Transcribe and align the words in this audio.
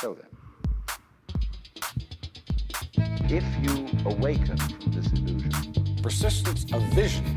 So 0.00 0.14
then, 0.14 0.26
if 3.28 3.44
you 3.60 3.86
awaken 4.06 4.56
from 4.56 4.92
this 4.92 5.12
illusion, 5.12 6.00
persistence 6.02 6.64
of 6.72 6.82
vision. 6.94 7.36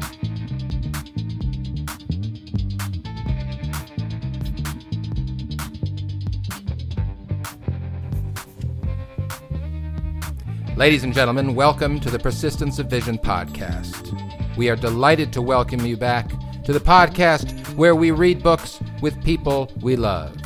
Ladies 10.77 11.03
and 11.03 11.13
gentlemen, 11.13 11.55
welcome 11.55 11.99
to 11.99 12.09
the 12.09 12.17
Persistence 12.17 12.79
of 12.79 12.89
Vision 12.89 13.17
podcast. 13.17 14.17
We 14.55 14.69
are 14.69 14.77
delighted 14.77 15.33
to 15.33 15.41
welcome 15.41 15.85
you 15.85 15.97
back 15.97 16.29
to 16.63 16.71
the 16.71 16.79
podcast 16.79 17.75
where 17.75 17.93
we 17.93 18.11
read 18.11 18.41
books 18.41 18.79
with 19.01 19.21
people 19.21 19.69
we 19.81 19.97
love. 19.97 20.37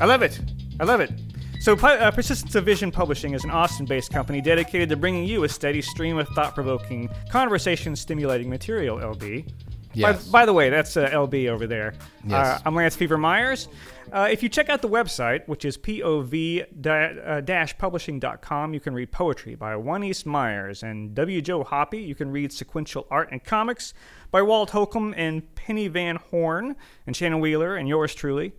I 0.00 0.06
love 0.06 0.22
it. 0.22 0.40
I 0.80 0.84
love 0.84 1.00
it. 1.00 1.12
So, 1.60 1.74
uh, 1.74 2.10
Persistence 2.10 2.54
of 2.54 2.64
Vision 2.64 2.90
Publishing 2.90 3.34
is 3.34 3.44
an 3.44 3.50
Austin 3.50 3.84
based 3.84 4.10
company 4.10 4.40
dedicated 4.40 4.88
to 4.88 4.96
bringing 4.96 5.26
you 5.26 5.44
a 5.44 5.48
steady 5.48 5.82
stream 5.82 6.16
of 6.16 6.26
thought 6.28 6.54
provoking, 6.54 7.10
conversation 7.28 7.94
stimulating 7.94 8.48
material, 8.48 8.96
LB. 8.96 9.46
Yes. 9.92 10.26
By, 10.28 10.40
by 10.40 10.46
the 10.46 10.54
way, 10.54 10.70
that's 10.70 10.96
uh, 10.96 11.10
LB 11.10 11.48
over 11.48 11.66
there. 11.66 11.92
Yes. 12.26 12.46
Uh, 12.46 12.60
I'm 12.64 12.74
Lance 12.74 12.96
Fever 12.96 13.18
Myers. 13.18 13.68
Uh, 14.10 14.28
if 14.32 14.42
you 14.42 14.48
check 14.48 14.70
out 14.70 14.80
the 14.80 14.88
website, 14.88 15.46
which 15.48 15.66
is 15.66 15.76
pov-publishing.com, 15.76 18.74
you 18.74 18.80
can 18.80 18.94
read 18.94 19.12
poetry 19.12 19.54
by 19.54 19.76
One 19.76 20.02
East 20.02 20.24
Myers 20.24 20.82
and 20.82 21.14
W. 21.14 21.42
Joe 21.42 21.62
Hoppe. 21.62 22.06
You 22.06 22.14
can 22.14 22.30
read 22.30 22.54
sequential 22.54 23.06
art 23.10 23.28
and 23.32 23.44
comics 23.44 23.92
by 24.30 24.40
Walt 24.40 24.70
Holcombe 24.70 25.12
and 25.14 25.54
Penny 25.54 25.88
Van 25.88 26.16
Horn 26.16 26.74
and 27.06 27.14
Shannon 27.14 27.40
Wheeler 27.40 27.76
and 27.76 27.86
yours 27.86 28.14
truly. 28.14 28.54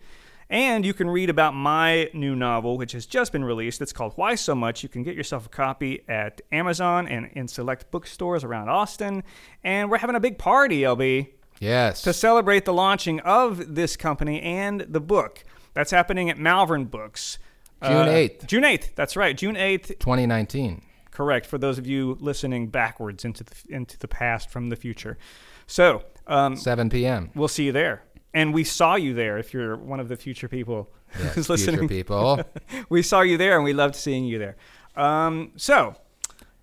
And 0.51 0.85
you 0.85 0.93
can 0.93 1.09
read 1.09 1.29
about 1.29 1.55
my 1.55 2.09
new 2.13 2.35
novel, 2.35 2.77
which 2.77 2.91
has 2.91 3.05
just 3.05 3.31
been 3.31 3.43
released. 3.43 3.81
It's 3.81 3.93
called 3.93 4.11
Why 4.17 4.35
So 4.35 4.53
Much. 4.53 4.83
You 4.83 4.89
can 4.89 5.01
get 5.01 5.15
yourself 5.15 5.45
a 5.45 5.49
copy 5.49 6.03
at 6.09 6.41
Amazon 6.51 7.07
and 7.07 7.29
in 7.33 7.47
select 7.47 7.89
bookstores 7.89 8.43
around 8.43 8.67
Austin. 8.67 9.23
And 9.63 9.89
we're 9.89 9.97
having 9.99 10.17
a 10.17 10.19
big 10.19 10.37
party, 10.37 10.81
LB 10.81 11.29
Yes. 11.61 12.01
to 12.01 12.11
celebrate 12.11 12.65
the 12.65 12.73
launching 12.73 13.21
of 13.21 13.75
this 13.75 13.95
company 13.95 14.41
and 14.41 14.81
the 14.81 14.99
book. 14.99 15.43
That's 15.73 15.91
happening 15.91 16.29
at 16.29 16.37
Malvern 16.37 16.83
Books. 16.85 17.39
June 17.81 17.93
Uh, 18.09 18.11
8th. 18.11 18.45
June 18.45 18.63
8th. 18.63 18.93
That's 18.95 19.15
right. 19.15 19.35
June 19.37 19.55
8th. 19.55 19.87
2019. 19.99 20.81
Correct. 21.11 21.45
For 21.45 21.57
those 21.59 21.77
of 21.77 21.87
you 21.87 22.17
listening 22.19 22.67
backwards 22.67 23.23
into 23.23 23.45
the, 23.45 23.55
into 23.69 23.97
the 23.97 24.07
past 24.09 24.49
from 24.49 24.67
the 24.69 24.75
future. 24.75 25.17
So, 25.65 26.03
um, 26.27 26.57
7 26.57 26.89
p.m. 26.89 27.29
we'll 27.35 27.47
see 27.47 27.63
you 27.63 27.71
there. 27.71 28.03
And 28.33 28.53
we 28.53 28.63
saw 28.63 28.95
you 28.95 29.13
there 29.13 29.37
if 29.37 29.53
you're 29.53 29.75
one 29.75 29.99
of 29.99 30.07
the 30.07 30.15
future 30.15 30.47
people 30.47 30.89
who's 31.09 31.49
listening. 31.49 31.79
future 31.79 31.87
people. 31.87 32.41
we 32.89 33.01
saw 33.01 33.21
you 33.21 33.37
there 33.37 33.55
and 33.55 33.63
we 33.63 33.73
loved 33.73 33.95
seeing 33.95 34.25
you 34.25 34.39
there. 34.39 34.55
Um, 34.95 35.51
so, 35.55 35.95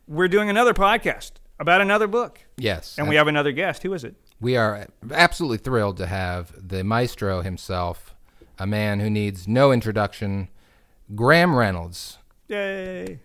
we're 0.06 0.28
doing 0.28 0.48
another 0.48 0.74
podcast 0.74 1.32
about 1.60 1.80
another 1.80 2.06
book. 2.06 2.40
Yes. 2.56 2.96
And 2.98 3.08
we 3.08 3.16
have 3.16 3.28
another 3.28 3.52
guest. 3.52 3.82
Who 3.82 3.92
is 3.92 4.04
it? 4.04 4.14
We 4.40 4.56
are 4.56 4.86
absolutely 5.10 5.58
thrilled 5.58 5.96
to 5.98 6.06
have 6.06 6.52
the 6.56 6.84
maestro 6.84 7.42
himself, 7.42 8.14
a 8.58 8.66
man 8.66 9.00
who 9.00 9.10
needs 9.10 9.48
no 9.48 9.72
introduction, 9.72 10.48
Graham 11.14 11.54
Reynolds. 11.54 12.18
Yay. 12.48 13.20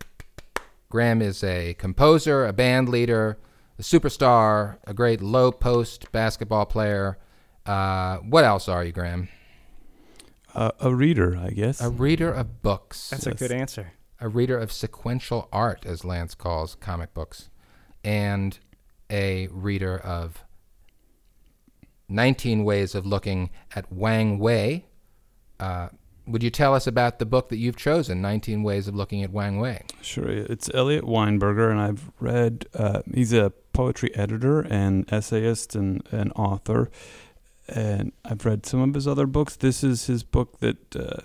Graham 0.89 1.21
is 1.21 1.43
a 1.43 1.75
composer, 1.75 2.45
a 2.45 2.53
band 2.53 2.89
leader, 2.89 3.37
a 3.79 3.81
superstar, 3.81 4.77
a 4.85 4.93
great 4.93 5.21
low 5.21 5.51
post 5.51 6.11
basketball 6.11 6.65
player. 6.65 7.17
Uh, 7.65 8.17
what 8.17 8.43
else 8.43 8.67
are 8.67 8.83
you, 8.83 8.91
Graham? 8.91 9.29
Uh, 10.53 10.71
a 10.79 10.93
reader, 10.93 11.37
I 11.37 11.49
guess. 11.49 11.81
A 11.81 11.89
reader 11.89 12.31
of 12.31 12.61
books. 12.61 13.09
That's 13.09 13.25
a 13.27 13.33
good 13.33 13.51
answer. 13.51 13.93
a 14.19 14.27
reader 14.27 14.57
of 14.57 14.71
sequential 14.71 15.47
art, 15.51 15.85
as 15.85 16.05
Lance 16.05 16.35
calls 16.35 16.75
comic 16.75 17.13
books, 17.13 17.49
and 18.03 18.59
a 19.09 19.47
reader 19.51 19.97
of 19.97 20.43
19 22.09 22.63
ways 22.63 22.95
of 22.95 23.05
looking 23.05 23.49
at 23.75 23.91
Wang 23.91 24.39
Wei. 24.39 24.85
Uh, 25.59 25.89
would 26.27 26.43
you 26.43 26.49
tell 26.49 26.73
us 26.73 26.87
about 26.87 27.19
the 27.19 27.25
book 27.25 27.49
that 27.49 27.57
you've 27.57 27.75
chosen, 27.75 28.21
19 28.21 28.63
Ways 28.63 28.87
of 28.87 28.95
Looking 28.95 29.23
at 29.23 29.31
Wang 29.31 29.59
Wei? 29.59 29.81
Sure, 30.01 30.29
it's 30.29 30.69
Eliot 30.73 31.03
Weinberger, 31.03 31.69
and 31.69 31.81
I've 31.81 32.11
read. 32.19 32.65
Uh, 32.73 33.01
he's 33.13 33.33
a 33.33 33.51
poetry 33.73 34.15
editor 34.15 34.61
and 34.61 35.11
essayist 35.11 35.75
and 35.75 36.01
an 36.11 36.31
author, 36.31 36.89
and 37.67 38.11
I've 38.25 38.45
read 38.45 38.65
some 38.65 38.81
of 38.81 38.93
his 38.93 39.07
other 39.07 39.25
books. 39.25 39.55
This 39.55 39.83
is 39.83 40.07
his 40.07 40.23
book 40.23 40.59
that 40.59 40.95
uh, 40.95 41.21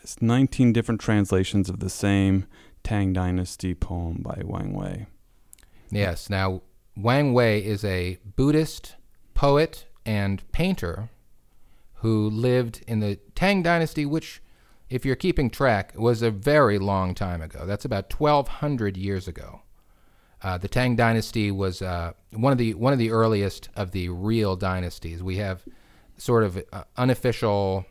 has 0.00 0.20
19 0.20 0.72
different 0.72 1.00
translations 1.00 1.68
of 1.68 1.80
the 1.80 1.90
same 1.90 2.46
Tang 2.82 3.12
Dynasty 3.12 3.74
poem 3.74 4.22
by 4.22 4.42
Wang 4.44 4.72
Wei. 4.72 5.06
Yes. 5.90 6.30
Now, 6.30 6.62
Wang 6.96 7.32
Wei 7.32 7.58
is 7.58 7.84
a 7.84 8.18
Buddhist 8.36 8.96
poet 9.34 9.86
and 10.04 10.42
painter 10.52 11.10
who 11.94 12.30
lived 12.30 12.82
in 12.86 13.00
the 13.00 13.16
Tang 13.34 13.62
Dynasty, 13.62 14.06
which, 14.06 14.40
if 14.88 15.04
you're 15.04 15.16
keeping 15.16 15.50
track, 15.50 15.92
was 15.96 16.22
a 16.22 16.30
very 16.30 16.78
long 16.78 17.14
time 17.14 17.42
ago. 17.42 17.66
That's 17.66 17.84
about 17.84 18.12
1,200 18.12 18.96
years 18.96 19.26
ago. 19.26 19.62
Uh, 20.46 20.56
the 20.56 20.68
Tang 20.68 20.94
Dynasty 20.94 21.50
was 21.50 21.82
uh, 21.82 22.12
one 22.30 22.52
of 22.52 22.58
the 22.58 22.74
one 22.74 22.92
of 22.92 23.00
the 23.00 23.10
earliest 23.10 23.68
of 23.74 23.90
the 23.90 24.10
real 24.10 24.54
dynasties. 24.54 25.20
We 25.20 25.38
have 25.38 25.64
sort 26.18 26.44
of 26.44 26.62
uh, 26.72 26.84
unofficial 26.96 27.84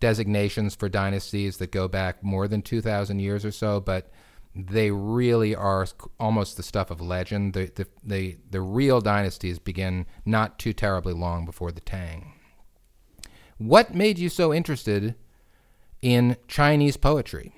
designations 0.00 0.74
for 0.74 0.88
dynasties 0.88 1.58
that 1.58 1.70
go 1.70 1.86
back 1.86 2.24
more 2.24 2.48
than 2.48 2.62
2,000 2.62 3.18
years 3.18 3.44
or 3.44 3.50
so, 3.50 3.78
but 3.78 4.10
they 4.54 4.90
really 4.90 5.54
are 5.54 5.86
almost 6.18 6.56
the 6.56 6.62
stuff 6.62 6.90
of 6.90 7.02
legend. 7.02 7.52
The, 7.52 7.70
the, 7.74 7.86
the, 8.02 8.38
the 8.52 8.62
real 8.62 9.02
dynasties 9.02 9.58
begin 9.58 10.06
not 10.24 10.58
too 10.58 10.72
terribly 10.72 11.12
long 11.12 11.44
before 11.44 11.72
the 11.72 11.82
Tang. 11.82 12.32
What 13.58 13.94
made 13.94 14.18
you 14.18 14.30
so 14.30 14.54
interested 14.54 15.14
in 16.00 16.38
Chinese 16.46 16.96
poetry? 16.96 17.52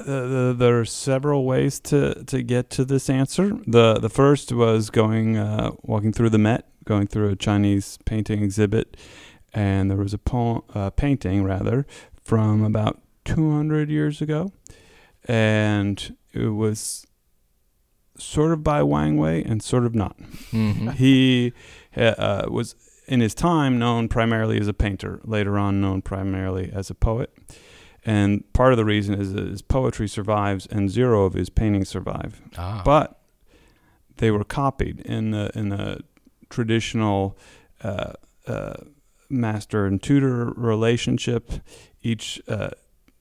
Uh, 0.00 0.52
there 0.52 0.80
are 0.80 0.84
several 0.84 1.44
ways 1.44 1.78
to, 1.78 2.24
to 2.24 2.42
get 2.42 2.68
to 2.70 2.84
this 2.84 3.08
answer. 3.08 3.58
the 3.66 3.98
The 4.00 4.08
first 4.08 4.52
was 4.52 4.90
going 4.90 5.36
uh, 5.36 5.72
walking 5.82 6.12
through 6.12 6.30
the 6.30 6.38
Met, 6.38 6.66
going 6.84 7.06
through 7.06 7.30
a 7.30 7.36
Chinese 7.36 7.98
painting 8.04 8.42
exhibit, 8.42 8.96
and 9.52 9.90
there 9.90 9.98
was 9.98 10.12
a 10.12 10.18
poem, 10.18 10.62
uh, 10.74 10.90
painting 10.90 11.44
rather 11.44 11.86
from 12.24 12.64
about 12.64 13.00
200 13.24 13.88
years 13.88 14.20
ago, 14.20 14.52
and 15.26 16.16
it 16.32 16.48
was 16.48 17.06
sort 18.18 18.52
of 18.52 18.62
by 18.62 18.82
Wang 18.82 19.16
Wei 19.16 19.42
and 19.42 19.62
sort 19.62 19.86
of 19.86 19.94
not. 19.94 20.18
Mm-hmm. 20.50 20.90
He 20.90 21.52
uh, 21.96 22.00
uh, 22.00 22.46
was 22.48 22.74
in 23.06 23.20
his 23.20 23.34
time 23.34 23.78
known 23.78 24.08
primarily 24.08 24.58
as 24.58 24.68
a 24.68 24.74
painter, 24.74 25.20
later 25.24 25.58
on 25.58 25.80
known 25.80 26.02
primarily 26.02 26.70
as 26.72 26.90
a 26.90 26.94
poet. 26.94 27.32
And 28.04 28.50
part 28.52 28.72
of 28.72 28.76
the 28.76 28.84
reason 28.84 29.14
is 29.18 29.32
that 29.32 29.46
his 29.46 29.62
poetry 29.62 30.08
survives 30.08 30.66
and 30.66 30.90
zero 30.90 31.24
of 31.24 31.34
his 31.34 31.48
paintings 31.48 31.88
survive. 31.88 32.42
Ah. 32.56 32.82
But 32.84 33.18
they 34.16 34.30
were 34.30 34.44
copied 34.44 35.00
in 35.00 35.30
the 35.30 35.50
in 35.54 35.72
a 35.72 35.98
traditional 36.50 37.36
uh, 37.82 38.12
uh, 38.46 38.74
master 39.28 39.86
and 39.86 40.02
tutor 40.02 40.52
relationship. 40.56 41.52
Each 42.02 42.40
uh, 42.46 42.70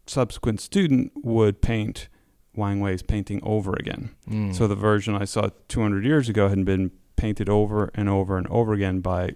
subsequent 0.06 0.60
student 0.62 1.14
would 1.24 1.62
paint 1.62 2.10
Wang 2.56 2.80
Wei's 2.80 3.02
painting 3.02 3.40
over 3.44 3.74
again. 3.74 4.12
Mm. 4.30 4.54
So 4.54 4.68
the 4.68 4.76
version 4.76 5.16
I 5.16 5.26
saw 5.26 5.50
200 5.70 6.06
years 6.06 6.30
ago 6.30 6.50
had 6.50 6.64
been 6.66 6.92
painted 7.16 7.50
over 7.50 7.90
and 7.96 8.10
over 8.10 8.38
and 8.38 8.48
over 8.48 8.74
again 8.74 9.00
by 9.00 9.36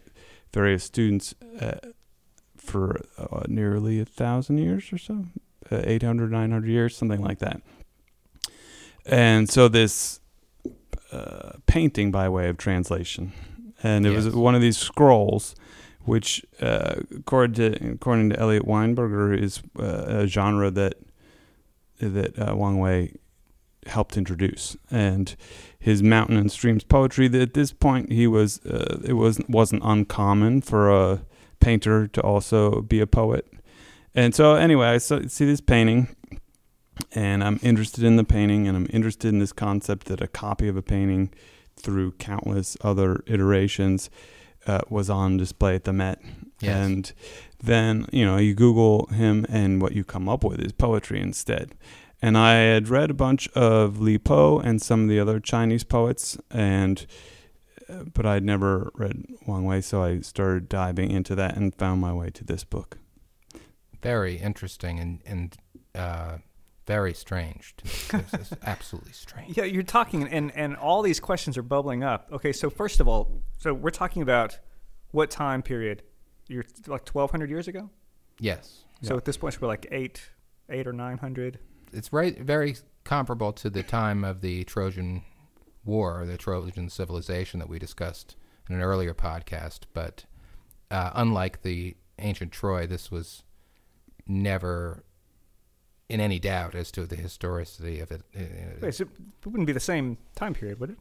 various 0.53 0.83
students 0.83 1.33
uh, 1.59 1.77
for 2.67 3.01
uh, 3.17 3.43
nearly 3.47 3.99
a 3.99 4.05
thousand 4.05 4.57
years 4.59 4.91
or 4.93 4.97
so, 4.97 5.25
uh, 5.71 5.81
800, 5.83 6.31
900 6.31 6.67
years, 6.69 6.95
something 6.95 7.21
like 7.23 7.39
that. 7.39 7.61
And 9.05 9.49
so 9.49 9.67
this 9.67 10.19
uh, 11.11 11.53
painting 11.65 12.11
by 12.11 12.27
way 12.29 12.49
of 12.49 12.57
translation, 12.57 13.31
and 13.81 14.05
it 14.05 14.11
Yes. 14.11 14.25
was 14.25 14.35
one 14.35 14.55
of 14.55 14.61
these 14.61 14.77
scrolls, 14.77 15.55
which 16.03 16.45
uh, 16.61 16.95
according 17.15 17.53
to 17.55 17.91
according 17.93 18.29
to 18.31 18.39
Eliot 18.39 18.65
Weinberger 18.65 19.37
is 19.37 19.61
uh, 19.79 19.83
a 20.23 20.27
genre 20.27 20.69
that 20.71 20.95
that 21.99 22.37
uh, 22.37 22.55
Wang 22.55 22.79
Wei 22.79 23.13
helped 23.85 24.17
introduce, 24.17 24.75
and 24.91 25.35
his 25.79 26.03
mountain 26.03 26.35
and 26.35 26.51
streams 26.51 26.83
poetry. 26.83 27.29
That 27.29 27.41
at 27.41 27.53
this 27.53 27.71
point 27.71 28.11
he 28.11 28.27
was 28.27 28.59
uh, 28.65 28.99
it 29.05 29.13
was 29.13 29.39
wasn't 29.47 29.83
uncommon 29.85 30.61
for 30.61 30.89
a 30.91 31.21
painter 31.59 32.07
to 32.07 32.21
also 32.21 32.81
be 32.81 32.99
a 32.99 33.07
poet, 33.07 33.47
and 34.15 34.33
so 34.35 34.55
anyway, 34.55 34.87
I 34.87 34.97
see 34.97 35.45
this 35.45 35.61
painting, 35.61 36.15
and 37.13 37.43
I'm 37.43 37.59
interested 37.61 38.03
in 38.03 38.15
the 38.15 38.23
painting, 38.23 38.67
and 38.67 38.75
I'm 38.75 38.87
interested 38.91 39.29
in 39.29 39.39
this 39.39 39.53
concept 39.53 40.07
that 40.07 40.21
a 40.21 40.27
copy 40.27 40.67
of 40.67 40.75
a 40.77 40.81
painting 40.81 41.33
through 41.75 42.13
countless 42.13 42.75
other 42.81 43.23
iterations 43.27 44.09
uh, 44.65 44.81
was 44.89 45.09
on 45.09 45.37
display 45.37 45.75
at 45.75 45.83
the 45.83 45.93
Met, 45.93 46.19
Yes. 46.59 46.75
and 46.87 47.13
then 47.63 48.07
you 48.11 48.25
know 48.25 48.37
you 48.37 48.53
Google 48.55 49.05
him 49.07 49.45
and 49.49 49.81
what 49.81 49.93
you 49.93 50.03
come 50.03 50.27
up 50.27 50.43
with 50.43 50.59
is 50.59 50.71
poetry 50.71 51.21
instead. 51.21 51.75
And 52.19 52.35
I 52.35 52.53
had 52.55 52.89
read 52.89 53.11
a 53.11 53.13
bunch 53.13 53.47
of 53.49 53.99
Li 53.99 54.17
Po 54.17 54.57
and 54.57 54.81
some 54.81 55.03
of 55.03 55.09
the 55.09 55.19
other 55.19 55.39
Chinese 55.39 55.83
poets, 55.83 56.35
and 56.49 57.05
but 58.13 58.25
I'd 58.25 58.43
never 58.43 58.91
read 58.95 59.25
Wang 59.45 59.65
Wei, 59.65 59.81
so 59.81 60.03
I 60.03 60.19
started 60.19 60.67
diving 60.69 61.11
into 61.11 61.35
that 61.35 61.55
and 61.55 61.73
found 61.75 62.01
my 62.01 62.13
way 62.13 62.29
to 62.31 62.43
this 62.43 62.63
book. 62.63 62.97
Very 64.01 64.35
interesting 64.35 64.99
and 64.99 65.21
and 65.25 65.57
uh, 65.95 66.37
very 66.85 67.13
strange. 67.13 67.75
To 67.77 67.85
me. 67.85 68.23
This 68.31 68.51
is 68.51 68.53
absolutely 68.65 69.11
strange. 69.11 69.57
Yeah, 69.57 69.65
you're 69.65 69.83
talking, 69.83 70.23
and 70.27 70.51
and 70.55 70.75
all 70.75 71.01
these 71.01 71.19
questions 71.19 71.57
are 71.57 71.63
bubbling 71.63 72.03
up. 72.03 72.27
Okay, 72.31 72.53
so 72.53 72.69
first 72.69 72.99
of 72.99 73.07
all, 73.07 73.41
so 73.57 73.73
we're 73.73 73.89
talking 73.89 74.21
about 74.21 74.59
what 75.11 75.29
time 75.31 75.61
period? 75.61 76.03
You're 76.47 76.65
like 76.87 77.07
1,200 77.09 77.49
years 77.49 77.67
ago. 77.67 77.89
Yes. 78.39 78.83
So 79.01 79.17
at 79.17 79.25
this 79.25 79.35
point, 79.37 79.59
we're 79.61 79.67
like 79.67 79.85
eight, 79.91 80.21
eight 80.69 80.87
or 80.87 80.93
nine 80.93 81.17
hundred. 81.17 81.59
it's 81.93 82.11
right 82.13 82.37
very 82.39 82.75
comparable 83.03 83.51
to 83.53 83.69
the 83.69 83.83
time 83.83 84.23
of 84.23 84.41
the 84.41 84.63
Trojan 84.65 85.23
War 85.87 86.25
the 86.25 86.37
Trojan 86.37 86.89
civilization 86.89 87.59
that 87.59 87.69
we 87.69 87.79
discussed 87.79 88.35
in 88.69 88.75
an 88.75 88.81
earlier 88.81 89.13
podcast. 89.13 89.81
But 89.93 90.25
uh, 90.91 91.11
unlike 91.15 91.61
the 91.63 91.95
ancient 92.19 92.51
Troy, 92.51 92.85
this 92.85 93.09
was 93.09 93.43
never 94.27 95.03
in 96.09 96.19
any 96.19 96.39
doubt 96.39 96.73
as 96.75 96.91
to 96.91 97.05
the 97.05 97.15
historicity 97.15 97.99
of 97.99 98.11
it. 98.11 98.21
Uh, 98.35 98.41
Wait, 98.81 98.95
so 98.95 99.03
it 99.03 99.45
wouldn't 99.45 99.67
be 99.67 99.73
the 99.73 99.79
same 99.79 100.17
time 100.35 100.53
period, 100.53 100.79
would 100.79 100.91
it? 100.91 100.97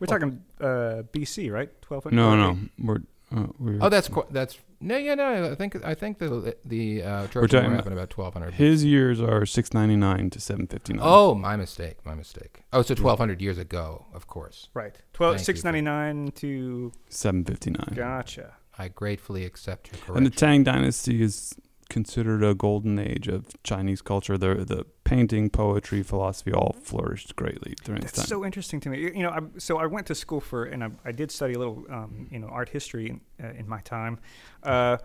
We're 0.00 0.06
Well- 0.08 0.18
talking 0.18 0.44
uh, 0.60 1.02
BC, 1.12 1.50
right? 1.52 1.70
1200. 1.86 2.14
No, 2.14 2.36
no, 2.36 2.58
we're, 2.78 3.02
uh, 3.34 3.46
we're 3.58 3.78
oh, 3.80 3.88
that's 3.88 4.08
qu- 4.08 4.26
that's 4.30 4.58
no, 4.80 4.96
yeah, 4.96 5.14
no. 5.14 5.50
I 5.50 5.54
think 5.54 5.84
I 5.84 5.94
think 5.94 6.18
the 6.18 6.56
the 6.64 7.02
uh, 7.02 7.26
Trojan 7.26 7.48
talking 7.48 7.52
War 7.52 7.66
about- 7.66 7.76
happened 7.76 7.92
about 7.94 8.10
twelve 8.10 8.32
hundred. 8.34 8.54
his 8.54 8.84
years 8.84 9.20
are 9.20 9.44
six 9.46 9.72
ninety 9.74 9.96
nine 9.96 10.30
to 10.30 10.40
seven 10.40 10.66
fifty 10.66 10.92
nine. 10.92 11.02
Oh, 11.04 11.34
my 11.34 11.56
mistake, 11.56 12.04
my 12.04 12.14
mistake. 12.14 12.62
Oh, 12.72 12.82
so 12.82 12.94
twelve 12.94 13.18
hundred 13.18 13.40
years 13.42 13.58
ago, 13.58 14.06
of 14.14 14.26
course. 14.26 14.68
Right. 14.74 14.94
12, 15.14 15.36
Thank 15.36 15.40
you 15.48 15.52
for- 15.54 15.56
699 15.58 16.32
to. 16.36 16.92
seven 17.08 17.44
fifty 17.44 17.70
nine. 17.70 17.92
Gotcha. 17.94 18.54
I 18.80 18.88
gratefully 18.88 19.44
accept 19.44 19.88
your 19.88 19.94
correction. 19.98 20.16
And 20.18 20.26
the 20.26 20.30
Tang 20.30 20.62
Dynasty 20.62 21.20
is 21.20 21.54
considered 21.88 22.44
a 22.44 22.54
golden 22.54 22.98
age 22.98 23.28
of 23.28 23.46
Chinese 23.62 24.02
culture. 24.02 24.36
The 24.36 24.54
the 24.56 24.86
painting, 25.04 25.50
poetry, 25.50 26.02
philosophy 26.02 26.52
all 26.52 26.76
flourished 26.82 27.34
greatly 27.36 27.74
during 27.84 28.02
this 28.02 28.12
That's 28.12 28.28
time. 28.28 28.38
so 28.38 28.44
interesting 28.44 28.80
to 28.80 28.90
me. 28.90 29.00
You- 29.00 29.22
know, 29.22 29.30
I, 29.30 29.40
so 29.58 29.78
I 29.78 29.86
went 29.86 30.06
to 30.08 30.14
school 30.14 30.40
for, 30.40 30.64
and 30.64 30.84
I, 30.84 30.90
I 31.04 31.12
did 31.12 31.30
study 31.30 31.54
a 31.54 31.58
little, 31.58 31.84
um, 31.90 32.28
you 32.30 32.38
know, 32.38 32.48
art 32.48 32.68
history 32.68 33.10
in, 33.10 33.20
uh, 33.42 33.52
in 33.52 33.68
my 33.68 33.80
time, 33.80 34.18
uh, 34.62 34.98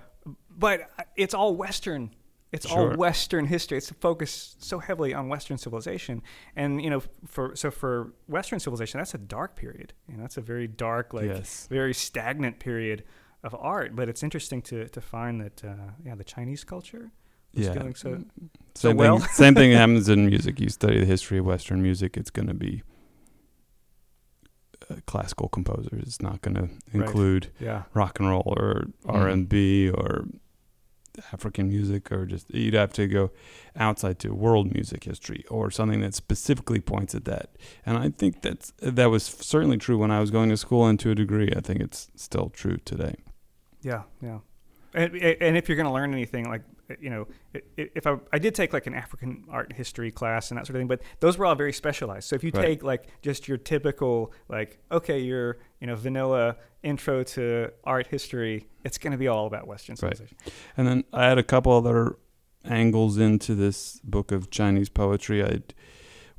but 0.49 0.89
it's 1.15 1.33
all 1.33 1.55
Western. 1.55 2.11
It's 2.51 2.67
all 2.67 2.95
Western 2.95 3.47
history. 3.47 3.79
It's 3.79 3.89
focused 3.89 4.63
so 4.63 4.77
heavily 4.77 5.11
on 5.11 5.27
Western 5.27 5.57
civilization, 5.57 6.21
and 6.55 6.79
you 6.83 6.91
know, 6.91 7.01
for 7.25 7.55
so 7.55 7.71
for 7.71 8.13
Western 8.27 8.59
civilization, 8.59 8.99
that's 8.99 9.15
a 9.15 9.17
dark 9.17 9.55
period. 9.55 9.93
You 10.07 10.17
know, 10.17 10.21
that's 10.21 10.37
a 10.37 10.41
very 10.41 10.67
dark, 10.67 11.15
like 11.15 11.25
yes. 11.25 11.65
very 11.67 11.95
stagnant 11.95 12.59
period 12.59 13.05
of 13.43 13.55
art. 13.59 13.95
But 13.95 14.09
it's 14.09 14.23
interesting 14.23 14.61
to 14.63 14.87
to 14.89 15.01
find 15.01 15.41
that, 15.41 15.63
uh, 15.63 15.91
yeah, 16.05 16.15
the 16.15 16.23
Chinese 16.23 16.63
culture 16.63 17.11
is 17.53 17.67
Yeah. 17.67 17.75
going 17.75 17.95
so. 17.95 18.23
Same 18.75 18.91
thing. 18.91 18.97
well. 18.97 19.19
same 19.33 19.55
thing 19.55 19.71
happens 19.71 20.09
in 20.13 20.25
music. 20.25 20.59
You 20.59 20.69
study 20.69 20.99
the 20.99 21.05
history 21.05 21.37
of 21.39 21.45
Western 21.45 21.81
music. 21.81 22.17
It's 22.17 22.31
going 22.31 22.47
to 22.47 22.53
be 22.53 22.83
uh, 24.89 24.95
classical 25.05 25.47
composers. 25.49 26.03
It's 26.03 26.21
not 26.21 26.41
going 26.41 26.55
to 26.55 26.69
include 26.93 27.51
Yeah. 27.59 27.83
rock 27.93 28.19
and 28.19 28.29
roll 28.29 28.53
or 28.57 28.85
R 29.05 29.27
and 29.27 29.47
B 29.47 29.89
or 29.89 30.25
African 31.31 31.69
music 31.69 32.11
or 32.11 32.25
just 32.25 32.49
you'd 32.53 32.73
have 32.73 32.91
to 32.93 33.07
go 33.07 33.29
outside 33.75 34.17
to 34.19 34.33
world 34.33 34.73
music 34.73 35.03
history 35.03 35.45
or 35.47 35.69
something 35.69 36.01
that 36.01 36.15
specifically 36.15 36.79
points 36.79 37.13
at 37.13 37.25
that. 37.25 37.55
And 37.85 37.97
I 37.99 38.09
think 38.09 38.41
that's 38.41 38.73
that 38.81 39.11
was 39.11 39.23
certainly 39.23 39.77
true 39.77 39.97
when 39.99 40.09
I 40.09 40.19
was 40.19 40.31
going 40.31 40.49
to 40.49 40.57
school 40.57 40.87
and 40.87 40.99
to 41.01 41.11
a 41.11 41.15
degree 41.15 41.53
I 41.55 41.61
think 41.61 41.81
it's 41.81 42.09
still 42.15 42.49
true 42.49 42.77
today. 42.83 43.15
Yeah, 43.83 44.03
yeah. 44.21 44.39
And, 44.95 45.15
and 45.15 45.57
if 45.57 45.67
you're 45.67 45.75
going 45.75 45.87
to 45.87 45.93
learn 45.93 46.13
anything, 46.13 46.47
like 46.47 46.61
you 46.99 47.09
know, 47.09 47.27
if 47.77 48.05
I 48.05 48.17
I 48.31 48.39
did 48.39 48.53
take 48.53 48.73
like 48.73 48.87
an 48.87 48.93
African 48.93 49.45
art 49.49 49.73
history 49.73 50.11
class 50.11 50.51
and 50.51 50.57
that 50.57 50.67
sort 50.67 50.75
of 50.75 50.81
thing, 50.81 50.87
but 50.87 51.01
those 51.19 51.37
were 51.37 51.45
all 51.45 51.55
very 51.55 51.73
specialized. 51.73 52.27
So 52.27 52.35
if 52.35 52.43
you 52.43 52.51
Right. 52.53 52.65
take 52.65 52.83
like 52.83 53.07
just 53.21 53.47
your 53.47 53.57
typical 53.57 54.31
like 54.49 54.79
okay, 54.91 55.19
your 55.19 55.57
you 55.79 55.87
know 55.87 55.95
vanilla 55.95 56.57
intro 56.83 57.23
to 57.23 57.71
art 57.83 58.07
history, 58.07 58.67
it's 58.83 58.97
going 58.97 59.11
to 59.11 59.17
be 59.17 59.27
all 59.27 59.47
about 59.47 59.67
Western 59.67 59.93
Right. 59.93 60.15
civilization. 60.15 60.37
And 60.77 60.87
then 60.87 61.03
I 61.13 61.25
had 61.25 61.37
a 61.37 61.43
couple 61.43 61.71
other 61.71 62.17
angles 62.65 63.17
into 63.17 63.55
this 63.55 63.99
book 64.03 64.31
of 64.31 64.49
Chinese 64.49 64.89
poetry. 64.89 65.43
I 65.43 65.61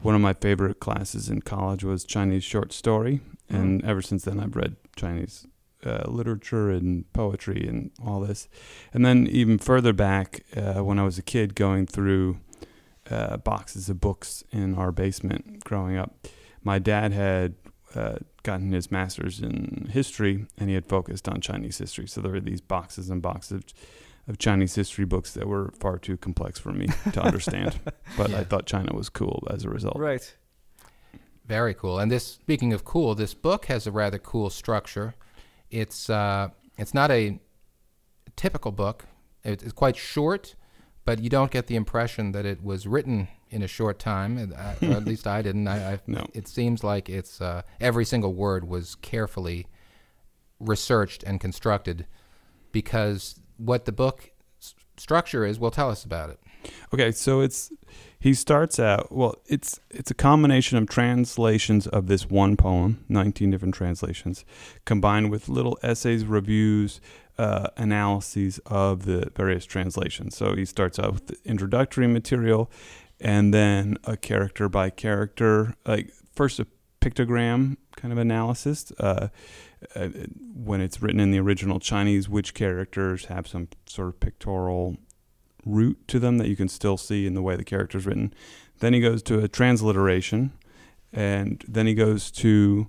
one 0.00 0.14
of 0.14 0.20
my 0.20 0.34
favorite 0.34 0.80
classes 0.80 1.28
in 1.28 1.40
college 1.40 1.82
was 1.82 2.04
Chinese 2.04 2.44
short 2.44 2.72
story, 2.72 3.20
mm-hmm. 3.50 3.56
and 3.56 3.84
ever 3.84 4.02
since 4.02 4.24
then 4.24 4.38
I've 4.38 4.54
read 4.54 4.76
Chinese 4.94 5.46
uh, 5.84 6.04
literature 6.06 6.70
and 6.70 7.10
poetry 7.12 7.66
and 7.68 7.90
all 8.04 8.20
this. 8.20 8.48
And 8.92 9.04
then 9.04 9.26
even 9.26 9.58
further 9.58 9.92
back, 9.92 10.44
uh, 10.56 10.84
when 10.84 10.98
I 10.98 11.04
was 11.04 11.18
a 11.18 11.22
kid, 11.22 11.54
going 11.54 11.86
through 11.86 12.38
uh, 13.10 13.36
boxes 13.38 13.88
of 13.88 14.00
books 14.00 14.44
in 14.50 14.74
our 14.74 14.92
basement 14.92 15.64
growing 15.64 15.96
up, 15.96 16.14
my 16.62 16.78
dad 16.78 17.12
had. 17.12 17.54
Uh, 17.94 18.16
gotten 18.42 18.72
his 18.72 18.90
master's 18.90 19.40
in 19.40 19.88
history 19.92 20.46
and 20.58 20.68
he 20.68 20.74
had 20.74 20.84
focused 20.84 21.28
on 21.28 21.40
Chinese 21.40 21.78
history. 21.78 22.08
So 22.08 22.20
there 22.20 22.32
were 22.32 22.40
these 22.40 22.60
boxes 22.60 23.08
and 23.08 23.22
boxes 23.22 23.52
of 23.52 23.64
of 24.26 24.38
Chinese 24.38 24.74
history 24.74 25.04
books 25.04 25.34
that 25.34 25.46
were 25.46 25.72
far 25.78 25.98
too 25.98 26.16
complex 26.16 26.58
for 26.58 26.72
me 26.72 26.88
to 27.12 27.22
understand. 27.22 27.78
but 28.16 28.32
I 28.32 28.44
thought 28.44 28.66
China 28.66 28.94
was 28.94 29.08
cool 29.08 29.46
as 29.50 29.64
a 29.64 29.70
result. 29.70 29.96
Right. 29.96 30.34
Very 31.46 31.74
cool. 31.74 31.98
And 31.98 32.10
this, 32.10 32.26
speaking 32.26 32.72
of 32.72 32.84
cool, 32.84 33.14
this 33.14 33.34
book 33.34 33.66
has 33.66 33.86
a 33.86 33.92
rather 33.92 34.18
cool 34.18 34.48
structure. 34.48 35.14
It's 35.80 36.08
uh, 36.08 36.48
it's 36.78 36.94
not 36.94 37.10
a 37.10 37.38
typical 38.36 38.72
book. 38.72 39.06
It- 39.42 39.62
It's 39.62 39.72
quite 39.72 39.96
short, 39.96 40.54
but 41.04 41.18
you 41.18 41.28
don't 41.28 41.50
get 41.50 41.66
the 41.66 41.76
impression 41.76 42.32
that 42.32 42.46
it 42.46 42.62
was 42.62 42.86
written 42.86 43.28
in 43.50 43.62
a 43.62 43.68
short 43.68 43.98
time. 43.98 44.52
uh, 44.56 44.74
at 44.98 45.04
least 45.04 45.26
I 45.26 45.42
didn't. 45.42 45.66
I, 45.68 45.92
I 45.94 45.98
No. 46.06 46.24
It 46.32 46.46
seems 46.48 46.82
like 46.84 47.08
it's 47.08 47.40
uh, 47.40 47.62
every 47.80 48.04
single 48.04 48.34
word 48.34 48.62
was 48.68 48.94
carefully 48.96 49.66
researched 50.60 51.22
and 51.24 51.40
constructed, 51.40 52.06
because 52.72 53.40
what 53.56 53.84
the 53.84 53.92
book 53.92 54.30
s- 54.60 54.74
structure 54.96 55.44
is. 55.44 55.58
will 55.58 55.70
tell 55.70 55.90
us 55.90 56.04
about 56.04 56.30
it. 56.30 56.38
Okay, 56.94 57.12
so 57.12 57.40
it's 57.40 57.70
he 58.24 58.32
starts 58.32 58.80
out 58.80 59.12
well, 59.12 59.34
it's 59.44 59.80
it's 59.90 60.10
a 60.10 60.14
combination 60.14 60.78
of 60.78 60.88
translations 60.88 61.86
of 61.86 62.06
this 62.06 62.30
one 62.30 62.56
poem, 62.56 63.04
19 63.10 63.50
different 63.50 63.74
translations, 63.74 64.46
combined 64.86 65.30
with 65.30 65.50
little 65.50 65.78
essays, 65.82 66.24
reviews, 66.24 67.02
uh, 67.36 67.68
analyses 67.76 68.60
of 68.64 69.04
the 69.04 69.30
various 69.36 69.66
translations. 69.66 70.34
So 70.38 70.56
he 70.56 70.64
starts 70.64 70.98
out 70.98 71.12
with 71.12 71.26
the 71.26 71.36
introductory 71.44 72.06
material 72.06 72.70
and 73.20 73.52
then 73.52 73.98
a 74.04 74.16
character 74.16 74.70
by 74.70 74.88
character, 74.88 75.74
like 75.84 76.10
first 76.34 76.58
a 76.58 76.66
pictogram 77.02 77.76
kind 77.94 78.10
of 78.10 78.16
analysis. 78.16 78.90
Uh, 78.98 79.28
uh, 79.94 80.08
when 80.54 80.80
it's 80.80 81.02
written 81.02 81.20
in 81.20 81.30
the 81.30 81.38
original 81.38 81.78
Chinese, 81.78 82.26
which 82.26 82.54
characters 82.54 83.26
have 83.26 83.46
some 83.46 83.68
sort 83.84 84.08
of 84.08 84.18
pictorial 84.18 84.96
root 85.64 86.06
to 86.08 86.18
them 86.18 86.38
that 86.38 86.48
you 86.48 86.56
can 86.56 86.68
still 86.68 86.96
see 86.96 87.26
in 87.26 87.34
the 87.34 87.42
way 87.42 87.56
the 87.56 87.64
character's 87.64 88.06
written. 88.06 88.34
Then 88.80 88.92
he 88.92 89.00
goes 89.00 89.22
to 89.24 89.40
a 89.40 89.48
transliteration, 89.48 90.52
and 91.12 91.64
then 91.68 91.86
he 91.86 91.94
goes 91.94 92.30
to 92.32 92.88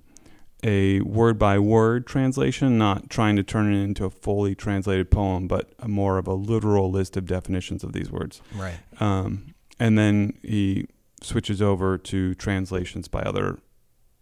a 0.62 1.00
word 1.00 1.38
by 1.38 1.58
word 1.58 2.06
translation, 2.06 2.78
not 2.78 3.08
trying 3.10 3.36
to 3.36 3.42
turn 3.42 3.72
it 3.72 3.82
into 3.82 4.04
a 4.04 4.10
fully 4.10 4.54
translated 4.54 5.10
poem, 5.10 5.46
but 5.46 5.72
a 5.78 5.88
more 5.88 6.18
of 6.18 6.26
a 6.26 6.34
literal 6.34 6.90
list 6.90 7.16
of 7.16 7.26
definitions 7.26 7.84
of 7.84 7.92
these 7.92 8.10
words. 8.10 8.40
Right. 8.54 8.78
Um, 9.00 9.54
and 9.78 9.98
then 9.98 10.38
he 10.42 10.88
switches 11.22 11.62
over 11.62 11.98
to 11.98 12.34
translations 12.34 13.08
by 13.08 13.22
other, 13.22 13.58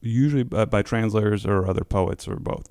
usually 0.05 0.43
by, 0.43 0.65
by 0.65 0.83
translators 0.83 1.47
or 1.47 1.69
other 1.69 1.85
poets 1.85 2.29
or 2.29 2.37
both. 2.37 2.71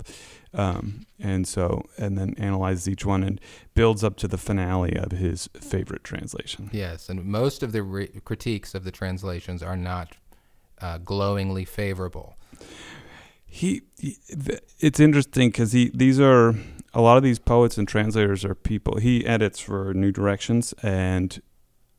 Um, 0.54 1.06
and 1.18 1.48
so, 1.48 1.84
and 1.98 2.16
then 2.16 2.34
analyzes 2.38 2.88
each 2.88 3.04
one 3.04 3.24
and 3.24 3.40
builds 3.74 4.04
up 4.04 4.16
to 4.18 4.28
the 4.28 4.38
finale 4.38 4.96
of 4.96 5.12
his 5.12 5.48
favorite 5.54 6.04
translation. 6.04 6.70
Yes, 6.72 7.08
and 7.08 7.24
most 7.24 7.62
of 7.62 7.72
the 7.72 7.82
re- 7.82 8.20
critiques 8.24 8.74
of 8.74 8.84
the 8.84 8.92
translations 8.92 9.62
are 9.62 9.76
not 9.76 10.16
uh, 10.80 10.98
glowingly 10.98 11.64
favorable. 11.64 12.36
He, 13.46 13.82
he 13.98 14.16
th- 14.28 14.60
it's 14.80 15.00
interesting 15.00 15.48
because 15.48 15.72
he 15.72 15.90
these 15.94 16.20
are 16.20 16.54
a 16.92 17.00
lot 17.00 17.16
of 17.16 17.22
these 17.22 17.38
poets 17.38 17.78
and 17.78 17.86
translators 17.86 18.44
are 18.44 18.54
people 18.54 18.98
he 18.98 19.26
edits 19.26 19.58
for 19.60 19.94
New 19.94 20.12
Directions, 20.12 20.72
and 20.82 21.40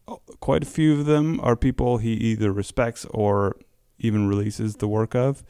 uh, 0.08 0.16
quite 0.40 0.64
a 0.64 0.66
few 0.66 0.94
of 0.94 1.06
them 1.06 1.40
are 1.42 1.56
people 1.56 1.98
he 1.98 2.14
either 2.14 2.52
respects 2.52 3.06
or 3.10 3.56
even 4.00 4.28
releases 4.28 4.78
the 4.78 4.88
work 4.88 5.16
of. 5.16 5.44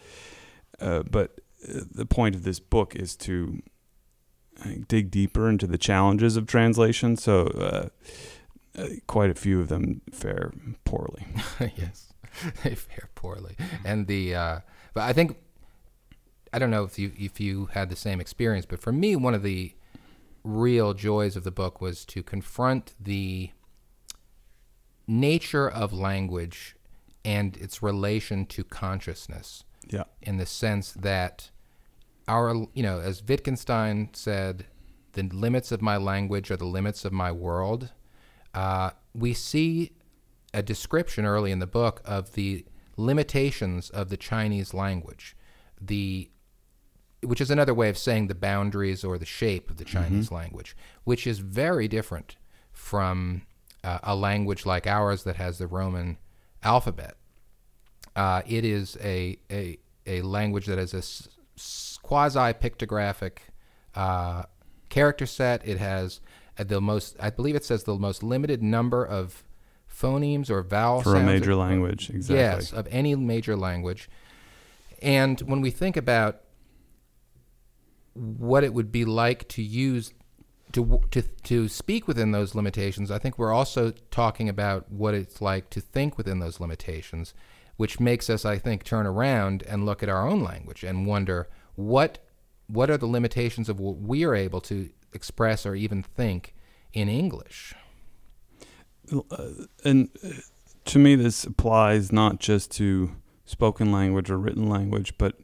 Uh, 0.80 1.04
but 1.04 1.40
uh, 1.68 1.82
the 1.92 2.06
point 2.06 2.36
of 2.36 2.44
this 2.44 2.60
book 2.60 2.96
is 2.96 3.16
to 3.16 3.62
dig 4.88 5.12
deeper 5.12 5.50
into 5.50 5.68
the 5.68 5.78
challenges 5.78 6.38
of 6.38 6.48
translation. 6.48 7.16
So 7.16 7.48
uh, 7.48 7.90
uh, 8.78 8.88
quite 9.08 9.30
a 9.30 9.36
few 9.36 9.60
of 9.60 9.70
them 9.70 10.02
fare 10.12 10.52
poorly. 10.84 11.26
yes, 11.60 12.14
they 12.64 12.76
fare 12.76 13.10
poorly. 13.16 13.56
And 13.84 14.08
the, 14.08 14.36
uh, 14.36 14.60
but 14.94 15.04
I 15.04 15.14
think, 15.14 15.38
I 16.54 16.60
don't 16.60 16.72
know 16.72 16.84
if 16.84 16.98
you 16.98 17.12
if 17.18 17.40
you 17.40 17.68
had 17.74 17.90
the 17.90 17.96
same 17.96 18.22
experience, 18.22 18.66
but 18.66 18.80
for 18.80 18.92
me, 18.92 19.16
one 19.16 19.34
of 19.34 19.44
the 19.44 19.74
real 20.44 20.94
joys 20.94 21.36
of 21.36 21.44
the 21.44 21.52
book 21.52 21.82
was 21.82 22.06
to 22.06 22.24
confront 22.24 22.94
the 23.00 23.50
nature 25.08 25.70
of 25.70 25.92
language 25.92 26.75
and 27.26 27.58
its 27.58 27.82
relation 27.84 28.46
to 28.46 28.64
consciousness 28.64 29.64
Yeah. 29.90 30.04
in 30.22 30.38
the 30.38 30.46
sense 30.46 30.94
that 30.94 31.50
our, 32.28 32.54
you 32.74 32.84
know, 32.84 33.00
as 33.00 33.22
Wittgenstein 33.28 34.10
said, 34.14 34.66
the 35.14 35.24
limits 35.24 35.72
of 35.72 35.82
my 35.82 35.98
language 35.98 36.50
are 36.52 36.58
the 36.58 36.66
limits 36.66 37.04
of 37.06 37.12
my 37.12 37.32
world. 37.32 37.90
Uh, 38.54 38.92
we 39.14 39.34
see 39.34 39.92
a 40.54 40.62
description 40.64 41.26
early 41.26 41.52
in 41.52 41.60
the 41.60 41.68
book 41.68 42.02
of 42.06 42.34
the 42.34 42.66
limitations 42.98 43.90
of 43.90 44.10
the 44.10 44.18
Chinese 44.18 44.74
language, 44.74 45.36
the 45.82 46.30
which 47.22 47.42
is 47.42 47.50
another 47.50 47.74
way 47.74 47.90
of 47.90 47.98
saying 47.98 48.28
the 48.28 48.36
boundaries 48.36 49.04
or 49.04 49.18
the 49.18 49.26
shape 49.26 49.70
of 49.72 49.78
the 49.78 49.86
Chinese 49.86 50.32
language, 50.32 50.78
which 51.06 51.26
is 51.26 51.40
very 51.40 51.88
different 51.88 52.36
from 52.72 53.42
uh, 53.84 53.98
a 54.04 54.16
language 54.16 54.64
like 54.66 54.86
ours 54.86 55.24
that 55.24 55.36
has 55.38 55.58
the 55.58 55.66
Roman 55.66 56.18
alphabet. 56.66 57.16
Uh, 58.16 58.42
it 58.48 58.66
is 58.66 58.98
a, 59.02 59.38
a, 59.52 59.78
a 60.08 60.22
language 60.22 60.66
that 60.66 60.78
has 60.78 60.94
a 60.94 60.98
s- 60.98 61.28
s- 61.58 62.00
quasi 62.02 62.40
pictographic 62.54 63.38
uh, 63.94 64.44
character 64.90 65.26
set. 65.26 65.66
It 65.68 65.78
has 65.78 66.20
uh, 66.58 66.64
the 66.64 66.82
most, 66.82 67.16
I 67.20 67.30
believe 67.30 67.56
it 67.56 67.64
says 67.66 67.84
the 67.84 67.96
most 67.96 68.24
limited 68.24 68.64
number 68.64 69.06
of 69.06 69.44
phonemes 69.94 70.50
or 70.50 70.62
vowel 70.64 71.02
For 71.02 71.16
a 71.16 71.24
major 71.24 71.52
or- 71.52 71.56
language, 71.56 72.10
exactly. 72.10 72.36
Yes, 72.38 72.74
of 72.74 72.88
any 72.90 73.16
major 73.16 73.56
language. 73.56 74.10
And 75.02 75.40
when 75.42 75.62
we 75.62 75.72
think 75.72 75.96
about 75.98 76.42
what 78.14 78.64
it 78.64 78.74
would 78.74 78.92
be 78.92 79.04
like 79.06 79.48
to 79.50 79.62
use 79.62 80.14
to 80.76 81.00
to 81.12 81.22
to 81.22 81.68
speak 81.70 82.06
within 82.06 82.32
those 82.32 82.54
limitations, 82.54 83.10
I 83.10 83.18
think 83.18 83.40
we're 83.40 83.54
also 83.54 83.94
talking 84.12 84.50
about 84.50 84.92
what 84.92 85.14
it's 85.14 85.42
like 85.42 85.70
to 85.70 85.80
think 85.80 86.18
within 86.18 86.40
those 86.40 86.60
limitations, 86.60 87.34
which 87.78 88.02
makes 88.02 88.30
us, 88.30 88.44
I 88.44 88.58
think, 88.58 88.84
turn 88.84 89.06
around 89.06 89.64
and 89.64 89.86
look 89.86 90.04
at 90.04 90.10
our 90.10 90.28
own 90.28 90.44
language 90.44 90.84
and 90.84 91.08
wonder 91.08 91.48
what 91.76 92.20
what 92.68 92.90
are 92.90 92.98
the 92.98 93.06
limitations 93.08 93.70
of 93.70 93.80
what 93.80 93.98
we 93.98 94.26
are 94.26 94.36
able 94.36 94.60
to 94.60 94.90
express 95.14 95.66
or 95.66 95.76
even 95.76 96.04
think 96.04 96.54
in 96.92 97.08
English. 97.08 97.74
and 99.86 100.10
uh, 100.24 100.30
to 100.84 101.00
me 101.00 101.16
this 101.16 101.46
applies 101.46 102.12
not 102.12 102.40
just 102.40 102.72
to 102.72 103.12
spoken 103.46 103.92
language 103.92 104.32
or 104.32 104.38
written 104.38 104.68
language 104.68 105.14
but 105.20 105.38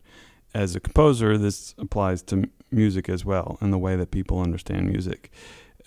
as 0.53 0.75
a 0.75 0.79
composer 0.79 1.37
this 1.37 1.75
applies 1.77 2.23
to 2.23 2.49
music 2.71 3.09
as 3.09 3.25
well 3.25 3.57
and 3.61 3.71
the 3.71 3.77
way 3.77 3.95
that 3.95 4.11
people 4.11 4.39
understand 4.39 4.89
music. 4.89 5.31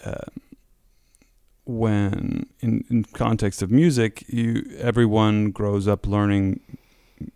Uh, 0.04 0.24
when 1.66 2.46
in, 2.60 2.84
in 2.90 3.04
context 3.04 3.62
of 3.62 3.70
music 3.70 4.22
you 4.28 4.66
everyone 4.76 5.50
grows 5.50 5.88
up 5.88 6.06
learning 6.06 6.60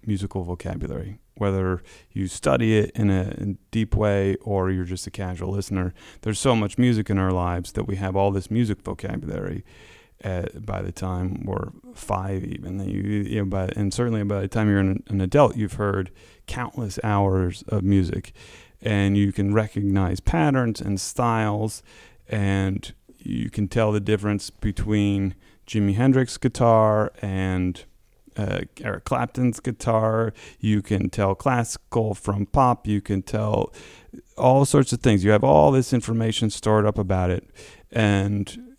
musical 0.05 0.45
vocabulary 0.45 1.19
whether 1.39 1.83
you 2.13 2.27
study 2.27 2.77
it 2.77 2.91
in 2.95 3.11
a 3.11 3.35
in 3.39 3.59
deep 3.71 3.95
way 3.95 4.37
or 4.43 4.71
you're 4.71 4.85
just 4.85 5.07
a 5.07 5.11
casual 5.11 5.53
listener. 5.53 5.95
There's 6.23 6.39
so 6.39 6.55
much 6.55 6.79
music 6.79 7.09
in 7.09 7.19
our 7.19 7.33
lives 7.33 7.73
that 7.73 7.85
we 7.85 7.97
have 7.97 8.17
all 8.17 8.31
this 8.31 8.51
music 8.51 8.83
vocabulary 8.83 9.65
uh, 10.25 10.47
by 10.59 10.83
the 10.83 10.93
time 10.93 11.45
we're 11.45 11.71
five, 11.95 12.45
even 12.45 12.81
you, 12.89 13.01
you 13.01 13.39
know, 13.39 13.45
by, 13.45 13.69
and 13.77 13.95
certainly 13.95 14.23
by 14.25 14.41
the 14.41 14.49
time 14.49 14.69
you're 14.69 14.81
an, 14.81 15.03
an 15.09 15.21
adult, 15.21 15.57
you've 15.57 15.75
heard 15.75 16.11
countless 16.47 16.99
hours 17.05 17.63
of 17.69 17.85
music, 17.85 18.33
and 18.81 19.17
you 19.17 19.33
can 19.33 19.53
recognize 19.53 20.21
patterns 20.21 20.81
and 20.81 21.01
styles, 21.01 21.83
and 22.29 22.93
you 23.19 23.51
can 23.51 23.69
tell 23.69 23.93
the 23.93 24.01
difference 24.01 24.51
between 24.51 25.35
Jimi 25.67 25.95
Hendrix 25.95 26.39
guitar 26.39 27.13
and 27.21 27.85
uh, 28.37 28.61
Eric 28.81 29.05
Clapton's 29.05 29.61
guitar. 29.61 30.33
You 30.61 30.81
can 30.81 31.11
tell 31.11 31.35
classical 31.35 32.15
from 32.15 32.47
pop. 32.47 32.87
You 32.87 33.01
can 33.01 33.23
tell 33.23 33.73
all 34.37 34.65
sorts 34.65 34.93
of 34.93 35.01
things. 35.01 35.25
You 35.25 35.33
have 35.33 35.45
all 35.45 35.73
this 35.73 35.93
information 35.93 36.49
stored 36.51 36.87
up 36.87 36.99
about 36.99 37.31
it, 37.31 37.51
and 37.91 38.77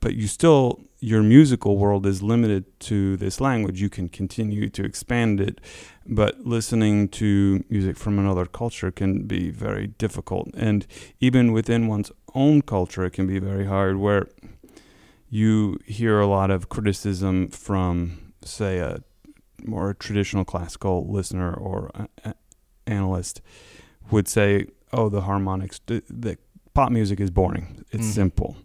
but 0.00 0.14
you 0.14 0.28
still 0.28 0.80
your 1.10 1.22
musical 1.22 1.76
world 1.76 2.06
is 2.06 2.22
limited 2.22 2.64
to 2.80 3.16
this 3.18 3.38
language. 3.40 3.78
You 3.86 3.90
can 3.90 4.08
continue 4.08 4.68
to 4.70 4.82
expand 4.84 5.40
it 5.48 5.60
but 6.06 6.32
listening 6.56 7.08
to 7.08 7.64
music 7.70 7.96
from 7.96 8.18
another 8.18 8.46
culture 8.46 8.90
can 8.90 9.26
be 9.26 9.50
very 9.50 9.86
difficult. 10.04 10.48
And 10.68 10.86
even 11.20 11.52
within 11.52 11.88
one's 11.94 12.10
own 12.34 12.62
culture 12.62 13.04
it 13.08 13.12
can 13.12 13.26
be 13.26 13.38
very 13.38 13.66
hard 13.66 13.96
where 13.96 14.26
you 15.28 15.78
hear 15.86 16.20
a 16.20 16.26
lot 16.26 16.50
of 16.50 16.68
criticism 16.68 17.48
from 17.48 18.32
say 18.42 18.78
a 18.78 19.02
more 19.64 19.94
traditional 19.94 20.44
classical 20.44 20.96
listener 21.16 21.52
or 21.52 21.90
a, 22.24 22.34
analyst 22.86 23.40
would 24.10 24.28
say 24.28 24.66
oh 24.92 25.08
the 25.08 25.22
harmonics 25.22 25.80
the, 25.86 26.02
the 26.08 26.36
pop 26.74 26.90
music 26.90 27.20
is 27.20 27.30
boring. 27.30 27.66
It's 27.92 28.06
Mhm. 28.08 28.14
simple 28.14 28.56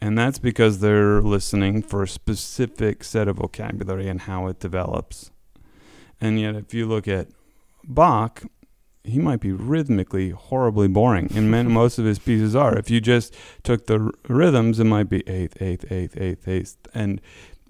and 0.00 0.16
that's 0.16 0.38
because 0.38 0.80
they're 0.80 1.20
listening 1.20 1.82
for 1.82 2.02
a 2.02 2.08
specific 2.08 3.04
set 3.04 3.28
of 3.28 3.36
vocabulary 3.36 4.08
and 4.08 4.22
how 4.22 4.46
it 4.46 4.58
develops. 4.58 5.30
And 6.20 6.40
yet, 6.40 6.54
if 6.54 6.72
you 6.72 6.86
look 6.86 7.06
at 7.06 7.28
Bach, 7.84 8.42
he 9.04 9.18
might 9.18 9.40
be 9.40 9.52
rhythmically 9.52 10.30
horribly 10.30 10.88
boring, 10.88 11.30
and 11.34 11.50
most 11.68 11.98
of 11.98 12.04
his 12.04 12.18
pieces 12.18 12.54
are. 12.54 12.76
If 12.76 12.90
you 12.90 13.00
just 13.00 13.34
took 13.62 13.86
the 13.86 13.98
r- 14.00 14.10
rhythms, 14.28 14.78
it 14.78 14.84
might 14.84 15.08
be 15.08 15.26
eighth, 15.28 15.60
eighth, 15.60 15.90
eighth, 15.90 16.16
eighth, 16.18 16.48
eighth, 16.48 16.76
and 16.94 17.20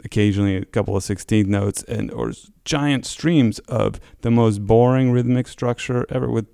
occasionally 0.04 0.56
a 0.56 0.64
couple 0.64 0.96
of 0.96 1.04
sixteenth 1.04 1.49
notes, 1.49 1.82
and 1.84 2.10
or 2.12 2.32
giant 2.64 3.06
streams 3.06 3.58
of 3.60 4.00
the 4.22 4.30
most 4.30 4.66
boring 4.66 5.12
rhythmic 5.12 5.49
structure 5.49 6.06
ever. 6.10 6.28
With 6.28 6.46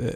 uh, 0.00 0.12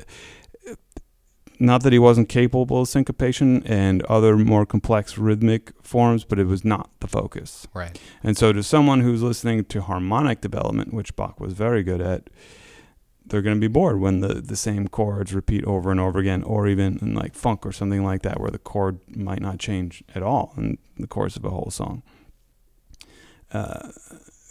not 1.58 1.82
that 1.82 1.92
he 1.92 1.98
wasn't 1.98 2.28
capable 2.28 2.82
of 2.82 2.88
syncopation 2.88 3.62
and 3.66 4.02
other 4.04 4.36
more 4.36 4.64
complex 4.64 5.18
rhythmic 5.18 5.72
forms, 5.82 6.24
but 6.24 6.38
it 6.38 6.46
was 6.46 6.64
not 6.64 6.90
the 7.00 7.08
focus. 7.08 7.66
Right. 7.74 7.98
And 8.22 8.36
so, 8.36 8.52
to 8.52 8.62
someone 8.62 9.00
who's 9.00 9.22
listening 9.22 9.64
to 9.66 9.82
harmonic 9.82 10.40
development, 10.40 10.94
which 10.94 11.16
Bach 11.16 11.40
was 11.40 11.54
very 11.54 11.82
good 11.82 12.00
at, 12.00 12.30
they're 13.26 13.42
going 13.42 13.56
to 13.56 13.60
be 13.60 13.72
bored 13.72 14.00
when 14.00 14.20
the, 14.20 14.34
the 14.34 14.56
same 14.56 14.88
chords 14.88 15.34
repeat 15.34 15.64
over 15.64 15.90
and 15.90 16.00
over 16.00 16.18
again, 16.18 16.42
or 16.42 16.66
even 16.66 16.98
in 17.02 17.14
like 17.14 17.34
funk 17.34 17.66
or 17.66 17.72
something 17.72 18.04
like 18.04 18.22
that, 18.22 18.40
where 18.40 18.50
the 18.50 18.58
chord 18.58 19.00
might 19.08 19.40
not 19.40 19.58
change 19.58 20.02
at 20.14 20.22
all 20.22 20.54
in 20.56 20.78
the 20.96 21.06
course 21.06 21.36
of 21.36 21.44
a 21.44 21.50
whole 21.50 21.70
song. 21.70 22.02
Uh, 23.52 23.88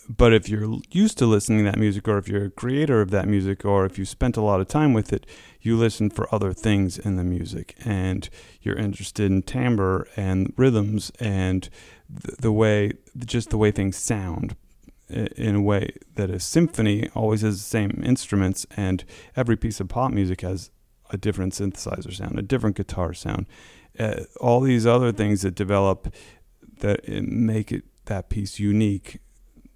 but 0.09 0.33
if 0.33 0.47
you're 0.47 0.79
used 0.89 1.17
to 1.17 1.25
listening 1.25 1.59
to 1.59 1.71
that 1.71 1.79
music, 1.79 2.07
or 2.07 2.17
if 2.17 2.27
you're 2.27 2.45
a 2.45 2.51
creator 2.51 3.01
of 3.01 3.11
that 3.11 3.27
music, 3.27 3.65
or 3.65 3.85
if 3.85 3.97
you 3.99 4.05
spent 4.05 4.37
a 4.37 4.41
lot 4.41 4.61
of 4.61 4.67
time 4.67 4.93
with 4.93 5.11
it, 5.11 5.25
you 5.61 5.77
listen 5.77 6.09
for 6.09 6.33
other 6.33 6.53
things 6.53 6.97
in 6.97 7.17
the 7.17 7.23
music, 7.23 7.75
and 7.83 8.29
you're 8.61 8.77
interested 8.77 9.29
in 9.29 9.41
timbre 9.41 10.07
and 10.15 10.53
rhythms 10.55 11.11
and 11.19 11.69
the, 12.09 12.51
way, 12.51 12.93
just 13.17 13.49
the 13.49 13.57
way 13.57 13.71
things 13.71 13.97
sound 13.97 14.55
in 15.09 15.55
a 15.55 15.61
way 15.61 15.89
that 16.15 16.29
a 16.29 16.39
symphony 16.39 17.09
always 17.15 17.41
has 17.41 17.57
the 17.57 17.69
same 17.69 18.01
instruments, 18.05 18.65
and 18.75 19.03
every 19.35 19.57
piece 19.57 19.79
of 19.79 19.89
pop 19.89 20.11
music 20.11 20.41
has 20.41 20.71
a 21.09 21.17
different 21.17 21.53
synthesizer 21.53 22.13
sound, 22.13 22.37
a 22.37 22.41
different 22.41 22.75
guitar 22.75 23.13
sound, 23.13 23.45
uh, 23.99 24.23
all 24.39 24.61
these 24.61 24.85
other 24.85 25.11
things 25.11 25.41
that 25.41 25.55
develop 25.55 26.13
that 26.79 27.07
make 27.07 27.71
it 27.71 27.83
that 28.05 28.29
piece 28.29 28.59
unique 28.59 29.19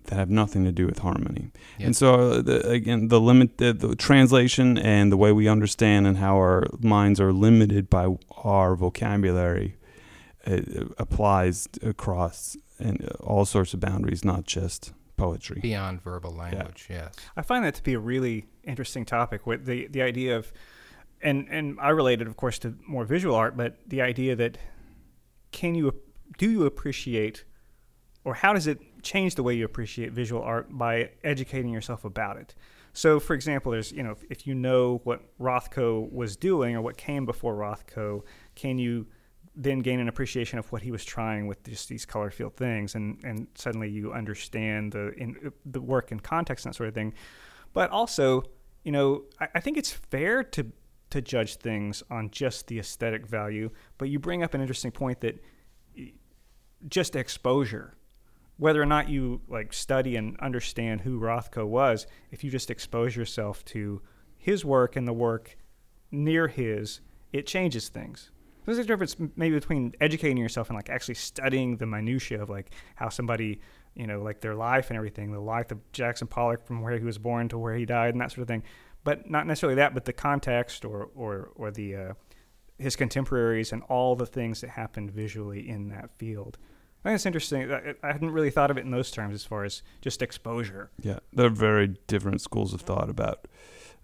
that 0.06 0.16
have 0.16 0.30
nothing 0.30 0.64
to 0.66 0.72
do 0.72 0.86
with 0.86 1.00
harmony. 1.00 1.52
Yeah. 1.78 1.88
And 1.88 1.96
so 1.96 2.14
uh, 2.14 2.42
the, 2.42 2.70
again, 2.70 3.08
the 3.08 3.20
limit, 3.20 3.58
the, 3.58 3.74
the 3.74 3.96
translation, 3.96 4.78
and 4.78 5.12
the 5.12 5.18
way 5.18 5.32
we 5.32 5.48
understand 5.48 6.08
and 6.08 6.18
how 6.18 6.36
our 6.36 6.66
minds 6.80 7.20
are 7.20 7.34
limited 7.34 7.90
by 7.90 8.16
our 8.44 8.76
vocabulary 8.76 9.78
uh, 10.46 10.60
applies 10.98 11.68
across 11.82 12.58
and 12.80 13.04
uh, 13.04 13.24
all 13.24 13.46
sorts 13.46 13.74
of 13.74 13.80
boundaries, 13.80 14.26
not 14.26 14.46
just 14.46 14.94
poetry. 15.18 15.60
Beyond 15.62 16.02
verbal 16.02 16.32
language, 16.32 16.88
yes. 16.90 17.14
I 17.38 17.44
find 17.44 17.64
that 17.64 17.76
to 17.76 17.84
be 17.84 17.94
a 17.94 18.00
really 18.00 18.46
interesting 18.64 19.06
topic 19.06 19.46
with 19.46 19.66
the, 19.66 19.88
the 19.88 20.02
idea 20.02 20.36
of, 20.36 20.52
and, 21.22 21.48
and 21.50 21.78
I 21.80 21.90
relate 21.90 22.22
it, 22.22 22.28
of 22.28 22.38
course, 22.38 22.58
to 22.60 22.76
more 22.88 23.06
visual 23.06 23.36
art, 23.36 23.56
but 23.56 23.78
the 23.86 24.02
idea 24.02 24.36
that 24.36 24.58
can 25.52 25.76
you, 25.76 25.94
do 26.38 26.50
you 26.50 26.66
appreciate 26.66 27.44
or 28.24 28.36
how 28.36 28.54
does 28.54 28.68
it 28.68 28.80
change 29.04 29.36
the 29.36 29.44
way 29.44 29.54
you 29.54 29.66
appreciate 29.66 30.12
visual 30.12 30.42
art 30.42 30.68
by 30.70 31.12
educating 31.24 31.72
yourself 31.72 32.06
about 32.06 32.38
it? 32.38 32.56
So, 32.94 33.20
for 33.20 33.34
example, 33.34 33.72
there's 33.72 33.92
you 33.92 34.04
know 34.04 34.12
if, 34.12 34.24
if 34.30 34.48
you 34.48 34.54
know 34.54 35.02
what 35.04 35.22
Rothko 35.40 36.12
was 36.12 36.36
doing 36.36 36.76
or 36.76 36.82
what 36.82 36.98
came 36.98 37.26
before 37.26 37.56
Rothko, 37.56 38.24
can 38.56 38.78
you 38.78 39.08
then 39.56 39.80
gain 39.80 40.00
an 40.00 40.08
appreciation 40.08 40.58
of 40.60 40.72
what 40.72 40.82
he 40.82 40.92
was 40.92 41.04
trying 41.04 41.48
with 41.48 41.64
just 41.64 41.90
these 41.90 42.06
color 42.06 42.32
field 42.32 42.56
things, 42.56 42.96
and 42.96 43.20
and 43.24 43.48
suddenly 43.56 43.90
you 43.90 44.14
understand 44.14 44.94
the 44.94 45.14
in 45.14 45.52
the 45.66 45.82
work 45.82 46.12
and 46.12 46.22
context 46.24 46.66
and 46.66 46.74
that 46.74 46.78
sort 46.78 46.90
of 46.90 46.96
thing. 46.96 47.14
But 47.74 47.90
also, 47.92 48.44
you 48.84 48.92
know, 48.92 49.24
I, 49.40 49.48
I 49.56 49.60
think 49.60 49.78
it's 49.78 49.92
fair 49.92 50.44
to 50.44 50.72
to 51.12 51.22
judge 51.22 51.58
things 51.58 52.04
on 52.10 52.30
just 52.32 52.68
the 52.68 52.80
aesthetic 52.80 53.28
value. 53.28 53.70
But 53.98 54.10
you 54.10 54.20
bring 54.20 54.44
up 54.44 54.54
an 54.54 54.62
interesting 54.62 54.92
point 54.92 55.22
that 55.22 55.44
just 56.88 57.16
exposure, 57.16 57.96
whether 58.62 58.80
or 58.80 58.86
not 58.86 59.10
you 59.10 59.42
like 59.48 59.74
study 59.74 60.16
and 60.18 60.40
understand 60.40 61.02
who 61.02 61.20
Rothko 61.20 61.66
was, 61.66 62.06
if 62.30 62.44
you 62.44 62.52
just 62.52 62.70
expose 62.70 63.16
yourself 63.16 63.66
to 63.66 64.04
his 64.38 64.64
work 64.64 64.96
and 64.96 65.08
the 65.08 65.14
work 65.14 65.58
near 66.12 66.48
his, 66.48 67.02
it 67.34 67.48
changes 67.48 67.90
things. 67.90 68.30
There's 68.64 68.78
a 68.78 68.84
difference 68.84 69.16
maybe 69.36 69.56
between 69.56 69.96
educating 70.00 70.38
yourself 70.38 70.70
and 70.70 70.76
like 70.76 70.92
actually 70.92 71.16
studying 71.16 71.78
the 71.78 71.88
minutia 71.88 72.40
of 72.40 72.52
like 72.52 72.70
how 72.94 73.10
somebody, 73.10 73.62
you 73.96 74.06
know, 74.06 74.22
like 74.22 74.42
their 74.42 74.54
life 74.54 74.92
and 74.92 74.96
everything, 74.96 75.32
the 75.32 75.40
life 75.40 75.72
of 75.72 75.80
Jackson 75.92 76.28
Pollock 76.28 76.64
from 76.64 76.84
where 76.84 76.96
he 77.00 77.04
was 77.04 77.18
born 77.18 77.50
to 77.50 77.58
where 77.58 77.74
he 77.74 77.88
died 77.88 78.14
and 78.14 78.22
that 78.22 78.30
sort 78.30 78.44
of 78.44 78.48
thing. 78.48 78.62
But 79.04 79.28
not 79.28 79.48
necessarily 79.48 79.78
that, 79.78 79.96
but 79.96 80.06
the 80.06 80.14
context 80.14 80.86
or 80.86 81.10
or 81.16 81.50
or 81.56 81.72
the 81.72 81.96
uh, 81.96 82.14
his 82.78 82.96
contemporaries 82.96 83.74
and 83.74 83.82
all 83.90 84.16
the 84.16 84.28
things 84.28 84.62
that 84.62 84.70
happened 84.70 85.10
visually 85.10 85.68
in 85.68 85.90
that 85.90 86.12
field. 86.20 86.60
I 87.04 87.10
think 87.10 87.16
it's 87.16 87.26
interesting. 87.26 87.72
I, 87.72 87.96
I 88.04 88.12
hadn't 88.12 88.32
really 88.32 88.52
thought 88.52 88.70
of 88.72 88.78
it 88.78 88.86
in 88.86 88.92
those 88.92 89.12
terms 89.12 89.34
as 89.34 89.44
far 89.44 89.64
as 89.64 89.82
just 90.02 90.22
exposure. 90.22 90.92
Yeah, 91.02 91.20
there 91.34 91.48
are 91.48 91.50
very 91.50 91.96
different 92.08 92.42
schools 92.42 92.74
of 92.74 92.82
thought 92.82 93.10
about 93.10 93.48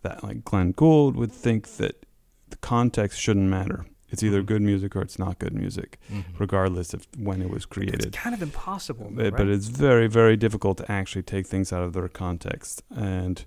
that. 0.02 0.24
Like 0.24 0.44
Glenn 0.44 0.72
Gould 0.72 1.16
would 1.16 1.32
think 1.32 1.68
that 1.78 2.06
the 2.50 2.58
context 2.58 3.20
shouldn't 3.20 3.50
matter. 3.50 3.86
It's 4.10 4.24
either 4.24 4.42
good 4.42 4.62
music 4.62 4.96
or 4.96 5.02
it's 5.02 5.20
not 5.20 5.38
good 5.38 5.54
music, 5.54 6.00
regardless 6.40 6.94
of 6.94 7.06
when 7.18 7.42
it 7.42 7.50
was 7.50 7.66
created. 7.66 8.06
It's 8.06 8.18
kind 8.18 8.34
of 8.34 8.42
impossible. 8.42 9.10
But, 9.12 9.24
right? 9.24 9.36
but 9.36 9.48
it's 9.48 9.68
very, 9.68 10.08
very 10.08 10.38
difficult 10.38 10.78
to 10.78 10.90
actually 10.90 11.24
take 11.24 11.46
things 11.46 11.74
out 11.74 11.84
of 11.84 11.92
their 11.92 12.08
context. 12.08 12.84
And, 12.90 13.44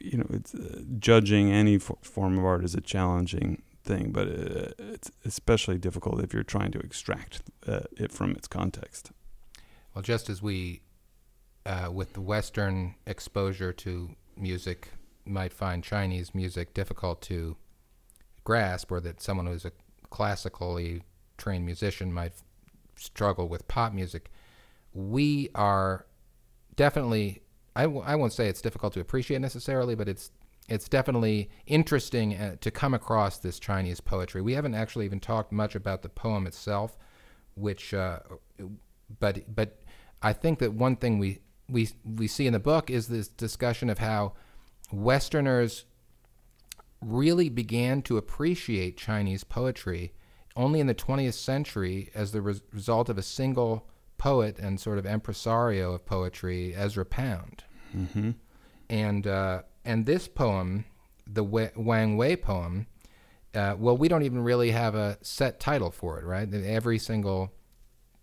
you 0.00 0.18
know, 0.18 0.26
it's, 0.30 0.56
uh, 0.56 0.82
judging 0.98 1.52
any 1.52 1.76
f- 1.76 1.92
form 2.02 2.36
of 2.36 2.44
art 2.44 2.64
is 2.64 2.74
a 2.74 2.80
challenging 2.80 3.62
thing, 3.86 4.12
but 4.12 4.26
uh, 4.28 4.92
it's 4.94 5.10
especially 5.24 5.78
difficult 5.78 6.22
if 6.22 6.34
you're 6.34 6.42
trying 6.42 6.72
to 6.72 6.78
extract 6.80 7.42
uh, 7.66 7.80
it 7.96 8.12
from 8.12 8.32
its 8.32 8.48
context. 8.48 9.12
Well, 9.94 10.02
just 10.02 10.28
as 10.28 10.42
we, 10.42 10.82
uh, 11.64 11.88
with 11.92 12.12
the 12.12 12.20
Western 12.20 12.96
exposure 13.06 13.72
to 13.72 14.10
music, 14.36 14.90
might 15.24 15.52
find 15.52 15.82
Chinese 15.82 16.34
music 16.34 16.74
difficult 16.74 17.22
to 17.22 17.56
grasp, 18.44 18.92
or 18.92 19.00
that 19.00 19.22
someone 19.22 19.46
who's 19.46 19.64
a 19.64 19.72
classically 20.10 21.02
trained 21.38 21.64
musician 21.64 22.12
might 22.12 22.34
struggle 22.96 23.48
with 23.48 23.66
pop 23.68 23.92
music, 23.92 24.30
we 24.92 25.48
are 25.54 26.06
definitely. 26.76 27.42
I, 27.74 27.82
w- 27.82 28.02
I 28.06 28.14
won't 28.14 28.32
say 28.32 28.48
it's 28.48 28.62
difficult 28.62 28.94
to 28.94 29.00
appreciate 29.00 29.40
necessarily, 29.40 29.94
but 29.94 30.08
it's 30.08 30.30
it's 30.68 30.88
definitely 30.88 31.50
interesting 31.66 32.34
uh, 32.34 32.56
to 32.60 32.70
come 32.70 32.94
across 32.94 33.38
this 33.38 33.58
Chinese 33.58 34.00
poetry. 34.00 34.42
We 34.42 34.54
haven't 34.54 34.74
actually 34.74 35.04
even 35.04 35.20
talked 35.20 35.52
much 35.52 35.74
about 35.74 36.02
the 36.02 36.08
poem 36.08 36.46
itself, 36.46 36.96
which, 37.54 37.94
uh, 37.94 38.20
but 39.20 39.54
but 39.54 39.80
I 40.22 40.32
think 40.32 40.58
that 40.58 40.72
one 40.72 40.96
thing 40.96 41.18
we 41.18 41.40
we 41.68 41.90
we 42.04 42.26
see 42.26 42.46
in 42.46 42.52
the 42.52 42.58
book 42.58 42.90
is 42.90 43.08
this 43.08 43.28
discussion 43.28 43.90
of 43.90 43.98
how 43.98 44.34
Westerners 44.92 45.84
really 47.00 47.48
began 47.48 48.02
to 48.02 48.16
appreciate 48.16 48.96
Chinese 48.96 49.44
poetry 49.44 50.12
only 50.56 50.80
in 50.80 50.86
the 50.86 50.94
20th 50.94 51.34
century 51.34 52.10
as 52.14 52.32
the 52.32 52.40
res- 52.40 52.62
result 52.72 53.08
of 53.08 53.18
a 53.18 53.22
single 53.22 53.86
poet 54.18 54.58
and 54.58 54.80
sort 54.80 54.98
of 54.98 55.04
impresario 55.04 55.92
of 55.92 56.06
poetry, 56.06 56.74
Ezra 56.74 57.04
Pound. 57.04 57.64
Mm-hmm. 57.94 58.30
And 58.88 59.26
uh, 59.26 59.62
and 59.86 60.04
this 60.06 60.28
poem, 60.28 60.84
the 61.26 61.42
Wang 61.44 62.16
Wei 62.16 62.36
poem, 62.36 62.86
uh, 63.54 63.74
well, 63.78 63.96
we 63.96 64.08
don't 64.08 64.22
even 64.22 64.40
really 64.42 64.70
have 64.72 64.94
a 64.94 65.16
set 65.22 65.58
title 65.60 65.90
for 65.90 66.18
it, 66.18 66.24
right? 66.24 66.52
Every 66.52 66.98
single, 66.98 67.52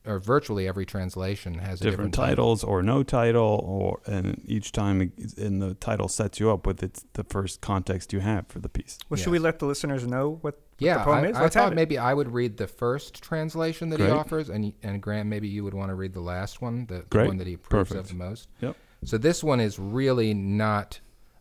or 0.06 0.20
virtually 0.20 0.68
every 0.68 0.86
translation 0.86 1.56
has 1.56 1.80
a 1.82 1.84
different 1.86 2.12
different 2.12 2.14
title. 2.14 2.28
titles 2.30 2.64
or 2.64 2.84
no 2.84 3.04
title 3.04 3.64
or 3.66 4.02
and 4.06 4.42
each 4.46 4.72
time 4.74 5.02
it- 5.02 5.38
and 5.38 5.62
the 5.62 5.74
title 5.76 6.08
sets 6.10 6.40
you 6.42 6.52
up 6.52 6.68
with 6.68 6.84
it's 6.84 7.06
the 7.14 7.24
first 7.24 7.62
context 7.62 8.12
you 8.12 8.20
have 8.20 8.46
for 8.48 8.60
the 8.60 8.68
piece 8.68 8.98
well, 9.10 9.18
should 9.18 9.32
we 9.32 9.40
let 9.40 9.60
the 9.60 9.66
listeners 9.66 10.06
know 10.06 10.32
what, 10.42 10.56
what 10.56 10.60
Yeah, 10.80 10.98
the 10.98 11.04
poem 11.06 11.24
I, 11.24 11.28
is? 11.30 11.38
I 11.38 11.42
Let's 11.44 11.56
thought 11.56 11.74
maybe 11.74 11.98
I 11.98 12.14
would 12.14 12.32
read 12.34 12.58
the 12.58 12.68
first 12.68 13.24
translation 13.24 13.90
that 13.90 13.98
Great. 13.98 14.08
he 14.10 14.12
offers, 14.14 14.50
and 14.50 14.74
and 14.84 15.02
Grant, 15.02 15.30
maybe 15.30 15.48
you 15.48 15.64
would 15.64 15.74
want 15.74 15.90
to 15.90 15.96
read 15.96 16.14
the 16.14 16.20
last 16.22 16.62
one, 16.62 16.86
the, 16.88 17.06
the 17.10 17.26
one 17.26 17.38
that 17.38 17.48
he 17.48 17.54
approves 17.54 17.90
Perfect. 17.90 18.00
of 18.02 18.08
the 18.10 18.16
most. 18.26 18.50
Yep. 18.60 18.76
So 19.06 19.18
this 19.18 19.42
one 19.44 19.60
is 19.62 19.80
really 19.80 20.34
not 20.34 21.00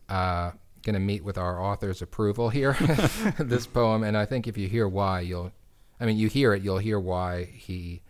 uh, 0.09 0.51
going 0.83 0.93
to 0.93 0.99
meet 0.99 1.23
with 1.23 1.37
our 1.37 1.61
author's 1.61 2.01
approval 2.01 2.49
here. 2.49 2.73
this 3.39 3.65
poem, 3.65 4.03
and 4.03 4.17
I 4.17 4.25
think 4.25 4.47
if 4.47 4.57
you 4.57 4.67
hear 4.67 4.87
why, 4.87 5.21
you'll, 5.21 5.51
I 5.99 6.05
mean, 6.05 6.17
you 6.17 6.27
hear 6.27 6.53
it, 6.53 6.61
you'll 6.61 6.77
hear 6.79 6.99
why 6.99 7.45
he 7.45 8.01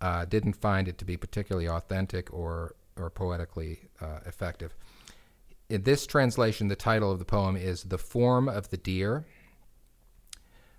uh, 0.00 0.24
didn't 0.24 0.54
find 0.54 0.88
it 0.88 0.98
to 0.98 1.04
be 1.04 1.16
particularly 1.16 1.68
authentic 1.68 2.32
or 2.32 2.74
or 2.96 3.08
poetically 3.08 3.80
uh, 4.02 4.18
effective. 4.26 4.74
In 5.70 5.84
this 5.84 6.06
translation, 6.06 6.68
the 6.68 6.76
title 6.76 7.10
of 7.10 7.18
the 7.18 7.24
poem 7.24 7.56
is 7.56 7.84
"The 7.84 7.98
Form 7.98 8.48
of 8.48 8.70
the 8.70 8.76
Deer." 8.76 9.24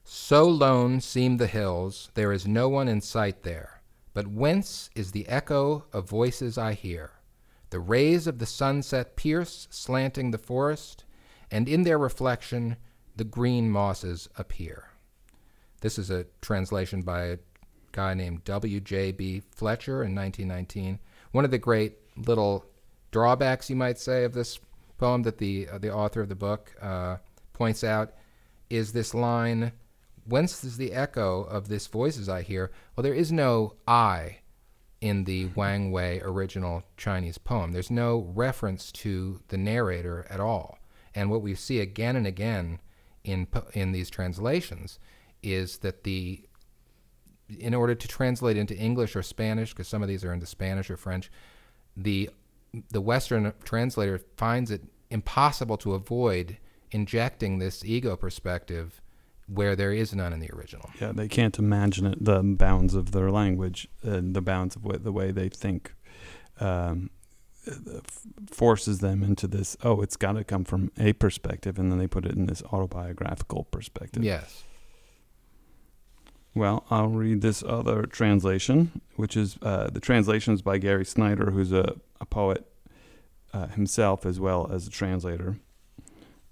So 0.03 0.45
lone 0.45 0.99
seem 0.99 1.37
the 1.37 1.47
hills, 1.47 2.11
there 2.13 2.33
is 2.33 2.45
no 2.45 2.67
one 2.67 2.89
in 2.89 2.99
sight 2.99 3.43
there. 3.43 3.81
But 4.13 4.27
whence 4.27 4.89
is 4.95 5.11
the 5.11 5.27
echo 5.27 5.85
of 5.93 6.09
voices 6.09 6.57
I 6.57 6.73
hear? 6.73 7.11
The 7.73 7.79
rays 7.79 8.27
of 8.27 8.37
the 8.37 8.45
sunset 8.45 9.15
pierce, 9.15 9.67
slanting 9.71 10.29
the 10.29 10.37
forest, 10.37 11.05
and 11.49 11.67
in 11.67 11.81
their 11.81 11.97
reflection 11.97 12.77
the 13.15 13.23
green 13.23 13.71
mosses 13.71 14.29
appear. 14.37 14.89
This 15.81 15.97
is 15.97 16.11
a 16.11 16.27
translation 16.39 17.01
by 17.01 17.23
a 17.23 17.37
guy 17.91 18.13
named 18.13 18.43
W.J.B. 18.43 19.41
Fletcher 19.49 20.03
in 20.03 20.13
1919. 20.13 20.99
One 21.31 21.45
of 21.45 21.49
the 21.49 21.57
great 21.57 21.97
little 22.15 22.63
drawbacks, 23.09 23.71
you 23.71 23.75
might 23.75 23.97
say, 23.97 24.23
of 24.23 24.33
this 24.33 24.59
poem 24.99 25.23
that 25.23 25.39
the 25.39 25.67
uh, 25.67 25.79
the 25.79 25.91
author 25.91 26.21
of 26.21 26.29
the 26.29 26.35
book 26.35 26.75
uh, 26.79 27.17
points 27.53 27.83
out 27.83 28.13
is 28.69 28.93
this 28.93 29.15
line 29.15 29.71
whence 30.27 30.63
is 30.63 30.77
the 30.77 30.93
echo 30.93 31.41
of 31.45 31.69
this 31.69 31.87
voices 31.87 32.29
I 32.29 32.43
hear? 32.43 32.69
Well, 32.95 33.01
there 33.01 33.15
is 33.15 33.31
no 33.31 33.77
I 33.87 34.41
in 35.03 35.25
the 35.25 35.47
Wang 35.47 35.91
Wei 35.91 36.21
original 36.23 36.81
Chinese 36.95 37.37
poem. 37.37 37.73
There's 37.73 37.91
no 37.91 38.31
reference 38.33 38.89
to 38.93 39.41
the 39.49 39.57
narrator 39.57 40.25
at 40.29 40.39
all. 40.39 40.79
And 41.13 41.29
what 41.29 41.41
we 41.41 41.55
see 41.55 41.81
again 41.81 42.15
and 42.15 42.25
again 42.25 42.79
in 43.25 43.47
in 43.73 43.91
these 43.91 44.09
translations 44.09 44.99
is 45.43 45.79
that 45.79 46.05
the 46.05 46.45
in 47.49 47.73
order 47.73 47.93
to 47.93 48.07
translate 48.07 48.55
into 48.55 48.77
English 48.77 49.17
or 49.17 49.23
Spanish, 49.23 49.73
because 49.73 49.89
some 49.89 50.01
of 50.01 50.07
these 50.07 50.23
are 50.23 50.31
into 50.31 50.45
Spanish 50.45 50.89
or 50.89 50.95
French, 50.95 51.29
the 51.97 52.29
the 52.89 53.01
Western 53.01 53.51
translator 53.65 54.21
finds 54.37 54.71
it 54.71 54.85
impossible 55.09 55.75
to 55.75 55.95
avoid 55.95 56.57
injecting 56.91 57.59
this 57.59 57.83
ego 57.83 58.15
perspective 58.15 59.01
where 59.47 59.75
there 59.75 59.91
is 59.91 60.13
none 60.15 60.33
in 60.33 60.39
the 60.39 60.49
original. 60.53 60.89
yeah 60.99 61.11
they 61.11 61.27
can't 61.27 61.59
imagine 61.59 62.05
it 62.05 62.23
the 62.23 62.41
bounds 62.41 62.93
of 62.93 63.11
their 63.11 63.29
language 63.31 63.87
and 64.01 64.33
the 64.35 64.41
bounds 64.41 64.75
of 64.75 64.83
what, 64.85 65.03
the 65.03 65.11
way 65.11 65.31
they 65.31 65.49
think 65.49 65.93
um, 66.59 67.09
forces 68.49 68.99
them 68.99 69.23
into 69.23 69.47
this 69.47 69.75
oh 69.83 70.01
it's 70.01 70.15
got 70.15 70.33
to 70.33 70.43
come 70.43 70.63
from 70.63 70.91
a 70.97 71.13
perspective 71.13 71.77
and 71.79 71.91
then 71.91 71.97
they 71.99 72.07
put 72.07 72.25
it 72.25 72.33
in 72.33 72.45
this 72.45 72.61
autobiographical 72.71 73.63
perspective 73.65 74.23
Yes. 74.23 74.63
Well, 76.55 76.85
I'll 76.91 77.07
read 77.07 77.41
this 77.41 77.63
other 77.63 78.03
translation, 78.03 79.01
which 79.15 79.35
is 79.35 79.57
uh, 79.63 79.89
the 79.89 79.99
translation 79.99 80.53
is 80.53 80.61
by 80.61 80.77
Gary 80.77 81.03
Snyder, 81.03 81.49
who's 81.49 81.71
a, 81.71 81.95
a 82.21 82.25
poet 82.27 82.71
uh, 83.53 83.67
himself 83.67 84.23
as 84.23 84.39
well 84.39 84.69
as 84.71 84.85
a 84.85 84.91
translator. 84.91 85.57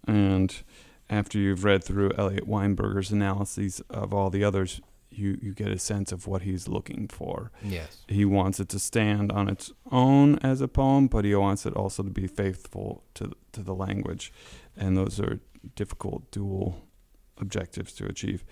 And 0.07 0.55
after 1.11 1.37
you've 1.37 1.63
read 1.63 1.83
through 1.83 2.11
Eliot 2.17 2.47
Weinberger's 2.47 3.11
analyses 3.11 3.81
of 3.89 4.13
all 4.13 4.29
the 4.29 4.43
others, 4.43 4.81
you, 5.09 5.37
you 5.41 5.53
get 5.53 5.67
a 5.67 5.77
sense 5.77 6.11
of 6.11 6.25
what 6.25 6.43
he's 6.43 6.69
looking 6.69 7.07
for. 7.07 7.51
Yes. 7.61 8.05
He 8.07 8.23
wants 8.23 8.59
it 8.61 8.69
to 8.69 8.79
stand 8.79 9.31
on 9.31 9.49
its 9.49 9.71
own 9.91 10.39
as 10.39 10.61
a 10.61 10.67
poem, 10.69 11.07
but 11.07 11.25
he 11.25 11.35
wants 11.35 11.65
it 11.65 11.75
also 11.75 12.01
to 12.01 12.09
be 12.09 12.27
faithful 12.27 13.03
to 13.15 13.31
to 13.51 13.61
the 13.61 13.75
language, 13.75 14.31
and 14.77 14.95
those 14.95 15.19
are 15.19 15.41
difficult 15.75 16.31
dual 16.31 16.81
objectives 17.37 17.91
to 17.93 18.05
achieve. 18.05 18.45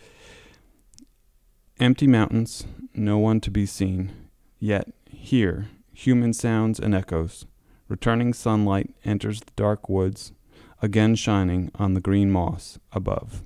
Empty 1.79 2.07
mountains, 2.07 2.65
no 2.93 3.17
one 3.17 3.39
to 3.39 3.49
be 3.49 3.65
seen, 3.65 4.11
yet 4.59 4.91
here 5.05 5.69
human 5.93 6.33
sounds 6.33 6.79
and 6.79 6.93
echoes. 6.93 7.45
Returning 7.87 8.33
sunlight 8.33 8.93
enters 9.03 9.39
the 9.39 9.51
dark 9.55 9.89
woods, 9.89 10.33
again 10.81 11.15
shining 11.15 11.71
on 11.75 11.93
the 11.93 11.99
green 12.01 12.31
moss 12.31 12.79
above. 12.91 13.43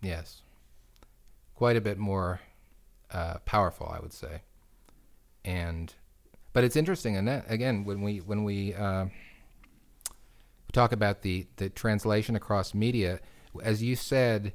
Yes. 0.00 0.42
Quite 1.54 1.76
a 1.76 1.80
bit 1.80 1.98
more 1.98 2.40
uh, 3.10 3.38
powerful, 3.44 3.92
I 3.94 4.00
would 4.00 4.12
say. 4.12 4.42
And, 5.44 5.92
but 6.52 6.64
it's 6.64 6.76
interesting, 6.76 7.16
and 7.16 7.26
that, 7.28 7.44
again, 7.48 7.84
when 7.84 8.02
we 8.02 8.18
when 8.18 8.44
we 8.44 8.74
uh, 8.74 9.06
talk 10.72 10.92
about 10.92 11.22
the 11.22 11.46
the 11.56 11.68
translation 11.70 12.36
across 12.36 12.74
media, 12.74 13.20
as 13.62 13.82
you 13.82 13.96
said, 13.96 14.52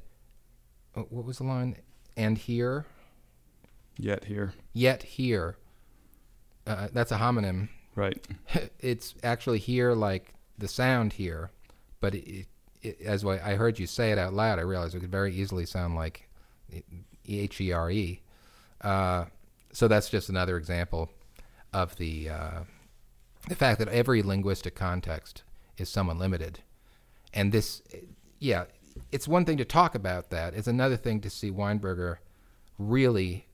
uh, 0.94 1.00
what 1.02 1.24
was 1.24 1.38
the 1.38 1.44
line? 1.44 1.76
And 2.16 2.38
here, 2.38 2.86
Yet 3.98 4.24
here. 4.24 4.52
yet 4.72 5.02
here. 5.02 5.56
Uh, 6.66 6.88
that's 6.92 7.10
a 7.12 7.16
homonym. 7.18 7.68
Right. 7.96 8.24
it's 8.80 9.14
actually 9.22 9.58
here 9.58 9.94
like 9.94 10.33
the 10.58 10.68
sound 10.68 11.14
here, 11.14 11.50
but 12.00 12.14
it, 12.14 12.46
it, 12.82 13.00
as 13.02 13.24
I 13.24 13.54
heard 13.54 13.78
you 13.78 13.86
say 13.86 14.12
it 14.12 14.18
out 14.18 14.34
loud, 14.34 14.58
I 14.58 14.62
realized 14.62 14.94
it 14.94 15.00
could 15.00 15.10
very 15.10 15.34
easily 15.34 15.66
sound 15.66 15.94
like 15.94 16.28
H 17.26 17.60
E 17.60 17.72
R 17.72 17.90
E. 17.90 18.20
Uh, 18.80 19.24
So 19.72 19.88
that's 19.88 20.08
just 20.08 20.28
another 20.28 20.56
example 20.56 21.10
of 21.72 21.96
the 21.96 22.28
uh, 22.28 22.60
the 23.48 23.56
fact 23.56 23.80
that 23.80 23.88
every 23.88 24.22
linguistic 24.22 24.76
context 24.76 25.42
is 25.76 25.88
somewhat 25.88 26.16
limited, 26.16 26.60
and 27.32 27.50
this, 27.50 27.82
yeah, 28.38 28.66
it's 29.10 29.26
one 29.26 29.44
thing 29.44 29.58
to 29.58 29.64
talk 29.64 29.96
about 29.96 30.30
that. 30.30 30.54
It's 30.54 30.68
another 30.68 30.96
thing 30.96 31.20
to 31.22 31.30
see 31.30 31.50
Weinberger 31.50 32.18
really 32.78 33.48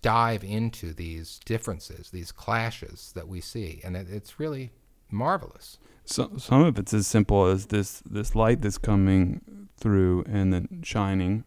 dive 0.00 0.42
into 0.42 0.94
these 0.94 1.38
differences, 1.44 2.10
these 2.10 2.32
clashes 2.32 3.12
that 3.14 3.28
we 3.28 3.42
see, 3.42 3.82
and 3.84 3.94
it, 3.94 4.08
it's 4.10 4.40
really 4.40 4.70
marvelous. 5.10 5.78
So, 6.04 6.32
some 6.38 6.62
of 6.62 6.78
it's 6.78 6.94
as 6.94 7.06
simple 7.06 7.46
as 7.46 7.66
this 7.66 8.00
this 8.08 8.34
light 8.34 8.62
that's 8.62 8.78
coming 8.78 9.40
through 9.76 10.24
and 10.28 10.52
then 10.52 10.80
shining. 10.84 11.44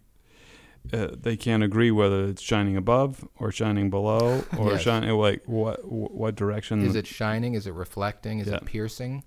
Uh, 0.94 1.08
they 1.14 1.36
can't 1.38 1.62
agree 1.62 1.92
whether 1.92 2.26
it's 2.26 2.42
shining 2.42 2.76
above 2.78 3.28
or 3.38 3.52
shining 3.52 3.90
below 3.90 4.44
or 4.58 4.72
Yes. 4.72 4.82
shining 4.82 5.10
like 5.12 5.44
what 5.46 5.80
what 5.90 6.36
direction. 6.36 6.82
Is 6.86 6.96
it 6.96 7.08
shining? 7.08 7.54
Is 7.54 7.68
it 7.68 7.74
reflecting? 7.74 8.40
Is 8.40 8.48
Yeah. 8.48 8.56
it 8.56 8.66
piercing? 8.66 9.24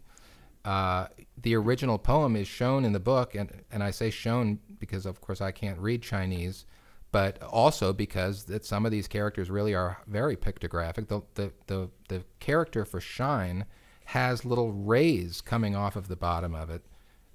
Uh, 0.64 1.06
the 1.40 1.54
original 1.56 1.98
poem 1.98 2.36
is 2.36 2.46
shown 2.46 2.84
in 2.84 2.92
the 2.92 3.00
book, 3.00 3.34
and, 3.34 3.50
and 3.72 3.82
I 3.82 3.90
say 3.90 4.10
shown 4.10 4.60
because, 4.78 5.06
of 5.06 5.20
course, 5.20 5.40
I 5.40 5.50
can't 5.50 5.78
read 5.78 6.02
Chinese, 6.02 6.66
but 7.10 7.42
also 7.42 7.92
because 7.92 8.44
that 8.44 8.64
some 8.64 8.86
of 8.86 8.92
these 8.92 9.08
characters 9.08 9.50
really 9.50 9.74
are 9.74 9.98
very 10.06 10.36
pictographic. 10.36 11.08
The, 11.08 11.22
the, 11.34 11.52
the, 11.66 11.90
the 12.08 12.22
character 12.38 12.84
for 12.84 13.00
shine 13.00 13.64
has 14.12 14.44
little 14.44 14.72
rays 14.72 15.40
coming 15.40 15.74
off 15.74 15.96
of 15.96 16.06
the 16.06 16.16
bottom 16.16 16.54
of 16.54 16.68
it, 16.68 16.84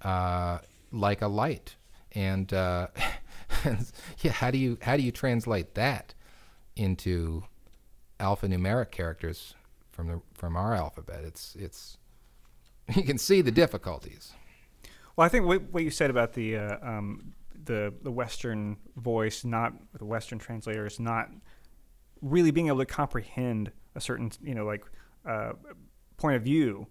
uh, 0.03 0.59
like 0.91 1.23
a 1.23 1.27
light. 1.27 1.75
And 2.11 2.53
uh, 2.53 2.89
yeah, 4.19 4.31
how 4.31 4.51
do 4.51 4.59
you 4.59 4.77
how 4.83 4.95
do 4.95 5.01
you 5.01 5.11
translate 5.11 5.73
that 5.73 6.13
into 6.75 7.43
alphanumeric 8.19 8.91
characters 8.91 9.55
from 9.91 10.07
the 10.07 10.21
from 10.35 10.55
our 10.55 10.75
alphabet? 10.75 11.21
It's 11.23 11.55
it's 11.55 11.97
you 12.95 13.01
can 13.01 13.17
see 13.17 13.41
the 13.41 13.51
difficulties. 13.51 14.33
Well, 15.15 15.25
I 15.25 15.29
think 15.29 15.47
what, 15.47 15.81
you 15.81 15.89
said 15.89 16.11
about 16.11 16.33
the 16.33 16.57
uh, 16.57 16.77
um, 16.83 17.33
the 17.65 17.91
the 18.03 18.11
Western 18.11 18.77
voice, 18.95 19.43
not 19.43 19.73
the 19.97 20.05
Western 20.05 20.37
translators, 20.37 20.99
not 20.99 21.31
really 22.21 22.51
being 22.51 22.67
able 22.67 22.77
to 22.77 22.85
comprehend 22.85 23.71
a 23.95 23.99
certain 23.99 24.31
you 24.43 24.53
know 24.53 24.63
like 24.63 24.85
uh, 25.25 25.53
point 26.17 26.35
of 26.35 26.43
view, 26.43 26.87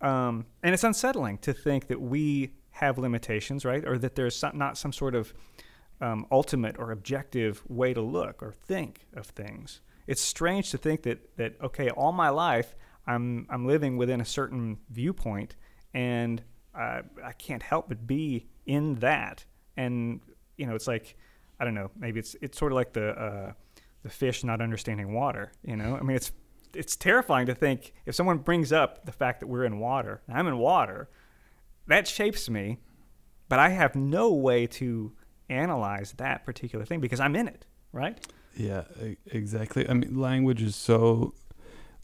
um, 0.00 0.46
and 0.62 0.74
it's 0.74 0.84
unsettling 0.84 1.38
to 1.38 1.52
think 1.52 1.86
that 1.88 2.00
we 2.00 2.52
have 2.70 2.98
limitations, 2.98 3.64
right, 3.64 3.84
or 3.86 3.96
that 3.98 4.14
there's 4.14 4.36
some, 4.36 4.58
not 4.58 4.76
some 4.76 4.92
sort 4.92 5.14
of 5.14 5.32
um, 6.00 6.26
ultimate 6.30 6.76
or 6.78 6.90
objective 6.90 7.62
way 7.68 7.94
to 7.94 8.02
look 8.02 8.42
or 8.42 8.52
think 8.52 9.06
of 9.14 9.26
things. 9.26 9.80
It's 10.06 10.20
strange 10.20 10.70
to 10.70 10.78
think 10.78 11.02
that 11.02 11.36
that 11.36 11.54
okay, 11.62 11.90
all 11.90 12.12
my 12.12 12.28
life 12.28 12.74
I'm 13.06 13.46
I'm 13.48 13.66
living 13.66 13.96
within 13.96 14.20
a 14.20 14.24
certain 14.24 14.78
viewpoint, 14.90 15.56
and 15.94 16.42
uh, 16.74 17.02
I 17.24 17.32
can't 17.32 17.62
help 17.62 17.88
but 17.88 18.06
be 18.06 18.46
in 18.66 18.96
that. 18.96 19.44
And 19.76 20.20
you 20.56 20.66
know, 20.66 20.74
it's 20.74 20.86
like 20.86 21.16
I 21.60 21.64
don't 21.64 21.74
know, 21.74 21.90
maybe 21.96 22.20
it's 22.20 22.36
it's 22.40 22.58
sort 22.58 22.72
of 22.72 22.76
like 22.76 22.92
the 22.92 23.10
uh, 23.10 23.52
the 24.02 24.10
fish 24.10 24.44
not 24.44 24.60
understanding 24.60 25.12
water. 25.12 25.52
You 25.64 25.76
know, 25.76 25.96
I 25.96 26.02
mean, 26.02 26.16
it's 26.16 26.32
it's 26.76 26.96
terrifying 26.96 27.46
to 27.46 27.54
think 27.54 27.92
if 28.04 28.14
someone 28.14 28.38
brings 28.38 28.72
up 28.72 29.06
the 29.06 29.12
fact 29.12 29.40
that 29.40 29.46
we're 29.46 29.64
in 29.64 29.78
water, 29.78 30.22
and 30.28 30.38
I'm 30.38 30.46
in 30.46 30.58
water, 30.58 31.08
that 31.86 32.06
shapes 32.06 32.48
me, 32.48 32.78
but 33.48 33.58
I 33.58 33.70
have 33.70 33.94
no 33.94 34.32
way 34.32 34.66
to 34.66 35.12
analyze 35.48 36.14
that 36.16 36.44
particular 36.44 36.84
thing 36.84 37.00
because 37.00 37.20
I'm 37.20 37.36
in 37.36 37.48
it, 37.48 37.64
right? 37.92 38.18
Yeah, 38.56 38.84
exactly. 39.26 39.88
I 39.88 39.94
mean, 39.94 40.18
language 40.18 40.62
is 40.62 40.76
so 40.76 41.34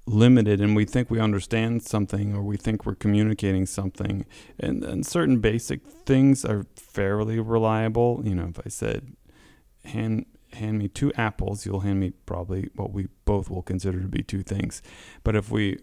limited, 0.07 0.61
and 0.61 0.75
we 0.77 0.85
think 0.85 1.11
we 1.11 1.21
understand 1.21 1.83
something 1.83 2.35
or 2.35 2.43
we 2.43 2.57
think 2.57 2.85
we're 2.85 2.95
communicating 2.95 3.67
something, 3.67 4.27
and, 4.59 4.85
and 4.85 5.07
certain 5.07 5.41
basic 5.41 5.87
things 5.87 6.45
are 6.45 6.67
fairly 6.77 7.41
reliable. 7.41 8.23
You 8.25 8.35
know, 8.35 8.49
if 8.49 8.61
I 8.65 8.69
said, 8.69 9.17
hand 9.85 10.27
hand 10.55 10.79
me 10.79 10.89
two 10.89 11.13
apples, 11.15 11.67
you'll 11.67 11.81
hand 11.81 12.01
me 12.01 12.13
probably 12.27 12.71
what 12.75 12.93
we 12.93 13.09
both 13.25 13.51
will 13.51 13.63
consider 13.63 14.01
to 14.01 14.09
be 14.09 14.23
two 14.23 14.43
things. 14.43 14.83
But 15.25 15.37
if 15.37 15.51
we, 15.51 15.79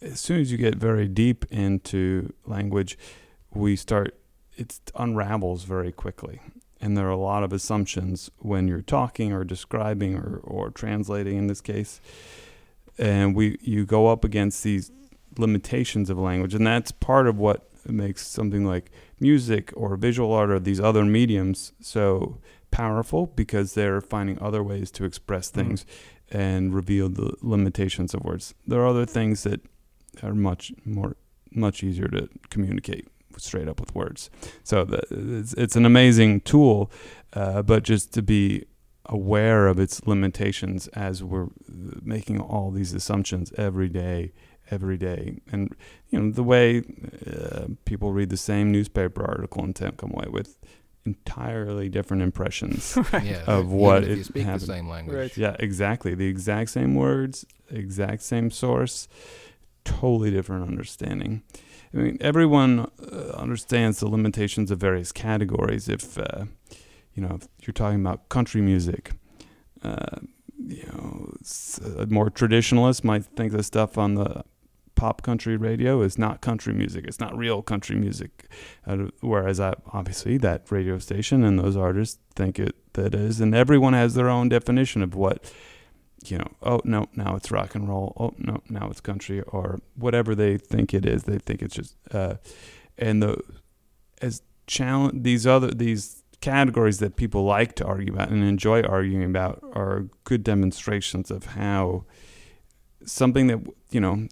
as 0.00 0.20
soon 0.20 0.40
as 0.40 0.52
you 0.52 0.58
get 0.58 0.76
very 0.76 1.08
deep 1.08 1.44
into 1.50 2.32
language, 2.44 2.98
we 3.52 3.76
start, 3.76 4.18
it 4.56 4.80
unravels 4.94 5.64
very 5.64 5.92
quickly. 5.92 6.40
And 6.80 6.96
there 6.96 7.06
are 7.06 7.10
a 7.10 7.16
lot 7.16 7.42
of 7.42 7.52
assumptions 7.52 8.30
when 8.38 8.68
you're 8.68 8.82
talking 8.82 9.32
or 9.32 9.42
describing 9.44 10.16
or, 10.16 10.40
or 10.44 10.70
translating 10.70 11.36
in 11.36 11.48
this 11.48 11.60
case. 11.60 12.00
And 12.96 13.34
we 13.34 13.58
you 13.60 13.84
go 13.84 14.08
up 14.08 14.24
against 14.24 14.62
these 14.62 14.92
limitations 15.36 16.10
of 16.10 16.18
language. 16.18 16.54
And 16.54 16.66
that's 16.66 16.92
part 16.92 17.26
of 17.26 17.38
what 17.38 17.68
makes 17.86 18.26
something 18.26 18.64
like 18.64 18.90
music 19.20 19.72
or 19.76 19.96
visual 19.96 20.32
art 20.32 20.50
or 20.50 20.60
these 20.60 20.80
other 20.80 21.04
mediums 21.04 21.72
so 21.80 22.38
powerful 22.70 23.26
because 23.26 23.74
they're 23.74 24.00
finding 24.00 24.40
other 24.40 24.62
ways 24.62 24.90
to 24.92 25.04
express 25.04 25.50
things 25.50 25.84
and 26.30 26.74
reveal 26.74 27.08
the 27.08 27.34
limitations 27.40 28.14
of 28.14 28.22
words. 28.24 28.54
There 28.66 28.80
are 28.80 28.86
other 28.86 29.06
things 29.06 29.42
that 29.44 29.60
are 30.22 30.34
much 30.34 30.72
more 30.84 31.16
much 31.50 31.82
easier 31.82 32.08
to 32.08 32.28
communicate 32.50 33.08
straight 33.38 33.68
up 33.68 33.80
with 33.80 33.94
words. 33.94 34.30
So 34.64 34.84
the, 34.84 35.02
it's, 35.10 35.54
it's 35.54 35.76
an 35.76 35.86
amazing 35.86 36.40
tool, 36.42 36.90
uh, 37.32 37.62
but 37.62 37.84
just 37.84 38.12
to 38.14 38.22
be 38.22 38.66
aware 39.06 39.66
of 39.66 39.78
its 39.78 40.06
limitations 40.06 40.86
as 40.88 41.22
we're 41.22 41.48
making 42.02 42.40
all 42.40 42.70
these 42.70 42.92
assumptions 42.92 43.52
every 43.56 43.88
day, 43.88 44.32
every 44.70 44.98
day, 44.98 45.38
and 45.50 45.74
you 46.10 46.20
know 46.20 46.30
the 46.30 46.42
way 46.42 46.82
uh, 47.26 47.66
people 47.86 48.12
read 48.12 48.28
the 48.28 48.36
same 48.36 48.70
newspaper 48.70 49.24
article 49.24 49.64
and 49.64 49.74
come 49.74 50.12
away 50.12 50.26
with 50.30 50.58
entirely 51.08 51.88
different 51.88 52.22
impressions. 52.22 52.96
Yeah, 53.12 53.42
Of 53.56 53.66
even 53.66 53.78
what 53.84 54.02
if 54.04 54.08
you 54.08 54.20
it 54.20 54.24
speak 54.26 54.44
happened. 54.44 54.62
the 54.62 54.66
same 54.76 54.88
language. 54.88 55.16
Right. 55.18 55.36
yeah, 55.44 55.56
exactly. 55.68 56.12
The 56.14 56.26
exact 56.34 56.70
same 56.70 56.92
words, 56.94 57.44
exact 57.70 58.22
same 58.22 58.50
source, 58.50 59.08
totally 59.84 60.30
different 60.30 60.62
understanding. 60.68 61.42
I 61.94 61.96
mean, 61.96 62.16
everyone 62.20 62.72
uh, 62.80 63.16
understands 63.44 64.00
the 64.00 64.08
limitations 64.08 64.70
of 64.70 64.78
various 64.80 65.10
categories. 65.12 65.88
If 65.88 66.18
uh, 66.18 66.44
you 67.14 67.22
know, 67.22 67.34
if 67.40 67.48
you're 67.66 67.72
talking 67.82 68.00
about 68.06 68.28
country 68.28 68.60
music, 68.60 69.12
uh, 69.82 70.16
you 70.58 70.84
know, 70.92 71.32
s- 71.40 71.80
a 71.98 72.06
more 72.06 72.30
traditionalist 72.30 73.04
might 73.04 73.24
think 73.36 73.52
the 73.52 73.62
stuff 73.62 73.96
on 73.98 74.14
the 74.14 74.44
pop 74.98 75.22
country 75.22 75.56
radio 75.56 76.02
is 76.02 76.18
not 76.18 76.40
country 76.40 76.74
music. 76.74 77.04
It's 77.06 77.20
not 77.20 77.36
real 77.38 77.62
country 77.62 77.94
music. 77.94 78.48
Uh, 78.84 79.06
whereas, 79.20 79.60
I, 79.60 79.74
obviously, 79.92 80.38
that 80.38 80.70
radio 80.70 80.98
station 80.98 81.44
and 81.44 81.56
those 81.56 81.76
artists 81.76 82.18
think 82.34 82.58
it 82.58 82.74
that 82.94 83.14
is, 83.14 83.40
and 83.40 83.54
everyone 83.54 83.92
has 83.92 84.14
their 84.14 84.28
own 84.28 84.48
definition 84.48 85.02
of 85.02 85.14
what 85.14 85.50
you 86.24 86.36
know, 86.36 86.50
oh 86.62 86.80
no, 86.84 87.06
now 87.14 87.36
it's 87.36 87.52
rock 87.52 87.76
and 87.76 87.88
roll. 87.88 88.12
Oh 88.18 88.34
no, 88.38 88.60
now 88.68 88.88
it's 88.90 89.00
country 89.00 89.40
or 89.42 89.78
whatever 89.94 90.34
they 90.34 90.58
think 90.58 90.92
it 90.92 91.06
is. 91.06 91.22
They 91.22 91.38
think 91.38 91.62
it's 91.62 91.76
just 91.76 91.94
uh, 92.12 92.34
and 92.98 93.22
the 93.22 93.40
as 94.20 94.42
challenge 94.66 95.22
these 95.22 95.46
other 95.46 95.70
these 95.70 96.24
categories 96.40 96.98
that 96.98 97.14
people 97.14 97.44
like 97.44 97.76
to 97.76 97.84
argue 97.84 98.12
about 98.12 98.30
and 98.30 98.42
enjoy 98.42 98.82
arguing 98.82 99.24
about 99.24 99.62
are 99.74 100.06
good 100.24 100.42
demonstrations 100.42 101.30
of 101.30 101.46
how 101.46 102.04
something 103.04 103.46
that 103.46 103.60
you 103.90 104.00
know 104.00 104.26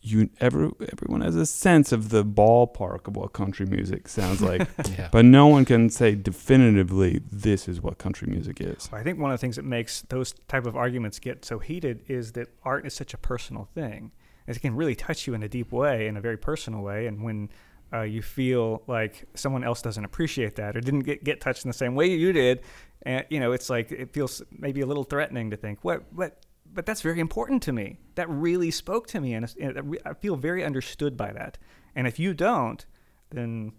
you 0.00 0.30
every 0.40 0.70
everyone 0.92 1.22
has 1.22 1.34
a 1.34 1.44
sense 1.44 1.90
of 1.92 2.10
the 2.10 2.24
ballpark 2.24 3.08
of 3.08 3.16
what 3.16 3.32
country 3.32 3.66
music 3.66 4.08
sounds 4.08 4.40
like, 4.40 4.68
Yeah. 4.98 5.08
but 5.10 5.24
no 5.24 5.48
one 5.48 5.64
can 5.64 5.90
say 5.90 6.14
definitively 6.14 7.20
this 7.30 7.68
is 7.68 7.80
what 7.80 7.98
country 7.98 8.28
music 8.28 8.60
is. 8.60 8.88
I 8.92 9.02
think 9.02 9.18
one 9.18 9.30
of 9.30 9.34
the 9.38 9.40
things 9.40 9.56
that 9.56 9.64
makes 9.64 10.02
those 10.02 10.34
type 10.46 10.66
of 10.66 10.76
arguments 10.76 11.18
get 11.18 11.44
so 11.44 11.58
heated 11.58 12.04
is 12.08 12.32
that 12.32 12.48
art 12.62 12.86
is 12.86 12.94
such 12.94 13.12
a 13.14 13.18
personal 13.18 13.68
thing. 13.74 14.12
It 14.46 14.60
can 14.60 14.74
really 14.74 14.94
touch 14.94 15.26
you 15.26 15.34
in 15.34 15.42
a 15.42 15.48
deep 15.48 15.72
way, 15.72 16.06
in 16.06 16.16
a 16.16 16.20
very 16.20 16.38
personal 16.38 16.80
way, 16.80 17.06
and 17.06 17.22
when 17.22 17.50
uh, 17.92 18.02
you 18.02 18.22
feel 18.22 18.82
like 18.86 19.24
someone 19.34 19.62
else 19.64 19.82
doesn't 19.82 20.04
appreciate 20.04 20.56
that 20.56 20.76
or 20.76 20.80
didn't 20.80 21.00
get, 21.00 21.22
get 21.24 21.40
touched 21.40 21.64
in 21.64 21.68
the 21.68 21.76
same 21.76 21.94
way 21.94 22.06
you 22.06 22.32
did, 22.32 22.60
and 23.02 23.26
you 23.30 23.40
know, 23.40 23.52
it's 23.52 23.68
like 23.68 23.92
it 23.92 24.12
feels 24.12 24.42
maybe 24.50 24.80
a 24.80 24.86
little 24.86 25.04
threatening 25.04 25.50
to 25.50 25.56
think, 25.56 25.80
what, 25.82 26.02
what, 26.12 26.38
but 26.72 26.86
that's 26.86 27.02
very 27.02 27.20
important 27.20 27.62
to 27.64 27.72
me. 27.72 27.98
That 28.14 28.28
really 28.28 28.70
spoke 28.70 29.06
to 29.08 29.20
me, 29.20 29.34
and, 29.34 29.52
and 29.60 29.98
I 30.04 30.14
feel 30.14 30.36
very 30.36 30.64
understood 30.64 31.16
by 31.16 31.32
that. 31.32 31.58
And 31.94 32.06
if 32.06 32.18
you 32.18 32.34
don't, 32.34 32.84
then 33.30 33.72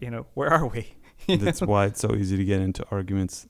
you 0.00 0.10
know, 0.10 0.26
where 0.34 0.50
are 0.52 0.66
we? 0.66 0.94
That's 1.28 1.60
know? 1.60 1.68
why 1.68 1.86
it's 1.86 2.00
so 2.00 2.14
easy 2.14 2.36
to 2.36 2.44
get 2.44 2.60
into 2.60 2.84
arguments 2.90 3.46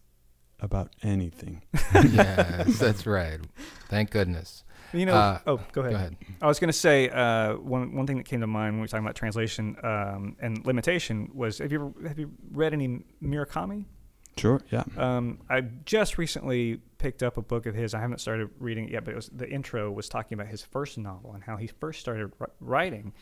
about 0.60 0.90
anything. 1.02 1.62
yes, 1.94 2.78
that's 2.78 3.06
right. 3.06 3.40
Thank 3.88 4.10
goodness. 4.10 4.64
You 4.92 5.06
know, 5.06 5.14
Uh, 5.14 5.38
oh, 5.46 5.60
go 5.72 5.80
ahead. 5.80 5.92
Go 5.92 5.96
ahead. 5.96 6.16
I 6.40 6.46
was 6.46 6.60
going 6.60 6.68
to 6.68 6.78
say 6.78 7.08
uh, 7.08 7.54
one 7.56 7.94
one 7.96 8.06
thing 8.06 8.16
that 8.18 8.26
came 8.26 8.40
to 8.40 8.46
mind 8.46 8.74
when 8.74 8.76
we 8.76 8.80
were 8.82 8.88
talking 8.88 9.04
about 9.04 9.16
translation 9.16 9.76
um, 9.82 10.36
and 10.40 10.64
limitation 10.64 11.30
was 11.34 11.58
have 11.58 11.72
you 11.72 11.92
ever, 12.00 12.08
have 12.08 12.18
you 12.18 12.30
read 12.52 12.72
any 12.72 13.04
Murakami? 13.22 13.86
Sure, 14.36 14.60
yeah. 14.70 14.84
Um, 14.96 15.40
I 15.48 15.60
just 15.84 16.18
recently 16.18 16.80
picked 16.98 17.22
up 17.22 17.36
a 17.36 17.42
book 17.42 17.66
of 17.66 17.74
his. 17.74 17.94
I 17.94 18.00
haven't 18.00 18.20
started 18.20 18.50
reading 18.58 18.86
it 18.86 18.92
yet, 18.92 19.04
but 19.04 19.12
it 19.12 19.16
was 19.16 19.28
the 19.28 19.48
intro 19.48 19.90
was 19.90 20.08
talking 20.08 20.34
about 20.34 20.48
his 20.48 20.62
first 20.62 20.98
novel 20.98 21.32
and 21.34 21.42
how 21.44 21.56
he 21.56 21.66
first 21.66 22.00
started 22.00 22.32
writing. 22.60 23.12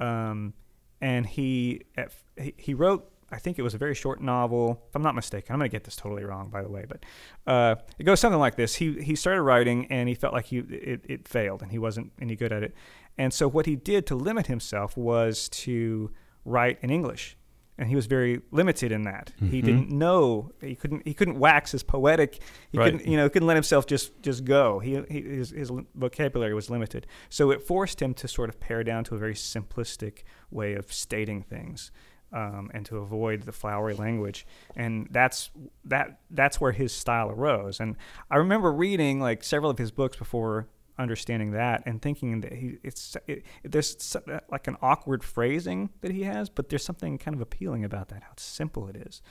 Um, 0.00 0.54
and 1.00 1.26
he, 1.26 1.82
at, 1.96 2.12
he 2.56 2.74
wrote. 2.74 3.10
I 3.30 3.38
think 3.38 3.58
it 3.58 3.62
was 3.62 3.74
a 3.74 3.78
very 3.78 3.94
short 3.94 4.22
novel. 4.22 4.82
If 4.88 4.96
I'm 4.96 5.02
not 5.02 5.14
mistaken, 5.14 5.52
I'm 5.52 5.58
going 5.58 5.70
to 5.70 5.74
get 5.74 5.84
this 5.84 5.96
totally 5.96 6.24
wrong, 6.24 6.48
by 6.48 6.62
the 6.62 6.70
way. 6.70 6.86
But 6.88 7.04
uh, 7.46 7.74
it 7.98 8.04
goes 8.04 8.20
something 8.20 8.40
like 8.40 8.56
this: 8.56 8.76
He 8.76 9.02
he 9.02 9.14
started 9.14 9.42
writing, 9.42 9.86
and 9.90 10.08
he 10.08 10.14
felt 10.14 10.32
like 10.32 10.46
he 10.46 10.58
it, 10.58 11.04
it 11.04 11.28
failed, 11.28 11.60
and 11.60 11.70
he 11.70 11.78
wasn't 11.78 12.10
any 12.20 12.36
good 12.36 12.52
at 12.52 12.62
it. 12.62 12.74
And 13.18 13.34
so 13.34 13.46
what 13.46 13.66
he 13.66 13.76
did 13.76 14.06
to 14.06 14.14
limit 14.14 14.46
himself 14.46 14.96
was 14.96 15.48
to 15.50 16.10
write 16.46 16.78
in 16.80 16.88
English, 16.88 17.36
and 17.78 17.88
he 17.88 17.94
was 17.96 18.06
very 18.06 18.40
limited 18.50 18.90
in 18.92 19.02
that. 19.02 19.32
He 19.38 19.62
Mhm. 19.62 19.64
didn't 19.64 19.90
know 19.90 20.50
he 20.60 20.74
couldn't 20.74 21.06
he 21.06 21.14
couldn't 21.14 21.38
wax 21.38 21.72
his 21.72 21.82
poetic. 21.82 22.40
He 22.72 22.78
Right. 22.78 22.92
couldn't 22.92 23.06
you 23.10 23.16
know 23.16 23.28
couldn't 23.28 23.46
let 23.48 23.56
himself 23.56 23.86
just 23.86 24.20
just 24.22 24.44
go. 24.44 24.80
He, 24.80 25.00
he 25.08 25.22
his, 25.22 25.50
his 25.50 25.70
vocabulary 25.94 26.54
was 26.54 26.68
limited, 26.70 27.06
so 27.28 27.50
it 27.50 27.62
forced 27.62 28.02
him 28.02 28.14
to 28.14 28.28
sort 28.28 28.48
of 28.48 28.58
pare 28.60 28.82
down 28.84 29.04
to 29.04 29.14
a 29.14 29.18
very 29.18 29.34
simplistic 29.34 30.22
way 30.50 30.74
of 30.74 30.92
stating 30.92 31.42
things. 31.42 31.90
Um, 32.30 32.70
and 32.74 32.84
to 32.84 32.98
avoid 32.98 33.44
the 33.44 33.52
flowery 33.52 33.94
language, 33.94 34.46
and 34.76 35.08
that's 35.10 35.48
that 35.86 36.20
that's 36.30 36.60
where 36.60 36.72
his 36.72 36.92
style 36.92 37.30
arose. 37.30 37.80
And 37.80 37.96
I 38.30 38.36
remember 38.36 38.70
reading 38.70 39.18
like 39.18 39.42
several 39.42 39.70
of 39.70 39.78
his 39.78 39.90
books 39.90 40.18
before 40.18 40.68
understanding 40.98 41.52
that 41.52 41.82
and 41.86 42.02
thinking 42.02 42.40
that 42.40 42.52
he 42.54 42.78
it's 42.82 43.16
it, 43.26 43.44
there's 43.62 44.16
like 44.50 44.66
an 44.66 44.76
awkward 44.82 45.22
phrasing 45.22 45.90
that 46.00 46.10
he 46.10 46.22
has, 46.24 46.48
but 46.48 46.68
there's 46.68 46.84
something 46.84 47.18
kind 47.18 47.34
of 47.34 47.40
appealing 47.40 47.84
about 47.84 48.08
that. 48.08 48.22
How 48.22 48.32
simple 48.36 48.88
it 48.88 48.96
is, 48.96 49.22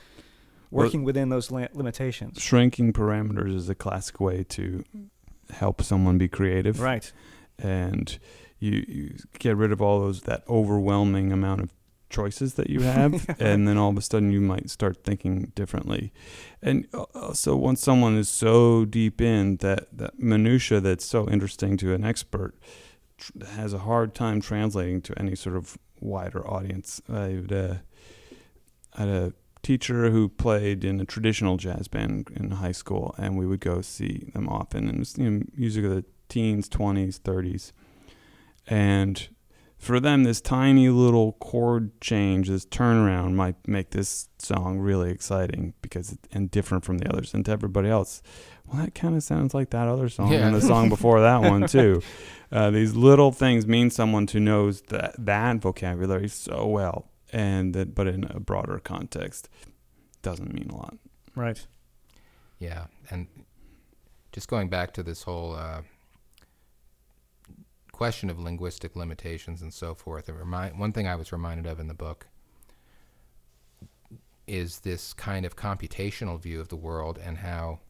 Well- 0.70 0.86
working 0.86 1.04
within 1.04 1.28
those 1.28 1.50
la- 1.50 1.68
limitations. 1.74 2.40
Shrinking 2.42 2.92
parameters 2.92 3.54
is 3.54 3.68
a 3.68 3.74
classic 3.74 4.20
way 4.20 4.44
to 4.44 4.84
help 5.50 5.82
someone 5.82 6.18
be 6.18 6.28
creative. 6.28 6.80
Right. 6.80 7.10
and 7.58 8.18
you, 8.60 8.84
you 8.88 9.16
get 9.38 9.56
rid 9.56 9.70
of 9.72 9.80
all 9.80 10.00
those 10.00 10.22
that 10.22 10.42
overwhelming 10.48 11.32
amount 11.32 11.60
of 11.60 11.70
choices 12.10 12.54
that 12.54 12.70
you 12.70 12.80
have 12.96 13.36
and 13.40 13.66
then 13.66 13.76
all 13.76 13.90
of 13.90 13.96
a 13.96 14.02
sudden 14.02 14.32
you 14.32 14.40
might 14.40 14.70
start 14.70 15.04
thinking 15.04 15.52
differently. 15.54 16.12
And 16.62 16.86
uh, 16.92 17.04
also 17.14 17.56
once 17.56 17.80
someone 17.80 18.16
is 18.16 18.28
so 18.28 18.84
deep 18.84 19.20
in 19.20 19.56
that 19.58 19.96
that 19.96 20.18
minutia 20.18 20.80
that's 20.80 21.04
so 21.04 21.28
interesting 21.28 21.76
to 21.78 21.94
an 21.94 22.04
expert 22.04 22.54
tr- 23.16 23.44
has 23.52 23.72
a 23.72 23.78
hard 23.78 24.14
time 24.14 24.40
translating 24.40 25.00
to 25.02 25.18
any 25.18 25.34
sort 25.34 25.56
of 25.56 25.78
wider 26.00 26.46
audience 26.46 27.02
i 27.12 27.30
had 27.30 27.50
a, 27.50 27.82
I 28.94 29.00
had 29.00 29.08
a 29.08 29.32
teacher 29.62 30.10
who 30.10 30.28
played 30.28 30.84
in 30.84 31.00
a 31.00 31.04
traditional 31.04 31.56
jazz 31.56 31.88
band 31.88 32.30
in 32.34 32.50
high 32.52 32.72
school 32.72 33.14
and 33.18 33.36
we 33.36 33.46
would 33.46 33.60
go 33.60 33.80
see 33.80 34.30
them 34.32 34.48
often. 34.48 34.88
And 34.88 34.96
it 34.96 34.98
was 35.00 35.18
you 35.18 35.30
know, 35.30 35.42
music 35.56 35.84
of 35.84 35.90
the 35.90 36.04
teens 36.28 36.68
20s 36.68 37.20
30s 37.20 37.72
and 38.66 39.28
for 39.78 40.00
them 40.00 40.24
this 40.24 40.40
tiny 40.40 40.88
little 40.88 41.32
chord 41.34 41.98
change 42.00 42.48
this 42.48 42.66
turnaround 42.66 43.34
might 43.34 43.56
make 43.66 43.90
this 43.90 44.28
song 44.38 44.78
really 44.80 45.10
exciting 45.10 45.72
because 45.82 46.12
it, 46.12 46.18
and 46.32 46.50
different 46.50 46.84
from 46.84 46.98
the 46.98 47.08
others 47.08 47.32
and 47.32 47.44
to 47.44 47.52
everybody 47.52 47.88
else 47.88 48.20
well 48.66 48.82
that 48.84 48.94
kind 48.94 49.14
of 49.16 49.22
sounds 49.22 49.54
like 49.54 49.70
that 49.70 49.86
other 49.88 50.08
song 50.08 50.32
Yeah. 50.32 50.46
and 50.46 50.54
the 50.54 50.60
song 50.60 50.88
before 50.88 51.20
that 51.20 51.42
one 51.42 51.66
too 51.78 52.02
uh, 52.50 52.70
these 52.70 52.94
little 52.96 53.30
things 53.32 53.66
mean 53.66 53.90
someone 53.90 54.26
who 54.26 54.40
knows 54.40 54.82
that 54.88 55.14
that 55.18 55.58
vocabulary 55.58 56.28
so 56.28 56.66
well 56.66 57.08
and 57.32 57.72
that 57.74 57.94
but 57.94 58.06
in 58.08 58.24
a 58.24 58.40
broader 58.40 58.78
context 58.80 59.48
doesn't 60.22 60.52
mean 60.52 60.68
a 60.70 60.76
lot 60.76 60.96
Right. 61.36 61.64
Yeah, 62.58 62.86
and 63.10 63.28
just 64.32 64.48
going 64.48 64.68
back 64.68 64.92
to 64.94 65.04
this 65.04 65.22
whole 65.22 65.54
uh, 65.54 65.82
question 67.98 68.30
of 68.30 68.38
linguistic 68.38 68.94
limitations 68.94 69.60
and 69.60 69.74
so 69.74 69.92
forth, 69.92 70.28
remind, 70.28 70.78
one 70.78 70.92
thing 70.92 71.08
I 71.08 71.16
was 71.16 71.32
reminded 71.32 71.66
of 71.66 71.80
in 71.80 71.88
the 71.88 71.94
book 71.94 72.28
is 74.46 74.78
this 74.78 75.12
kind 75.12 75.44
of 75.44 75.56
computational 75.56 76.40
view 76.40 76.60
of 76.60 76.68
the 76.68 76.76
world 76.76 77.18
and 77.20 77.38
how 77.38 77.80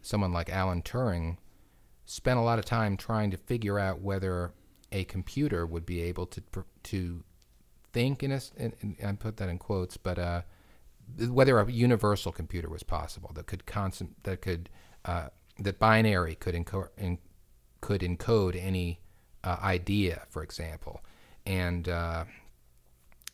someone 0.00 0.32
like 0.32 0.48
Alan 0.48 0.80
Turing 0.80 1.38
spent 2.06 2.38
a 2.38 2.42
lot 2.42 2.60
of 2.60 2.66
time 2.66 2.96
trying 2.96 3.32
to 3.32 3.36
figure 3.36 3.80
out 3.80 4.00
whether 4.00 4.52
a 4.92 5.02
computer 5.06 5.66
would 5.66 5.84
be 5.84 6.02
able 6.02 6.26
to 6.26 6.40
to 6.84 7.24
think 7.92 8.22
in 8.22 8.30
a 8.30 9.14
put 9.14 9.38
that 9.38 9.48
in 9.48 9.58
quotes, 9.58 9.96
but 9.96 10.20
uh, 10.20 10.42
whether 11.28 11.58
a 11.58 11.68
universal 11.68 12.30
computer 12.30 12.68
was 12.68 12.84
possible 12.84 13.32
that 13.34 13.48
could 13.48 13.66
constant 13.66 14.22
that 14.22 14.40
could 14.40 14.70
uh, 15.04 15.30
that 15.58 15.80
binary 15.80 16.36
could 16.36 16.54
enco- 16.54 16.90
en- 16.96 17.18
could 17.80 18.02
encode 18.02 18.54
any 18.54 19.00
uh, 19.48 19.56
idea, 19.62 20.24
for 20.28 20.42
example, 20.42 21.02
and 21.46 21.88
uh, 21.88 22.24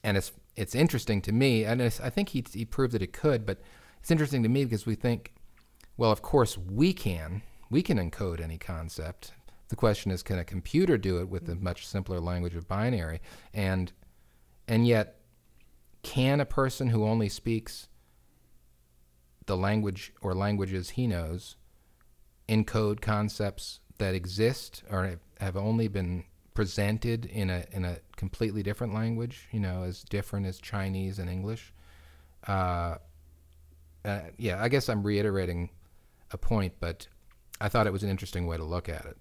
and 0.04 0.16
it's 0.16 0.30
it's 0.54 0.74
interesting 0.74 1.20
to 1.22 1.32
me, 1.32 1.64
and 1.64 1.82
I 1.82 1.88
think 1.88 2.28
he 2.28 2.44
he 2.52 2.64
proved 2.64 2.92
that 2.92 3.02
it 3.02 3.12
could, 3.12 3.44
but 3.44 3.60
it's 3.98 4.12
interesting 4.12 4.44
to 4.44 4.48
me 4.48 4.64
because 4.64 4.86
we 4.86 4.94
think, 4.94 5.34
well, 5.96 6.12
of 6.12 6.22
course 6.22 6.56
we 6.56 6.92
can 6.92 7.42
we 7.68 7.82
can 7.82 7.98
encode 7.98 8.40
any 8.40 8.58
concept. 8.58 9.32
The 9.70 9.76
question 9.76 10.12
is, 10.12 10.22
can 10.22 10.38
a 10.38 10.44
computer 10.44 10.96
do 10.96 11.18
it 11.18 11.28
with 11.28 11.48
a 11.48 11.56
much 11.56 11.84
simpler 11.84 12.20
language 12.20 12.54
of 12.54 12.68
binary? 12.68 13.20
And 13.52 13.92
and 14.68 14.86
yet, 14.86 15.16
can 16.04 16.38
a 16.38 16.46
person 16.46 16.88
who 16.88 17.04
only 17.04 17.28
speaks 17.28 17.88
the 19.46 19.56
language 19.56 20.12
or 20.22 20.32
languages 20.32 20.90
he 20.90 21.08
knows 21.08 21.56
encode 22.48 23.00
concepts 23.00 23.80
that 23.98 24.14
exist 24.14 24.82
or 24.90 25.18
have- 25.40 25.56
only 25.56 25.88
been 25.88 26.24
presented 26.54 27.26
in 27.26 27.50
a 27.50 27.64
in 27.72 27.84
a 27.84 27.98
completely 28.16 28.62
different 28.62 28.94
language, 28.94 29.48
you 29.50 29.60
know, 29.60 29.82
as 29.82 30.04
different 30.04 30.46
as 30.46 30.58
Chinese 30.58 31.18
and 31.18 31.28
English? 31.28 31.72
Uh, 32.46 32.96
uh, 34.04 34.20
yeah, 34.36 34.62
I 34.62 34.68
guess 34.68 34.88
I'm 34.88 35.02
reiterating 35.02 35.70
a 36.30 36.38
point, 36.38 36.74
but 36.80 37.08
I 37.60 37.68
thought 37.68 37.86
it 37.86 37.92
was 37.92 38.02
an 38.02 38.10
interesting 38.10 38.46
way 38.46 38.56
to 38.56 38.64
look 38.64 38.88
at 38.88 39.04
it. 39.04 39.16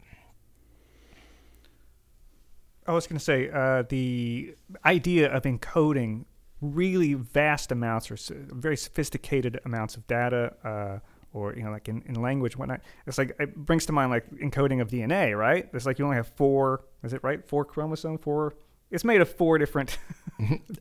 I 2.85 2.91
was 2.91 3.07
going 3.07 3.17
to 3.17 3.23
say 3.23 3.49
uh, 3.49 3.83
the 3.87 4.55
idea 4.85 5.31
of 5.31 5.43
encoding 5.43 6.25
really 6.61 7.13
vast 7.13 7.71
amounts 7.71 8.11
or 8.11 8.17
very 8.31 8.77
sophisticated 8.77 9.59
amounts 9.65 9.95
of 9.95 10.05
data, 10.07 10.53
uh, 10.63 10.99
or 11.33 11.55
you 11.55 11.63
know, 11.63 11.71
like 11.71 11.89
in, 11.89 12.01
in 12.05 12.15
language, 12.21 12.55
whatnot. 12.57 12.81
It's 13.07 13.17
like 13.17 13.35
it 13.39 13.55
brings 13.55 13.85
to 13.87 13.91
mind 13.93 14.11
like 14.11 14.29
encoding 14.31 14.81
of 14.81 14.89
DNA, 14.89 15.37
right? 15.37 15.67
It's 15.73 15.85
like 15.85 15.99
you 15.99 16.05
only 16.05 16.17
have 16.17 16.27
four. 16.27 16.85
Is 17.03 17.13
it 17.13 17.23
right? 17.23 17.45
Four 17.45 17.65
chromosome 17.65 18.17
Four. 18.17 18.53
It's 18.91 19.03
made 19.03 19.21
of 19.21 19.29
four 19.29 19.57
different 19.57 19.97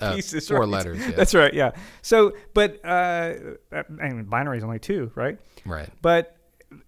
Uh, 0.00 0.14
pieces. 0.14 0.48
four 0.48 0.60
right? 0.60 0.68
letters. 0.68 0.98
Yeah. 0.98 1.10
That's 1.12 1.34
right. 1.34 1.52
Yeah. 1.52 1.70
So, 2.00 2.32
but 2.52 2.84
uh, 2.84 3.34
and 4.00 4.28
binary 4.28 4.58
is 4.58 4.64
only 4.64 4.78
two, 4.78 5.12
right? 5.14 5.38
right. 5.64 5.88
But 6.00 6.36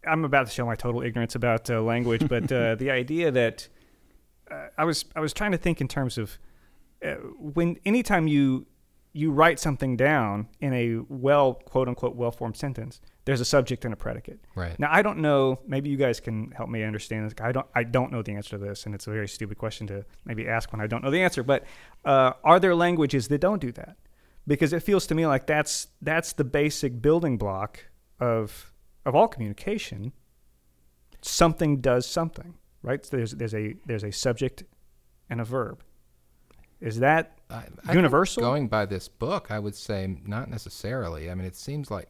I'm 0.07 0.25
about 0.25 0.47
to 0.47 0.53
show 0.53 0.65
my 0.67 0.75
total 0.75 1.03
ignorance 1.03 1.35
about 1.35 1.71
uh, 1.71 1.83
language. 1.83 2.27
But 2.29 2.51
uh, 2.51 2.75
the 2.83 2.91
idea 2.91 3.31
that 3.31 3.69
uh, 4.51 4.69
I 4.79 4.85
was 4.85 5.05
I 5.15 5.21
was 5.21 5.33
trying 5.33 5.53
to 5.53 5.59
think 5.59 5.81
in 5.81 5.89
terms 5.89 6.19
of 6.19 6.39
uh, 7.05 7.15
when 7.39 7.77
anytime 7.85 8.27
you 8.27 8.67
you 9.13 9.31
write 9.31 9.61
something 9.61 9.97
down 9.97 10.49
in 10.61 10.73
a 10.73 10.99
well 11.09 11.55
quote 11.55 11.87
unquote 11.89 12.17
well 12.17 12.31
formed 12.33 12.57
sentence, 12.57 13.01
there's 13.25 13.41
a 13.41 13.45
subject 13.45 13.85
and 13.85 13.95
a 13.95 13.97
predicate. 13.97 14.39
Right. 14.55 14.79
Now 14.79 14.89
I 14.91 15.03
don't 15.03 15.19
know. 15.19 15.61
Maybe 15.67 15.89
you 15.89 15.97
guys 15.97 16.21
can 16.21 16.51
help 16.51 16.69
me 16.69 16.83
understand 16.83 17.27
this. 17.27 17.35
I 17.41 17.53
don't. 17.53 17.67
I 17.75 17.83
don't 17.83 18.13
know 18.13 18.23
the 18.23 18.35
answer 18.35 18.51
to 18.51 18.59
this, 18.59 18.87
and 18.87 18.95
it's 18.95 19.07
a 19.07 19.11
very 19.11 19.29
stupid 19.29 19.59
question 19.59 19.87
to 19.89 20.05
maybe 20.25 20.47
ask 20.49 20.73
when 20.73 20.81
I 20.81 20.87
don't 20.87 21.03
know 21.03 21.11
the 21.11 21.23
answer. 21.23 21.43
But 21.43 21.65
uh, 22.05 22.33
are 22.43 22.61
there 22.61 22.75
languages 22.75 23.29
that 23.29 23.41
don't 23.41 23.61
do 23.61 23.73
that? 23.73 23.97
Because 24.47 24.73
it 24.73 24.81
feels 24.81 25.07
to 25.07 25.15
me 25.15 25.27
like 25.27 25.47
that's 25.47 25.89
that's 26.03 26.35
the 26.35 26.45
basic 26.45 27.01
building 27.01 27.39
block 27.39 27.87
of 28.21 28.73
of 29.07 29.15
all 29.15 29.29
communication. 29.29 30.13
Something 31.23 31.81
does 31.81 32.07
something, 32.07 32.55
right? 32.83 33.05
So 33.05 33.17
there's 33.17 33.33
there's 33.33 33.55
a 33.55 33.75
there's 33.87 34.05
a 34.05 34.13
subject 34.13 34.65
and 35.31 35.41
a 35.41 35.45
verb. 35.45 35.83
Is 36.81 36.99
that 36.99 37.39
I, 37.49 37.65
I 37.87 37.95
Universal? 37.95 38.43
Going 38.43 38.69
by 38.69 38.85
this 38.85 39.09
book, 39.09 39.47
I 39.51 39.59
would 39.59 39.75
say 39.75 40.19
not 40.27 40.51
necessarily. 40.51 41.31
I 41.31 41.35
mean, 41.35 41.47
it 41.47 41.57
seems 41.57 41.91
like, 41.91 42.09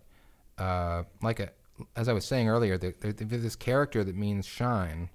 uh, 0.58 1.04
like 1.22 1.40
a, 1.40 1.50
as 1.96 2.08
I 2.08 2.12
was 2.12 2.24
saying 2.24 2.48
earlier, 2.48 2.78
there, 2.78 2.94
there, 3.00 3.12
there's 3.12 3.42
this 3.42 3.56
character 3.56 4.04
that 4.04 4.16
means 4.16 4.46
shine, 4.46 5.10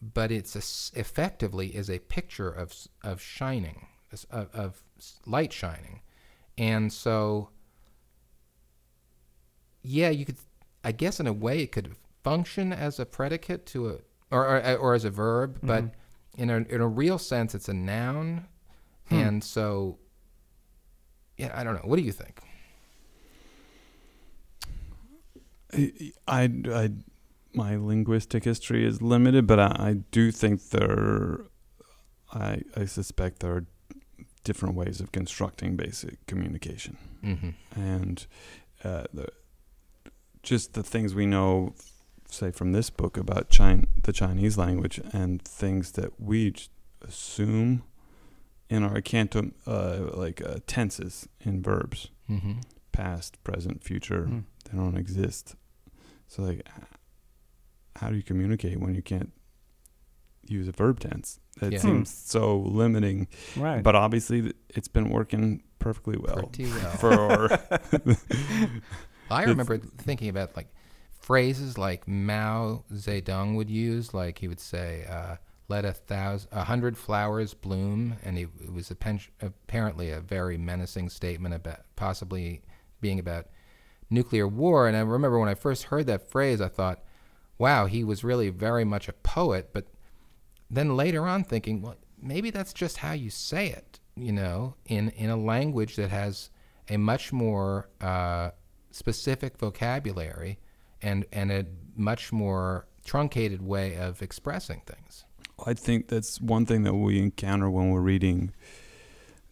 but 0.00 0.30
it's 0.30 0.54
a 0.56 0.98
effectively 0.98 1.68
is 1.68 1.90
a 1.90 1.98
picture 1.98 2.50
of 2.50 2.74
of 3.02 3.20
shining, 3.20 3.86
of, 4.30 4.48
of 4.54 4.82
light 5.26 5.52
shining, 5.52 6.02
and 6.58 6.92
so. 6.92 7.50
Yeah, 9.82 10.10
you 10.10 10.26
could. 10.26 10.36
I 10.84 10.92
guess 10.92 11.20
in 11.20 11.26
a 11.26 11.32
way 11.32 11.60
it 11.60 11.72
could 11.72 11.94
function 12.22 12.72
as 12.72 12.98
a 12.98 13.06
predicate 13.06 13.64
to 13.66 13.88
a, 13.88 13.92
or 14.30 14.46
or, 14.46 14.62
uh, 14.62 14.74
or 14.74 14.94
as 14.94 15.04
a 15.04 15.10
verb, 15.10 15.56
mm-hmm. 15.56 15.66
but 15.66 15.84
in 16.36 16.50
a 16.50 16.56
in 16.56 16.80
a 16.82 16.88
real 16.88 17.18
sense, 17.18 17.54
it's 17.54 17.68
a 17.68 17.74
noun, 17.74 18.46
hmm. 19.08 19.14
and 19.14 19.44
so. 19.44 19.98
Yeah, 21.38 21.58
I 21.58 21.64
don't 21.64 21.74
know. 21.74 21.80
What 21.84 21.96
do 21.96 22.02
you 22.02 22.12
think? 22.12 22.42
I, 25.72 26.12
I, 26.28 26.42
I- 26.72 26.90
my 27.52 27.74
linguistic 27.76 28.44
history 28.44 28.86
is 28.86 29.02
limited, 29.02 29.44
but 29.46 29.58
I, 29.58 29.74
I 29.78 29.92
do 30.12 30.30
think 30.30 30.70
there, 30.70 31.40
I, 32.32 32.62
I 32.76 32.84
suspect 32.84 33.40
there 33.40 33.52
are 33.56 33.66
different 34.44 34.76
ways 34.76 35.00
of 35.00 35.10
constructing 35.10 35.74
basic 35.76 36.24
communication, 36.26 36.96
Mm-hmm. 37.24 37.50
and 37.80 38.24
uh, 38.84 39.04
the, 39.12 39.26
just 40.44 40.74
the 40.74 40.82
things 40.84 41.12
we 41.14 41.26
know, 41.26 41.74
say 42.30 42.52
from 42.52 42.70
this 42.70 42.88
book 42.88 43.16
about 43.16 43.50
Chin- 43.50 43.88
the 44.04 44.12
Chinese 44.12 44.56
language, 44.56 45.00
and 45.12 45.42
things 45.42 45.90
that 45.92 46.20
we 46.20 46.52
j- 46.52 46.68
assume 47.02 47.82
in 48.68 48.84
our 48.84 49.00
cantum, 49.00 49.54
uh, 49.66 50.02
like 50.14 50.40
uh, 50.40 50.58
tenses 50.68 51.28
in 51.40 51.62
verbs, 51.62 52.10
Mm-hmm. 52.30 52.60
past, 52.92 53.42
present, 53.42 53.82
future 53.82 54.22
Mm. 54.30 54.44
they 54.70 54.78
don't 54.78 54.96
exist. 54.96 55.56
So 56.30 56.42
like, 56.42 56.66
how 57.96 58.08
do 58.08 58.16
you 58.16 58.22
communicate 58.22 58.78
when 58.80 58.94
you 58.94 59.02
can't 59.02 59.32
use 60.46 60.68
a 60.68 60.72
verb 60.72 61.00
tense? 61.00 61.40
It 61.60 61.72
Yeah. 61.72 61.78
seems 61.80 62.08
so 62.08 62.58
limiting. 62.60 63.26
right? 63.56 63.82
But 63.82 63.96
obviously, 63.96 64.52
it's 64.68 64.86
been 64.88 65.10
working 65.10 65.64
perfectly 65.80 66.16
well 66.18 66.46
Pretty 66.52 66.70
well. 66.70 66.90
for. 66.92 67.48
I 69.30 69.44
remember 69.44 69.78
thinking 69.78 70.28
about 70.28 70.56
like 70.56 70.68
phrases 71.20 71.76
like 71.78 72.06
Mao 72.08 72.84
Zedong 72.92 73.56
would 73.56 73.70
use, 73.70 74.14
like 74.14 74.38
he 74.38 74.46
would 74.48 74.60
say, 74.60 75.04
uh, 75.08 75.36
"Let 75.68 75.84
a 75.84 75.92
thousand, 75.92 76.48
a 76.52 76.64
hundred 76.64 76.96
flowers 76.96 77.54
bloom," 77.54 78.16
and 78.24 78.36
he, 78.38 78.44
it 78.62 78.72
was 78.72 78.90
appen- 78.90 79.20
apparently 79.40 80.10
a 80.10 80.20
very 80.20 80.56
menacing 80.58 81.08
statement 81.10 81.54
about 81.54 81.80
possibly 81.96 82.62
being 83.00 83.18
about 83.18 83.46
nuclear 84.10 84.46
war. 84.46 84.88
And 84.88 84.96
I 84.96 85.00
remember 85.00 85.38
when 85.38 85.48
I 85.48 85.54
first 85.54 85.84
heard 85.84 86.06
that 86.06 86.28
phrase, 86.28 86.60
I 86.60 86.68
thought, 86.68 87.02
"Wow, 87.58 87.86
he 87.86 88.04
was 88.04 88.24
really 88.24 88.50
very 88.50 88.84
much 88.84 89.08
a 89.08 89.12
poet." 89.12 89.70
But 89.72 89.86
then 90.70 90.96
later 90.96 91.26
on, 91.26 91.44
thinking, 91.44 91.80
well, 91.82 91.96
maybe 92.20 92.50
that's 92.50 92.72
just 92.72 92.98
how 92.98 93.12
you 93.12 93.30
say 93.30 93.68
it, 93.68 94.00
you 94.16 94.32
know, 94.32 94.74
in 94.86 95.10
in 95.10 95.30
a 95.30 95.36
language 95.36 95.96
that 95.96 96.10
has 96.10 96.50
a 96.88 96.96
much 96.96 97.32
more 97.32 97.88
uh, 98.00 98.50
specific 98.90 99.56
vocabulary 99.58 100.58
and 101.02 101.24
and 101.32 101.50
a 101.50 101.66
much 101.96 102.32
more 102.32 102.86
truncated 103.04 103.62
way 103.62 103.96
of 103.96 104.22
expressing 104.22 104.82
things. 104.86 105.24
I 105.64 105.74
think 105.74 106.08
that's 106.08 106.40
one 106.40 106.66
thing 106.66 106.84
that 106.84 106.94
we 106.94 107.18
encounter 107.18 107.70
when 107.70 107.90
we're 107.90 108.00
reading, 108.00 108.52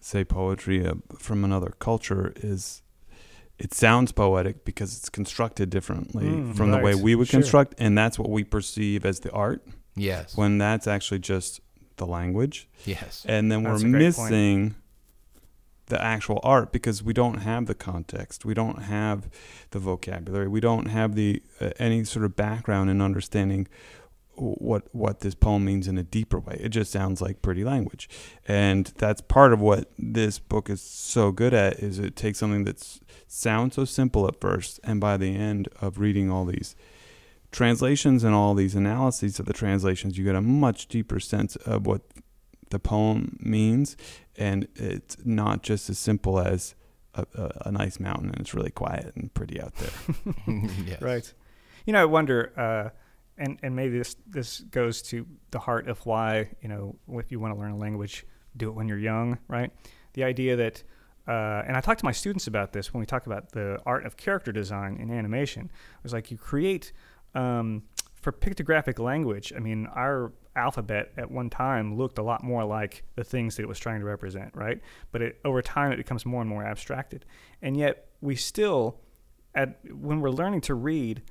say, 0.00 0.24
poetry 0.24 0.86
uh, 0.86 0.94
from 1.18 1.44
another 1.44 1.74
culture 1.78 2.32
is. 2.36 2.82
It 3.58 3.74
sounds 3.74 4.12
poetic 4.12 4.64
because 4.64 4.96
it's 4.96 5.08
constructed 5.08 5.68
differently 5.70 6.26
Mm, 6.26 6.54
from 6.56 6.70
the 6.70 6.78
way 6.78 6.94
we 6.94 7.14
would 7.14 7.26
Sure. 7.28 7.40
construct, 7.40 7.74
and 7.78 7.98
that's 7.98 8.18
what 8.18 8.30
we 8.30 8.44
perceive 8.44 9.04
as 9.04 9.20
the 9.20 9.32
art. 9.32 9.66
Yes. 9.96 10.36
When 10.36 10.58
that's 10.58 10.86
actually 10.86 11.18
just 11.18 11.60
the 11.96 12.06
language. 12.06 12.68
yes. 12.84 13.26
and 13.28 13.50
then 13.50 13.64
That's 13.64 13.82
we're 13.82 13.88
a 13.88 13.92
great 13.92 14.14
point. 14.14 14.30
missing 14.30 14.74
the 15.86 16.00
actual 16.00 16.38
art 16.44 16.70
because 16.70 17.02
we 17.02 17.12
don't 17.14 17.38
have 17.38 17.64
the 17.66 17.74
context 17.74 18.44
we 18.44 18.52
don't 18.52 18.82
have 18.82 19.28
the 19.70 19.78
vocabulary 19.78 20.46
we 20.46 20.60
don't 20.60 20.86
have 20.86 21.14
the 21.14 21.42
uh, 21.62 21.70
any 21.78 22.04
sort 22.04 22.26
of 22.26 22.36
background 22.36 22.90
in 22.90 23.00
understanding 23.00 23.66
what 24.40 24.92
what 24.94 25.20
this 25.20 25.34
poem 25.34 25.64
means 25.64 25.88
in 25.88 25.98
a 25.98 26.02
deeper 26.02 26.38
way 26.38 26.58
it 26.60 26.70
just 26.70 26.90
sounds 26.90 27.20
like 27.20 27.42
pretty 27.42 27.64
language 27.64 28.08
and 28.46 28.92
that's 28.98 29.20
part 29.20 29.52
of 29.52 29.60
what 29.60 29.90
this 29.98 30.38
book 30.38 30.70
is 30.70 30.80
so 30.80 31.30
good 31.32 31.52
at 31.52 31.78
is 31.80 31.98
it 31.98 32.16
takes 32.16 32.38
something 32.38 32.64
that 32.64 32.98
sounds 33.26 33.74
so 33.74 33.84
simple 33.84 34.26
at 34.26 34.40
first 34.40 34.80
and 34.84 35.00
by 35.00 35.16
the 35.16 35.34
end 35.34 35.68
of 35.80 35.98
reading 35.98 36.30
all 36.30 36.44
these 36.44 36.74
translations 37.50 38.24
and 38.24 38.34
all 38.34 38.54
these 38.54 38.74
analyses 38.74 39.38
of 39.38 39.46
the 39.46 39.52
translations, 39.52 40.18
you 40.18 40.24
get 40.24 40.34
a 40.34 40.40
much 40.40 40.86
deeper 40.86 41.20
sense 41.20 41.56
of 41.56 41.86
what 41.86 42.02
the 42.70 42.78
poem 42.78 43.36
means, 43.40 43.96
and 44.36 44.68
it's 44.74 45.16
not 45.24 45.62
just 45.62 45.88
as 45.88 45.98
simple 45.98 46.38
as 46.38 46.74
a, 47.14 47.26
a, 47.34 47.62
a 47.66 47.72
nice 47.72 47.98
mountain 47.98 48.28
and 48.28 48.40
it's 48.40 48.54
really 48.54 48.70
quiet 48.70 49.12
and 49.16 49.32
pretty 49.32 49.60
out 49.60 49.74
there. 49.76 50.14
yes. 50.86 51.00
Right. 51.00 51.32
You 51.86 51.94
know, 51.94 52.02
I 52.02 52.04
wonder, 52.04 52.52
uh, 52.56 52.90
and 53.38 53.58
and 53.62 53.74
maybe 53.74 53.98
this 53.98 54.16
this 54.26 54.60
goes 54.60 55.02
to 55.02 55.26
the 55.50 55.58
heart 55.58 55.88
of 55.88 56.04
why 56.06 56.50
you 56.60 56.68
know 56.68 56.96
if 57.14 57.30
you 57.32 57.40
want 57.40 57.54
to 57.54 57.60
learn 57.60 57.72
a 57.72 57.76
language, 57.76 58.26
do 58.56 58.68
it 58.68 58.74
when 58.74 58.88
you're 58.88 58.98
young, 58.98 59.38
right? 59.48 59.70
The 60.14 60.24
idea 60.24 60.56
that, 60.56 60.82
uh, 61.26 61.62
and 61.66 61.76
I 61.76 61.80
talk 61.80 61.98
to 61.98 62.04
my 62.04 62.12
students 62.12 62.46
about 62.46 62.72
this 62.72 62.92
when 62.92 63.00
we 63.00 63.06
talk 63.06 63.26
about 63.26 63.52
the 63.52 63.78
art 63.86 64.04
of 64.04 64.16
character 64.16 64.52
design 64.52 64.96
in 64.96 65.10
animation. 65.10 65.66
It 65.66 66.02
was 66.02 66.12
like 66.12 66.30
you 66.30 66.36
create 66.36 66.92
um, 67.34 67.84
for 68.14 68.32
pictographic 68.32 68.98
language. 68.98 69.52
I 69.54 69.60
mean, 69.60 69.86
our 69.94 70.32
alphabet 70.56 71.12
at 71.16 71.30
one 71.30 71.48
time 71.50 71.96
looked 71.96 72.18
a 72.18 72.22
lot 72.22 72.42
more 72.42 72.64
like 72.64 73.04
the 73.14 73.24
things 73.24 73.56
that 73.56 73.62
it 73.62 73.68
was 73.68 73.78
trying 73.78 74.00
to 74.00 74.06
represent, 74.06 74.50
right? 74.54 74.80
But 75.12 75.22
it, 75.22 75.40
over 75.44 75.62
time, 75.62 75.92
it 75.92 75.96
becomes 75.96 76.26
more 76.26 76.40
and 76.40 76.50
more 76.50 76.64
abstracted, 76.64 77.24
and 77.62 77.76
yet 77.76 78.08
we 78.20 78.34
still 78.34 79.00
at 79.54 79.78
when 79.90 80.20
we're 80.20 80.30
learning 80.30 80.62
to 80.62 80.74
read, 80.74 81.22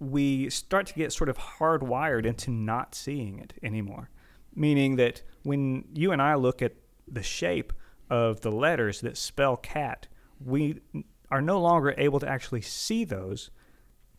we 0.00 0.50
start 0.50 0.86
to 0.86 0.94
get 0.94 1.12
sort 1.12 1.28
of 1.28 1.38
hardwired 1.38 2.26
into 2.26 2.50
not 2.50 2.94
seeing 2.94 3.38
it 3.38 3.54
anymore. 3.62 4.10
Meaning 4.54 4.96
that 4.96 5.22
when 5.42 5.84
you 5.94 6.12
and 6.12 6.20
I 6.22 6.34
look 6.34 6.62
at 6.62 6.74
the 7.08 7.22
shape 7.22 7.72
of 8.10 8.40
the 8.42 8.52
letters 8.52 9.00
that 9.00 9.16
spell 9.16 9.56
cat, 9.56 10.06
we 10.44 10.80
are 11.30 11.40
no 11.42 11.60
longer 11.60 11.94
able 11.98 12.20
to 12.20 12.28
actually 12.28 12.60
see 12.60 13.04
those 13.04 13.50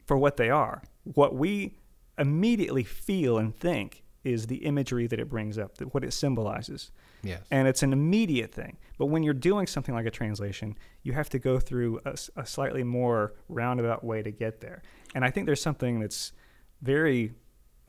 for 0.06 0.18
what 0.18 0.38
they 0.38 0.50
are. 0.50 0.84
What 1.04 1.36
we 1.36 1.78
immediately 2.18 2.84
feel 2.84 3.38
and 3.38 3.56
think 3.56 4.04
is 4.24 4.48
the 4.48 4.58
imagery 4.66 5.06
that 5.08 5.20
it 5.20 5.30
brings 5.30 5.58
up, 5.58 5.78
that 5.78 5.94
what 5.94 6.04
it 6.04 6.12
symbolizes 6.12 6.92
Yes. 7.24 7.42
and 7.52 7.68
it's 7.68 7.84
an 7.84 7.94
immediate 7.94 8.52
thing. 8.54 8.78
But 8.98 9.08
when 9.08 9.24
you're 9.24 9.34
doing 9.34 9.68
something 9.68 9.94
like 9.96 10.06
a 10.06 10.12
translation, 10.12 10.78
you 11.04 11.14
have 11.14 11.30
to 11.30 11.40
go 11.40 11.60
through 11.60 12.00
a 12.36 12.46
slightly 12.46 12.84
more 12.84 13.34
roundabout 13.50 14.04
way 14.04 14.22
to 14.24 14.32
get 14.32 14.62
there. 14.62 14.82
And 15.16 15.26
I 15.26 15.32
think 15.32 15.48
there's 15.48 15.62
something 15.62 16.00
that's 16.02 16.34
very 16.82 17.32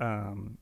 um, 0.00 0.56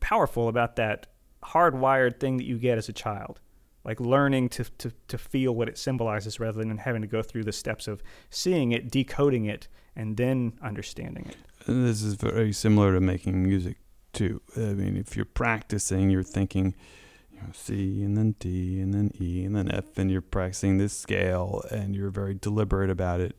powerful 0.00 0.48
about 0.48 0.76
that 0.76 1.06
hardwired 1.42 2.20
thing 2.20 2.36
that 2.36 2.44
you 2.44 2.58
get 2.58 2.78
as 2.78 2.88
a 2.90 2.92
child, 2.92 3.40
like 3.84 3.98
learning 4.00 4.50
to, 4.50 4.64
to, 4.78 4.92
to 5.08 5.18
feel 5.18 5.54
what 5.54 5.68
it 5.68 5.78
symbolizes 5.78 6.38
rather 6.38 6.58
than 6.58 6.76
having 6.76 7.00
to 7.00 7.08
go 7.08 7.22
through 7.22 7.44
the 7.44 7.52
steps 7.52 7.88
of 7.88 8.02
seeing 8.28 8.72
it, 8.72 8.90
decoding 8.90 9.46
it, 9.46 9.66
and 9.96 10.18
then 10.18 10.52
understanding 10.62 11.26
it. 11.26 11.36
This 11.66 12.02
is 12.02 12.14
very 12.14 12.52
similar 12.52 12.92
to 12.92 13.00
making 13.00 13.42
music 13.42 13.78
too. 14.12 14.42
I 14.56 14.74
mean, 14.74 14.98
if 14.98 15.16
you're 15.16 15.24
practicing, 15.24 16.10
you're 16.10 16.22
thinking, 16.22 16.74
you 17.32 17.38
know, 17.38 17.48
C 17.52 18.02
and 18.02 18.14
then 18.14 18.34
D 18.38 18.78
and 18.78 18.92
then 18.92 19.10
E 19.18 19.44
and 19.44 19.56
then 19.56 19.70
F, 19.70 19.96
and 19.96 20.10
you're 20.10 20.20
practicing 20.20 20.76
this 20.76 20.92
scale, 20.92 21.64
and 21.70 21.96
you're 21.96 22.10
very 22.10 22.34
deliberate 22.34 22.90
about 22.90 23.20
it. 23.20 23.38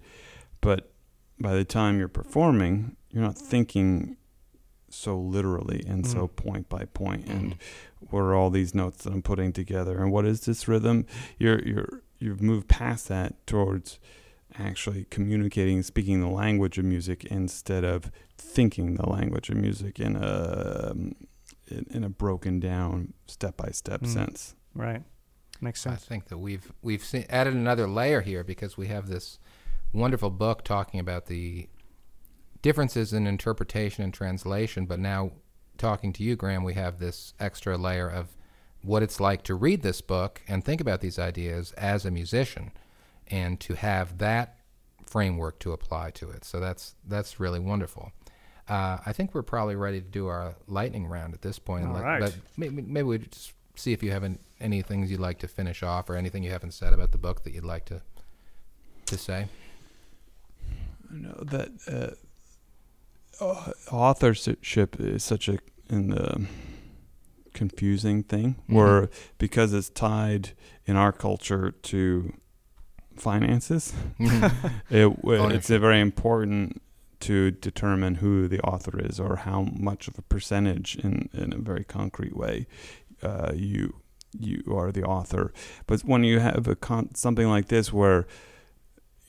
But 0.61 0.94
by 1.39 1.53
the 1.53 1.65
time 1.65 1.97
you're 1.99 2.07
performing, 2.07 2.95
you're 3.11 3.23
not 3.23 3.37
thinking 3.37 4.17
so 4.89 5.17
literally 5.19 5.83
and 5.87 6.07
so 6.07 6.27
Mm. 6.27 6.35
point 6.35 6.69
by 6.69 6.85
point, 6.85 7.27
and 7.27 7.55
what 7.99 8.19
are 8.21 8.33
all 8.33 8.49
these 8.49 8.73
notes 8.73 9.03
that 9.03 9.11
I'm 9.13 9.21
putting 9.21 9.51
together, 9.51 10.01
and 10.01 10.11
what 10.11 10.25
is 10.25 10.41
this 10.45 10.67
rhythm? 10.67 11.05
You're 11.37 11.61
you're 11.67 12.01
you've 12.19 12.41
moved 12.41 12.67
past 12.69 13.07
that 13.09 13.45
towards 13.45 13.99
actually 14.57 15.05
communicating, 15.09 15.83
speaking 15.83 16.21
the 16.21 16.29
language 16.29 16.77
of 16.77 16.85
music 16.85 17.25
instead 17.25 17.83
of 17.83 18.09
thinking 18.37 18.95
the 18.95 19.09
language 19.09 19.49
of 19.49 19.57
music 19.57 19.99
in 19.99 20.15
a 20.15 20.93
in, 21.67 21.85
in 21.89 22.03
a 22.03 22.09
broken 22.09 22.59
down 22.59 23.13
step 23.27 23.57
by 23.57 23.69
step 23.71 24.01
Mm. 24.03 24.07
sense. 24.07 24.55
Right. 24.73 25.03
Makes 25.59 25.81
sense. 25.81 26.03
I 26.03 26.05
think 26.07 26.25
that 26.29 26.37
we've 26.37 26.71
we've 26.81 27.03
seen, 27.03 27.25
added 27.29 27.53
another 27.53 27.87
layer 27.87 28.21
here 28.21 28.43
because 28.45 28.77
we 28.77 28.87
have 28.87 29.07
this 29.07 29.39
wonderful 29.95 30.29
book 30.29 30.63
talking 30.63 30.99
about 30.99 31.25
the 31.25 31.67
differences 32.61 33.13
in 33.13 33.27
interpretation 33.27 34.03
and 34.03 34.13
translation, 34.13 34.85
but 34.85 34.99
now 34.99 35.31
talking 35.77 36.13
to 36.13 36.23
you, 36.23 36.35
Graham, 36.35 36.63
we 36.63 36.73
have 36.73 36.99
this 36.99 37.33
extra 37.39 37.77
layer 37.77 38.09
of 38.09 38.35
what 38.83 39.03
it's 39.03 39.19
like 39.19 39.43
to 39.43 39.55
read 39.55 39.81
this 39.81 40.01
book 40.01 40.41
and 40.47 40.63
think 40.63 40.79
about 40.79 41.01
these 41.01 41.17
ideas 41.17 41.71
as 41.73 42.05
a 42.05 42.11
musician, 42.11 42.71
and 43.27 43.59
to 43.59 43.73
have 43.73 44.19
that 44.19 44.59
framework 45.05 45.59
to 45.59 45.71
apply 45.71 46.11
to 46.11 46.29
it. 46.29 46.43
So 46.43 46.59
that's 46.59 46.95
that's 47.07 47.39
really 47.39 47.59
wonderful. 47.59 48.11
Uh, 48.67 48.97
I 49.05 49.13
think 49.13 49.33
we're 49.33 49.43
probably 49.43 49.75
ready 49.75 50.01
to 50.01 50.07
do 50.07 50.27
our 50.27 50.55
lightning 50.67 51.05
round 51.05 51.33
at 51.33 51.41
this 51.41 51.59
point. 51.59 51.85
All 51.87 51.93
Let- 51.93 52.03
right. 52.03 52.19
But 52.19 52.35
maybe, 52.57 52.81
maybe 52.81 53.03
we 53.03 53.17
just 53.19 53.53
see 53.75 53.93
if 53.93 54.01
you 54.01 54.11
haven't 54.11 54.39
any 54.59 54.81
things 54.81 55.11
you'd 55.11 55.19
like 55.19 55.39
to 55.39 55.47
finish 55.47 55.83
off 55.83 56.09
or 56.09 56.15
anything 56.15 56.43
you 56.43 56.51
haven't 56.51 56.73
said 56.73 56.93
about 56.93 57.11
the 57.11 57.17
book 57.17 57.43
that 57.43 57.53
you'd 57.53 57.65
like 57.65 57.85
to 57.85 58.01
to 59.05 59.17
say. 59.17 59.47
I 61.15 61.19
know 61.19 61.43
that 61.45 61.69
uh, 63.41 63.71
authorship 63.91 64.99
is 64.99 65.23
such 65.23 65.47
a 65.49 65.59
an, 65.89 66.17
um 66.17 66.47
confusing 67.53 68.21
thing, 68.23 68.55
Mhm. 68.67 68.75
where 68.75 69.09
because 69.37 69.71
it's 69.73 69.89
tied 69.89 70.49
in 70.85 70.97
our 70.97 71.13
culture 71.13 71.71
to 71.71 72.33
finances, 73.15 73.93
it, 74.89 75.15
it's 75.23 75.69
a 75.69 75.79
very 75.79 76.01
important 76.01 76.81
to 77.21 77.51
determine 77.51 78.15
who 78.15 78.49
the 78.49 78.59
author 78.59 78.99
is 78.99 79.21
or 79.21 79.37
how 79.37 79.61
much 79.73 80.09
of 80.09 80.17
a 80.19 80.21
percentage 80.21 80.97
in, 80.97 81.29
in 81.33 81.53
a 81.53 81.57
very 81.57 81.85
concrete 81.85 82.35
way 82.35 82.67
uh, 83.23 83.51
you 83.55 84.01
you 84.37 84.61
are 84.77 84.91
the 84.91 85.03
author. 85.03 85.53
But 85.87 86.01
when 86.01 86.25
you 86.25 86.39
have 86.39 86.67
a 86.67 86.75
con- 86.75 87.15
something 87.15 87.47
like 87.47 87.69
this 87.69 87.93
where 87.93 88.27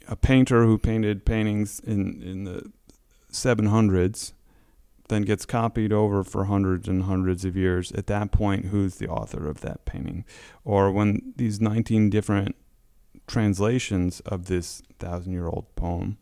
a 0.08 0.16
painter 0.16 0.64
who 0.64 0.78
painted 0.78 1.24
paintings 1.24 1.80
in, 1.80 2.22
in 2.22 2.44
the 2.44 2.70
700s 3.30 4.32
then 5.08 5.22
gets 5.22 5.46
copied 5.46 5.92
over 5.92 6.24
for 6.24 6.46
hundreds 6.46 6.88
and 6.88 7.04
hundreds 7.04 7.44
of 7.44 7.56
years, 7.56 7.92
at 7.92 8.06
that 8.08 8.32
point, 8.32 8.66
who's 8.66 8.96
the 8.96 9.08
author 9.08 9.48
of 9.48 9.60
that 9.60 9.84
painting? 9.84 10.24
Or 10.64 10.90
when 10.90 11.32
these 11.36 11.60
19 11.60 12.10
different 12.10 12.56
translations 13.26 14.20
of 14.20 14.46
this 14.46 14.82
thousand 14.98 15.32
year 15.32 15.46
old 15.46 15.66
poem 15.76 16.16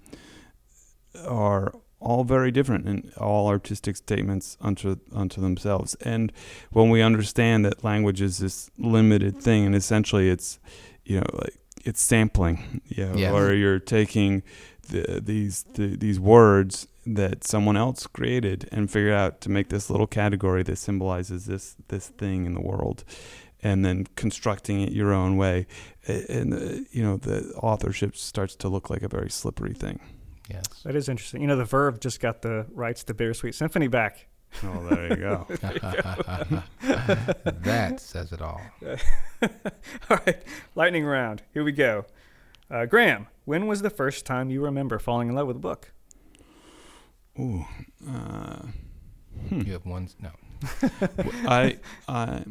are 1.26 1.72
all 2.00 2.24
very 2.24 2.50
different 2.50 2.86
and 2.86 3.12
all 3.16 3.48
artistic 3.48 3.96
statements 3.96 4.58
unto 4.60 4.96
unto 5.12 5.40
themselves. 5.40 5.94
And 5.96 6.32
when 6.70 6.90
we 6.90 7.00
understand 7.02 7.64
that 7.64 7.82
language 7.82 8.20
is 8.20 8.38
this 8.38 8.70
limited 8.78 9.38
thing, 9.38 9.64
and 9.64 9.74
essentially 9.74 10.28
it's 10.28 10.58
you 11.04 11.20
know 11.20 11.26
like 11.32 11.56
it's 11.84 12.00
sampling, 12.02 12.80
you 12.86 13.06
know, 13.06 13.14
Yes. 13.14 13.32
or 13.32 13.54
you're 13.54 13.78
taking 13.78 14.42
the, 14.88 15.20
these 15.24 15.64
the, 15.74 15.96
these 15.96 16.18
words 16.20 16.88
that 17.06 17.44
someone 17.44 17.76
else 17.76 18.06
created 18.06 18.68
and 18.72 18.90
figured 18.90 19.12
out 19.12 19.40
to 19.42 19.50
make 19.50 19.68
this 19.68 19.90
little 19.90 20.06
category 20.06 20.62
that 20.62 20.76
symbolizes 20.76 21.46
this 21.46 21.76
this 21.88 22.08
thing 22.08 22.46
in 22.46 22.54
the 22.54 22.60
world 22.62 23.04
and 23.62 23.84
then 23.84 24.06
constructing 24.16 24.80
it 24.80 24.92
your 24.92 25.12
own 25.12 25.36
way 25.36 25.66
and 26.08 26.54
uh, 26.54 26.58
you 26.90 27.02
know 27.02 27.16
the 27.18 27.52
authorship 27.62 28.16
starts 28.16 28.56
to 28.56 28.68
look 28.68 28.88
like 28.90 29.02
a 29.02 29.08
very 29.08 29.30
slippery 29.30 29.74
thing 29.74 30.00
Yes. 30.50 30.64
That 30.84 30.94
is 30.94 31.08
interesting. 31.08 31.40
You 31.40 31.46
know, 31.46 31.56
the 31.56 31.64
Verve 31.64 31.98
just 32.00 32.20
got 32.20 32.42
the 32.42 32.66
rights 32.74 33.02
to 33.04 33.14
Bittersweet 33.14 33.54
Symphony 33.54 33.88
back. 33.88 34.26
oh 34.64 34.88
there 34.88 35.08
you 35.08 35.16
go 35.16 35.46
that 37.62 37.98
says 37.98 38.32
it 38.32 38.40
all. 38.40 38.60
All 40.10 40.18
right, 40.26 40.42
lightning 40.74 41.04
round. 41.04 41.42
Here 41.52 41.64
we 41.64 41.72
go. 41.72 42.06
Uh, 42.70 42.86
Graham, 42.86 43.26
when 43.44 43.66
was 43.66 43.82
the 43.82 43.90
first 43.90 44.24
time 44.24 44.50
you 44.50 44.62
remember 44.62 44.98
falling 44.98 45.28
in 45.28 45.34
love 45.34 45.46
with 45.46 45.56
a 45.56 45.60
book? 45.60 45.92
Ooh, 47.38 47.64
uh, 48.08 48.62
hmm. 49.48 49.60
You 49.60 49.72
have 49.72 49.86
one. 49.86 50.08
No. 50.20 50.30
I, 51.46 51.78
I, 52.08 52.44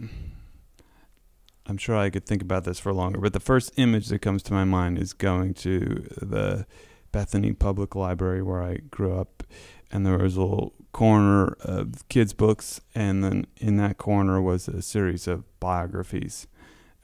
I'm 1.66 1.78
sure 1.78 1.96
I 1.96 2.10
could 2.10 2.26
think 2.26 2.42
about 2.42 2.66
this 2.66 2.80
for 2.80 2.94
longer, 2.94 3.20
but 3.20 3.34
the 3.34 3.40
first 3.40 3.72
image 3.78 4.08
that 4.10 4.20
comes 4.20 4.44
to 4.44 4.54
my 4.54 4.66
mind 4.66 5.00
is 5.00 5.14
going 5.14 5.54
to 5.56 6.08
the 6.22 6.66
Bethany 7.12 7.54
Public 7.54 7.96
Library 7.96 8.42
where 8.44 8.62
I 8.62 8.78
grew 8.92 9.18
up, 9.18 9.44
and 9.92 10.06
there 10.06 10.18
was 10.18 10.36
a 10.36 10.42
little 10.42 10.74
corner 10.94 11.58
of 11.60 12.08
kids' 12.08 12.34
books, 12.34 12.80
and 12.96 13.24
then 13.24 13.46
in 13.58 13.78
that 13.78 13.98
corner 13.98 14.42
was 14.42 14.68
a 14.68 14.82
series 14.82 15.28
of 15.28 15.44
biographies. 15.60 16.48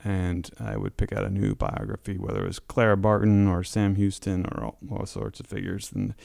And 0.01 0.49
I 0.57 0.77
would 0.77 0.95
pick 0.95 1.11
out 1.11 1.25
a 1.25 1.29
new 1.29 1.55
biography, 1.55 2.17
whether 2.17 2.43
it 2.43 2.47
was 2.47 2.59
Clara 2.59 2.95
Barton 2.95 3.47
or 3.47 3.65
Sam 3.65 3.95
Houston 3.95 4.45
or 4.45 4.63
all, 4.63 4.77
all 4.89 5.05
sorts 5.05 5.41
of 5.41 5.47
figures, 5.47 5.91
and 5.93 6.15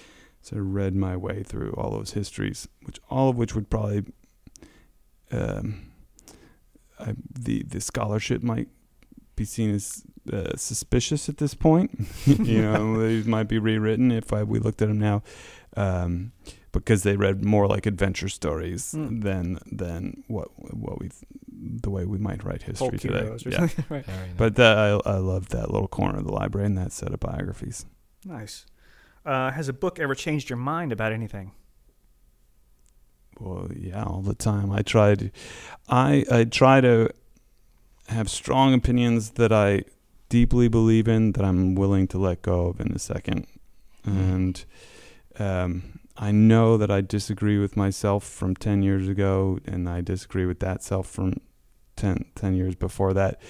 so 0.40 0.56
I 0.56 0.60
read 0.60 0.94
my 0.94 1.16
way 1.16 1.42
through 1.42 1.72
all 1.72 1.90
those 1.90 2.12
histories, 2.12 2.68
which 2.84 3.00
all 3.10 3.30
of 3.30 3.36
which 3.36 3.54
would 3.54 3.70
probably 3.70 4.04
um, 5.32 5.90
I, 6.98 7.14
the 7.32 7.62
the 7.64 7.80
scholarship 7.80 8.42
might 8.42 8.68
be 9.36 9.44
seen 9.44 9.74
as 9.74 10.04
uh, 10.32 10.56
suspicious 10.56 11.28
at 11.28 11.38
this 11.38 11.54
point. 11.54 11.98
you 12.26 12.62
know, 12.62 13.00
these 13.06 13.26
might 13.26 13.48
be 13.48 13.58
rewritten 13.58 14.12
if 14.12 14.32
I, 14.32 14.42
we 14.42 14.58
looked 14.58 14.82
at 14.82 14.88
them 14.88 14.98
now, 14.98 15.22
um, 15.76 16.32
because 16.80 17.02
they 17.02 17.16
read 17.16 17.44
more 17.44 17.66
like 17.66 17.86
adventure 17.86 18.28
stories 18.28 18.92
Hmm. 18.92 19.20
than 19.20 19.58
than 19.70 20.24
what 20.28 20.48
what 20.74 21.00
we 21.00 21.10
the 21.82 21.90
way 21.90 22.04
we 22.04 22.18
might 22.18 22.44
write 22.44 22.62
history 22.64 22.98
Folk 22.98 23.00
today. 23.00 23.36
Yeah. 23.46 23.68
right. 23.88 24.04
But 24.36 24.56
that, 24.56 24.76
I 24.78 24.88
I 25.14 25.16
love 25.18 25.48
that 25.50 25.70
little 25.70 25.88
corner 25.88 26.18
of 26.18 26.24
the 26.26 26.32
library 26.32 26.66
and 26.66 26.76
that 26.78 26.92
set 26.92 27.12
of 27.14 27.20
biographies. 27.20 27.86
Nice. 28.24 28.66
Uh, 29.24 29.50
has 29.52 29.68
a 29.68 29.72
book 29.72 29.98
ever 29.98 30.14
changed 30.14 30.50
your 30.50 30.58
mind 30.58 30.92
about 30.92 31.12
anything? 31.12 31.52
Well, 33.40 33.68
yeah, 33.74 34.04
all 34.04 34.20
the 34.22 34.34
time. 34.34 34.70
I 34.70 34.82
try 34.82 35.14
to, 35.16 35.30
I 35.88 36.24
I 36.30 36.44
try 36.44 36.80
to 36.80 37.08
have 38.08 38.28
strong 38.30 38.74
opinions 38.74 39.30
that 39.32 39.52
I 39.52 39.84
deeply 40.28 40.68
believe 40.68 41.08
in 41.08 41.32
that 41.32 41.44
I'm 41.44 41.74
willing 41.74 42.06
to 42.08 42.18
let 42.18 42.42
go 42.42 42.66
of 42.68 42.80
in 42.80 42.92
a 42.92 42.98
second, 42.98 43.46
and 44.04 44.64
um, 45.38 45.98
I 46.16 46.30
know 46.30 46.76
that 46.76 46.90
I 46.90 47.00
disagree 47.00 47.58
with 47.58 47.76
myself 47.76 48.24
from 48.24 48.54
ten 48.54 48.82
years 48.82 49.08
ago, 49.08 49.58
and 49.64 49.88
I 49.88 50.00
disagree 50.00 50.46
with 50.46 50.60
that 50.60 50.82
self 50.82 51.08
from 51.08 51.34
10, 51.96 52.24
10 52.34 52.54
years 52.54 52.74
before 52.74 53.14
that 53.14 53.40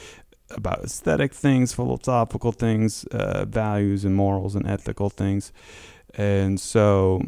about 0.51 0.85
aesthetic 0.85 1.33
things, 1.33 1.73
philosophical 1.73 2.53
things, 2.53 3.05
uh, 3.07 3.47
values 3.47 4.05
and 4.05 4.15
morals 4.15 4.55
and 4.55 4.67
ethical 4.67 5.09
things, 5.11 5.53
and 6.15 6.61
so 6.61 7.23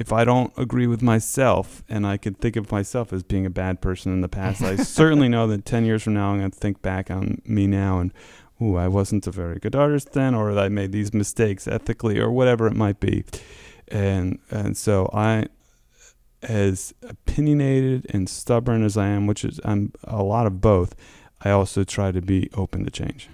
if 0.00 0.14
I 0.14 0.24
don't 0.24 0.50
agree 0.56 0.86
with 0.86 1.02
myself 1.02 1.84
and 1.86 2.06
I 2.06 2.16
could 2.16 2.38
think 2.38 2.56
of 2.56 2.72
myself 2.72 3.12
as 3.12 3.22
being 3.22 3.44
a 3.44 3.50
bad 3.50 3.82
person 3.82 4.12
in 4.12 4.22
the 4.22 4.30
past, 4.30 4.62
I 4.62 4.76
certainly 4.82 5.28
know 5.28 5.46
that 5.48 5.66
10 5.66 5.84
years 5.84 6.02
from 6.02 6.14
now, 6.14 6.30
I'm 6.32 6.38
going 6.38 6.50
to 6.50 6.58
think 6.58 6.80
back 6.80 7.10
on 7.10 7.42
me 7.44 7.66
now 7.66 7.98
and, 7.98 8.10
ooh, 8.62 8.76
I 8.76 8.88
wasn't 8.88 9.26
a 9.26 9.30
very 9.30 9.58
good 9.58 9.76
artist 9.76 10.12
then, 10.12 10.34
or 10.34 10.58
I 10.58 10.70
made 10.70 10.92
these 10.92 11.12
mistakes 11.12 11.68
ethically, 11.68 12.18
or 12.18 12.30
whatever 12.30 12.66
it 12.66 12.74
might 12.74 12.98
be. 12.98 13.24
And, 13.90 14.38
and 14.50 14.76
so 14.76 15.10
I, 15.12 15.46
as 16.42 16.94
opinionated 17.02 18.06
and 18.10 18.28
stubborn 18.28 18.84
as 18.84 18.96
I 18.96 19.08
am, 19.08 19.26
which 19.26 19.44
is 19.44 19.60
I'm 19.64 19.92
a 20.04 20.22
lot 20.22 20.46
of 20.46 20.60
both, 20.60 20.94
I 21.42 21.50
also 21.50 21.84
try 21.84 22.12
to 22.12 22.20
be 22.20 22.48
open 22.54 22.84
to 22.84 22.90
change. 22.90 23.28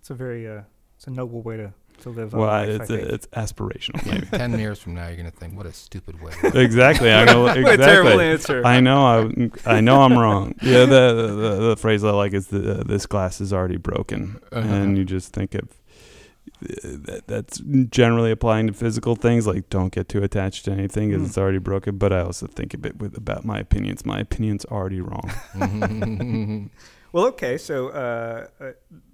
It's 0.00 0.10
a 0.10 0.14
very, 0.14 0.46
uh, 0.48 0.62
it's 0.96 1.06
a 1.06 1.10
noble 1.10 1.42
way 1.42 1.56
to, 1.56 1.72
to 2.02 2.10
live. 2.10 2.32
Well, 2.32 2.46
life, 2.48 2.68
it's, 2.68 2.88
think. 2.88 3.02
it's 3.08 3.26
aspirational, 3.28 4.04
maybe. 4.12 4.26
Ten 4.26 4.58
years 4.58 4.78
from 4.78 4.94
now, 4.94 5.06
you're 5.08 5.16
gonna 5.16 5.30
think, 5.30 5.56
"What 5.56 5.66
a 5.66 5.72
stupid 5.72 6.20
way." 6.20 6.32
exactly. 6.54 7.10
I 7.12 7.24
know 7.24 7.42
What 7.44 7.56
a 7.58 7.76
terrible 7.76 8.20
answer. 8.20 8.64
I 8.64 8.80
know. 8.80 9.04
I, 9.66 9.76
I 9.76 9.80
know. 9.80 10.02
I'm 10.02 10.18
wrong. 10.18 10.54
Yeah. 10.62 10.80
The, 10.86 11.12
the 11.36 11.68
the 11.70 11.76
phrase 11.76 12.04
I 12.04 12.10
like 12.10 12.34
is 12.34 12.48
the, 12.48 12.80
uh, 12.80 12.82
"This 12.84 13.06
glass 13.06 13.40
is 13.40 13.52
already 13.52 13.76
broken," 13.78 14.40
Uh-huh. 14.52 14.68
and 14.68 14.96
you 14.98 15.04
just 15.04 15.32
think 15.32 15.54
of 15.54 15.68
that. 16.60 17.22
That's 17.26 17.58
generally 17.90 18.30
applying 18.30 18.66
to 18.68 18.72
physical 18.72 19.14
things. 19.16 19.46
Like, 19.46 19.68
don't 19.70 19.92
get 19.92 20.08
too 20.08 20.22
attached 20.22 20.64
to 20.66 20.72
anything 20.72 21.08
because 21.10 21.22
Mm. 21.22 21.26
it's 21.28 21.38
already 21.38 21.58
broken. 21.58 21.98
But 21.98 22.12
I 22.12 22.20
also 22.20 22.46
think 22.46 22.74
a 22.74 22.78
bit 22.78 22.98
with 22.98 23.16
about 23.16 23.44
my 23.44 23.58
opinions. 23.58 24.04
My 24.04 24.18
opinions 24.20 24.64
already 24.66 25.00
wrong. 25.00 25.30
Well, 27.10 27.24
okay, 27.28 27.56
so 27.56 27.88
uh, 27.88 28.48
uh, 28.60 28.72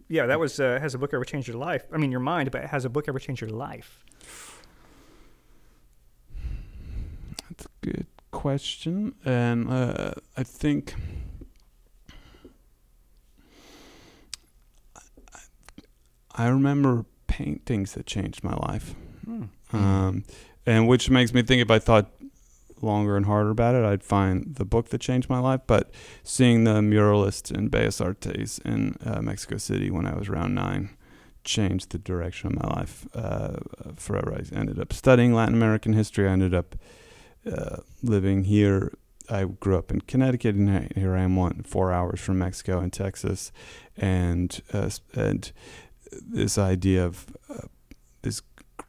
yeah, 0.08 0.26
that 0.26 0.40
was 0.40 0.58
uh, 0.58 0.80
has 0.80 0.94
a 0.94 0.98
book 0.98 1.14
ever 1.14 1.24
changed 1.24 1.46
your 1.46 1.56
life? 1.56 1.84
I 1.92 1.96
mean, 1.96 2.10
your 2.10 2.18
mind, 2.18 2.50
but 2.50 2.64
has 2.64 2.84
a 2.84 2.88
book 2.88 3.04
ever 3.06 3.20
changed 3.20 3.40
your 3.40 3.50
life? 3.50 4.04
That's 7.48 7.66
a 7.66 7.86
good 7.86 8.06
question, 8.32 9.14
and 9.24 9.70
uh, 9.70 10.14
I 10.36 10.42
think. 10.42 10.94
I 16.36 16.48
remember 16.48 17.04
paintings 17.34 17.94
that 17.94 18.06
changed 18.06 18.44
my 18.44 18.54
life. 18.54 18.94
Hmm. 19.24 19.44
Um, 19.72 20.24
and 20.66 20.86
which 20.86 21.10
makes 21.10 21.34
me 21.34 21.42
think 21.42 21.60
if 21.62 21.70
I 21.70 21.80
thought 21.80 22.06
longer 22.80 23.16
and 23.16 23.26
harder 23.26 23.50
about 23.50 23.74
it, 23.74 23.84
I'd 23.84 24.04
find 24.04 24.54
the 24.54 24.64
book 24.64 24.90
that 24.90 25.00
changed 25.00 25.28
my 25.28 25.40
life. 25.40 25.62
But 25.66 25.90
seeing 26.22 26.64
the 26.64 26.80
muralists 26.80 27.50
in 27.50 27.70
Bellas 27.70 28.00
Artes 28.00 28.58
in 28.64 28.96
uh, 29.04 29.20
Mexico 29.20 29.56
City 29.56 29.90
when 29.90 30.06
I 30.06 30.14
was 30.14 30.28
around 30.28 30.54
nine 30.54 30.90
changed 31.42 31.90
the 31.90 31.98
direction 31.98 32.48
of 32.48 32.62
my 32.62 32.68
life 32.80 33.06
uh, 33.14 33.56
forever. 33.96 34.32
I 34.34 34.56
ended 34.56 34.78
up 34.78 34.92
studying 34.92 35.34
Latin 35.34 35.54
American 35.54 35.92
history. 35.92 36.28
I 36.28 36.32
ended 36.32 36.54
up 36.54 36.76
uh, 37.50 37.78
living 38.02 38.44
here. 38.44 38.92
I 39.28 39.44
grew 39.44 39.76
up 39.78 39.90
in 39.90 40.02
Connecticut, 40.02 40.54
and 40.54 40.92
here 40.94 41.16
I 41.16 41.22
am, 41.22 41.34
one 41.36 41.62
four 41.62 41.92
hours 41.92 42.20
from 42.20 42.38
Mexico 42.38 42.78
and 42.80 42.92
Texas, 42.92 43.52
and 43.96 44.60
uh, 44.72 44.90
and 45.14 45.50
this 46.22 46.58
idea 46.58 47.04
of 47.04 47.26
uh, 47.48 47.66
this 48.22 48.42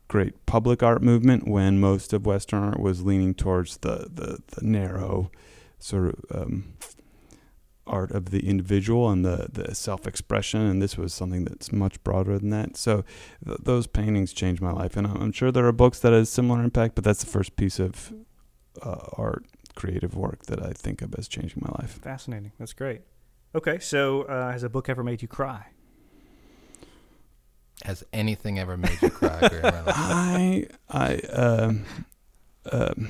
great 0.07 0.45
public 0.45 0.83
art 0.83 1.01
movement 1.01 1.47
when 1.47 1.79
most 1.79 2.13
of 2.13 2.25
Western 2.25 2.63
art 2.63 2.79
was 2.79 3.03
leaning 3.03 3.33
towards 3.33 3.77
the, 3.77 4.09
the, 4.11 4.39
the 4.47 4.65
narrow 4.65 5.31
sort 5.79 6.15
of 6.15 6.23
um, 6.31 6.73
art 7.87 8.11
of 8.11 8.31
the 8.31 8.47
individual 8.47 9.09
and 9.09 9.23
the, 9.23 9.47
the 9.51 9.75
self 9.75 10.07
expression. 10.07 10.61
And 10.61 10.81
this 10.81 10.97
was 10.97 11.13
something 11.13 11.45
that's 11.45 11.71
much 11.71 12.03
broader 12.03 12.37
than 12.39 12.49
that. 12.51 12.77
So 12.77 13.03
th- 13.45 13.59
those 13.63 13.87
paintings 13.87 14.33
changed 14.33 14.61
my 14.61 14.71
life. 14.71 14.97
And 14.97 15.07
I'm 15.07 15.31
sure 15.31 15.51
there 15.51 15.65
are 15.65 15.71
books 15.71 15.99
that 15.99 16.13
has 16.13 16.29
similar 16.29 16.63
impact, 16.63 16.95
but 16.95 17.03
that's 17.03 17.23
the 17.23 17.29
first 17.29 17.55
piece 17.55 17.79
of 17.79 18.13
uh, 18.81 18.97
art, 19.17 19.45
creative 19.75 20.15
work 20.15 20.45
that 20.47 20.63
I 20.63 20.71
think 20.71 21.01
of 21.01 21.13
as 21.15 21.27
changing 21.27 21.61
my 21.65 21.71
life. 21.81 21.99
Fascinating. 22.01 22.51
That's 22.59 22.73
great. 22.73 23.01
Okay, 23.53 23.79
so 23.79 24.23
uh, 24.23 24.51
has 24.51 24.63
a 24.63 24.69
book 24.69 24.89
ever 24.89 25.03
made 25.03 25.21
you 25.21 25.27
cry? 25.27 25.67
Has 27.83 28.03
anything 28.13 28.57
ever 28.57 28.77
made 28.77 29.01
you 29.01 29.09
cry? 29.09 29.47
Graham 29.47 29.83
I 29.87 30.67
I 30.89 31.15
um, 31.15 31.85
um, 32.71 33.09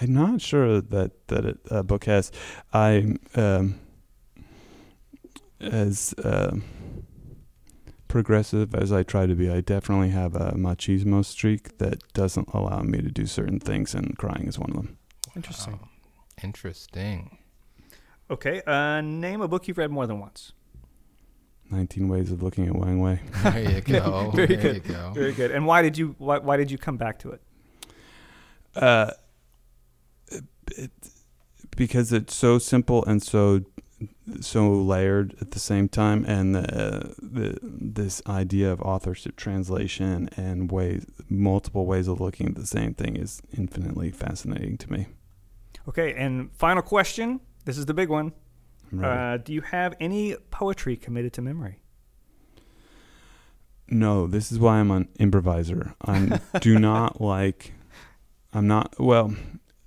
I'm 0.00 0.14
not 0.14 0.40
sure 0.40 0.80
that 0.80 1.28
that 1.28 1.44
it, 1.44 1.58
uh, 1.70 1.82
book 1.82 2.04
has. 2.04 2.30
I 2.72 3.16
um, 3.34 3.80
as 5.60 6.14
um 6.24 6.62
progressive 8.06 8.74
as 8.74 8.90
I 8.90 9.02
try 9.02 9.26
to 9.26 9.34
be, 9.34 9.50
I 9.50 9.60
definitely 9.60 10.10
have 10.10 10.34
a 10.34 10.52
machismo 10.52 11.24
streak 11.24 11.78
that 11.78 12.00
doesn't 12.14 12.48
allow 12.54 12.80
me 12.80 13.02
to 13.02 13.10
do 13.10 13.26
certain 13.26 13.60
things, 13.60 13.94
and 13.94 14.16
crying 14.16 14.48
is 14.48 14.58
one 14.58 14.70
of 14.70 14.76
them. 14.76 14.98
Interesting. 15.36 15.74
Wow. 15.74 15.88
Interesting. 16.42 17.38
Okay, 18.30 18.62
uh, 18.66 19.00
name 19.00 19.40
a 19.40 19.48
book 19.48 19.68
you've 19.68 19.78
read 19.78 19.90
more 19.90 20.06
than 20.06 20.20
once. 20.20 20.52
19 21.70 22.08
Ways 22.08 22.32
of 22.32 22.42
Looking 22.42 22.66
at 22.66 22.74
Wang 22.74 23.00
Wei. 23.00 23.20
There 23.42 23.70
you 23.72 23.80
go. 23.80 24.30
Very 24.34 24.46
there 24.48 24.56
good. 24.56 24.74
you 24.74 24.94
go. 24.94 25.10
Very 25.14 25.32
good. 25.32 25.50
And 25.50 25.66
why 25.66 25.82
did 25.82 25.98
you 25.98 26.14
why, 26.18 26.38
why 26.38 26.56
did 26.56 26.70
you 26.70 26.78
come 26.78 26.96
back 26.96 27.18
to 27.20 27.30
it? 27.30 27.42
Uh, 28.74 29.10
it, 30.28 30.44
it, 30.76 30.90
because 31.76 32.12
it's 32.12 32.34
so 32.34 32.58
simple 32.58 33.04
and 33.04 33.22
so 33.22 33.62
so 34.40 34.70
layered 34.70 35.34
at 35.40 35.50
the 35.52 35.58
same 35.58 35.88
time, 35.88 36.24
and 36.24 36.54
the, 36.54 37.14
the 37.20 37.58
this 37.62 38.22
idea 38.26 38.70
of 38.70 38.80
authorship 38.82 39.36
translation 39.36 40.28
and 40.36 40.70
ways 40.70 41.06
multiple 41.28 41.86
ways 41.86 42.06
of 42.08 42.20
looking 42.20 42.46
at 42.46 42.54
the 42.54 42.66
same 42.66 42.94
thing 42.94 43.16
is 43.16 43.42
infinitely 43.56 44.10
fascinating 44.10 44.76
to 44.78 44.92
me. 44.92 45.06
Okay, 45.88 46.14
and 46.14 46.52
final 46.52 46.82
question. 46.82 47.40
This 47.64 47.78
is 47.78 47.86
the 47.86 47.94
big 47.94 48.08
one. 48.08 48.32
I'm. 48.92 49.04
Uh, 49.04 49.36
do 49.38 49.52
you 49.52 49.60
have 49.62 49.94
any 50.00 50.36
poetry 50.50 50.96
committed 50.96 51.32
to 51.34 51.42
memory? 51.42 51.80
No, 53.90 54.26
this 54.26 54.52
is 54.52 54.58
why 54.58 54.78
I'm 54.78 54.90
an 54.90 55.08
improviser. 55.18 55.94
I 56.04 56.40
do 56.60 56.78
not 56.78 57.20
like. 57.20 57.72
I'm 58.52 58.66
not 58.66 58.98
well. 58.98 59.34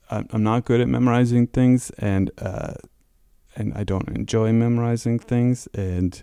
I'm 0.09 0.27
I'm 0.31 0.43
not 0.43 0.65
good 0.65 0.81
at 0.81 0.87
memorizing 0.87 1.47
things, 1.47 1.91
and 1.97 2.31
uh, 2.37 2.73
and 3.55 3.73
I 3.73 3.83
don't 3.83 4.09
enjoy 4.09 4.51
memorizing 4.53 5.19
things, 5.19 5.67
and 5.73 6.21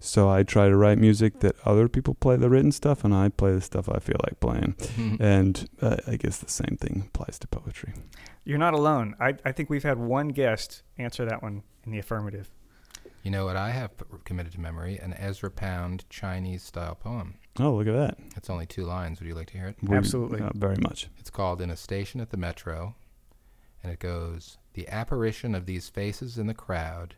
so 0.00 0.28
I 0.28 0.42
try 0.42 0.68
to 0.68 0.76
write 0.76 0.98
music 0.98 1.40
that 1.40 1.54
other 1.64 1.88
people 1.88 2.14
play 2.14 2.36
the 2.36 2.48
written 2.50 2.72
stuff, 2.72 3.04
and 3.04 3.14
I 3.14 3.28
play 3.28 3.52
the 3.52 3.60
stuff 3.60 3.88
I 3.88 3.98
feel 3.98 4.16
like 4.24 4.40
playing. 4.40 4.74
And 5.20 5.68
uh, 5.80 5.96
I 6.06 6.16
guess 6.16 6.38
the 6.38 6.48
same 6.50 6.76
thing 6.80 7.04
applies 7.06 7.38
to 7.40 7.46
poetry. 7.46 7.92
You're 8.44 8.58
not 8.58 8.74
alone. 8.74 9.14
I, 9.20 9.34
I 9.44 9.52
think 9.52 9.68
we've 9.70 9.82
had 9.84 9.98
one 9.98 10.28
guest 10.28 10.82
answer 10.98 11.24
that 11.26 11.42
one 11.42 11.62
in 11.84 11.92
the 11.92 11.98
affirmative. 11.98 12.50
You 13.22 13.30
know 13.30 13.44
what 13.44 13.56
I 13.56 13.70
have 13.70 13.90
committed 14.24 14.52
to 14.52 14.60
memory? 14.60 14.98
An 14.98 15.12
Ezra 15.12 15.50
Pound 15.50 16.06
Chinese 16.08 16.62
style 16.62 16.94
poem. 16.94 17.34
Oh, 17.58 17.74
look 17.74 17.86
at 17.86 17.92
that! 17.92 18.16
It's 18.36 18.48
only 18.48 18.64
two 18.64 18.84
lines. 18.84 19.20
Would 19.20 19.26
you 19.28 19.34
like 19.34 19.48
to 19.48 19.58
hear 19.58 19.66
it? 19.66 19.76
We- 19.82 19.94
Absolutely. 19.94 20.40
uh, 20.40 20.48
very 20.54 20.76
much. 20.80 21.08
It's 21.18 21.28
called 21.28 21.60
In 21.60 21.68
a 21.70 21.76
Station 21.76 22.22
at 22.22 22.30
the 22.30 22.38
Metro, 22.38 22.94
and 23.82 23.92
it 23.92 23.98
goes 23.98 24.56
The 24.72 24.88
apparition 24.88 25.54
of 25.54 25.66
these 25.66 25.90
faces 25.90 26.38
in 26.38 26.46
the 26.46 26.54
crowd, 26.54 27.16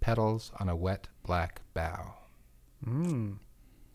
petals 0.00 0.52
on 0.60 0.68
a 0.68 0.76
wet 0.76 1.08
black 1.24 1.62
bough. 1.72 2.16
Mm, 2.86 3.38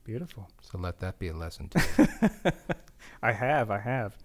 beautiful. 0.04 0.50
So 0.62 0.78
let 0.78 1.00
that 1.00 1.20
be 1.20 1.28
a 1.30 1.34
lesson 1.36 1.70
to 1.70 1.84
you. 1.98 2.52
I 3.22 3.32
have, 3.32 3.70
I 3.72 3.80
have. 3.80 4.18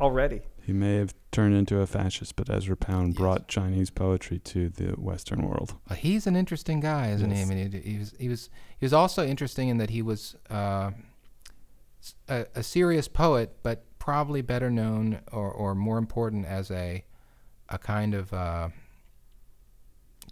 Already. 0.00 0.42
He 0.62 0.72
may 0.74 0.96
have 0.96 1.14
turned 1.32 1.54
into 1.54 1.80
a 1.80 1.86
fascist, 1.86 2.36
but 2.36 2.50
Ezra 2.50 2.76
Pound 2.76 3.08
Yes. 3.14 3.16
brought 3.18 3.48
Chinese 3.48 3.88
poetry 3.88 4.38
to 4.40 4.68
the 4.68 4.88
Western 4.92 5.40
world. 5.42 5.74
Well, 5.88 5.98
he's 5.98 6.26
an 6.26 6.36
interesting 6.36 6.80
guy, 6.80 7.10
isn't 7.12 7.30
Yes. 7.30 7.38
he? 7.38 7.44
I 7.44 7.54
mean, 7.56 7.72
he, 7.72 7.78
he 7.92 7.98
was 7.98 8.14
he 8.18 8.28
was 8.28 8.50
he 8.78 8.84
was 8.84 8.92
also 8.92 9.24
interesting 9.24 9.68
in 9.68 9.78
that 9.78 9.88
he 9.90 10.02
was 10.02 10.36
uh, 10.50 10.90
s- 12.02 12.14
a, 12.28 12.44
a 12.56 12.62
serious 12.62 13.08
poet, 13.08 13.56
but 13.62 13.84
probably 13.98 14.42
better 14.42 14.70
known 14.70 15.20
or, 15.32 15.50
or 15.50 15.74
more 15.74 15.96
important 15.98 16.44
as 16.44 16.70
a 16.70 17.04
a 17.70 17.78
kind 17.78 18.12
of 18.14 18.32
uh, 18.34 18.68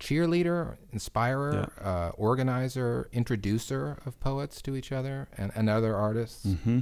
cheerleader, 0.01 0.77
inspirer, 0.93 1.71
uh, 1.81 2.11
organizer, 2.17 3.09
introducer 3.13 3.99
of 4.05 4.19
poets 4.21 4.61
to 4.63 4.77
each 4.77 4.93
other 4.93 5.29
and, 5.37 5.53
and 5.55 5.69
other 5.69 5.95
artists. 5.97 6.47
Mm-hmm. 6.47 6.81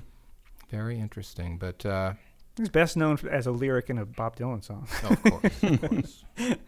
Very 0.71 0.99
interesting, 0.99 1.59
but. 1.59 1.85
Uh, 1.85 2.15
He's 2.57 2.69
best 2.69 2.97
known 2.97 3.19
as 3.31 3.47
a 3.47 3.51
lyric 3.51 3.89
in 3.89 3.99
a 3.99 4.05
Bob 4.05 4.37
Dylan 4.37 4.63
song. 4.63 4.87
Oh, 5.05 5.09
of 5.09 5.23
course, 5.23 5.63
of 5.63 5.81
course. 5.81 6.25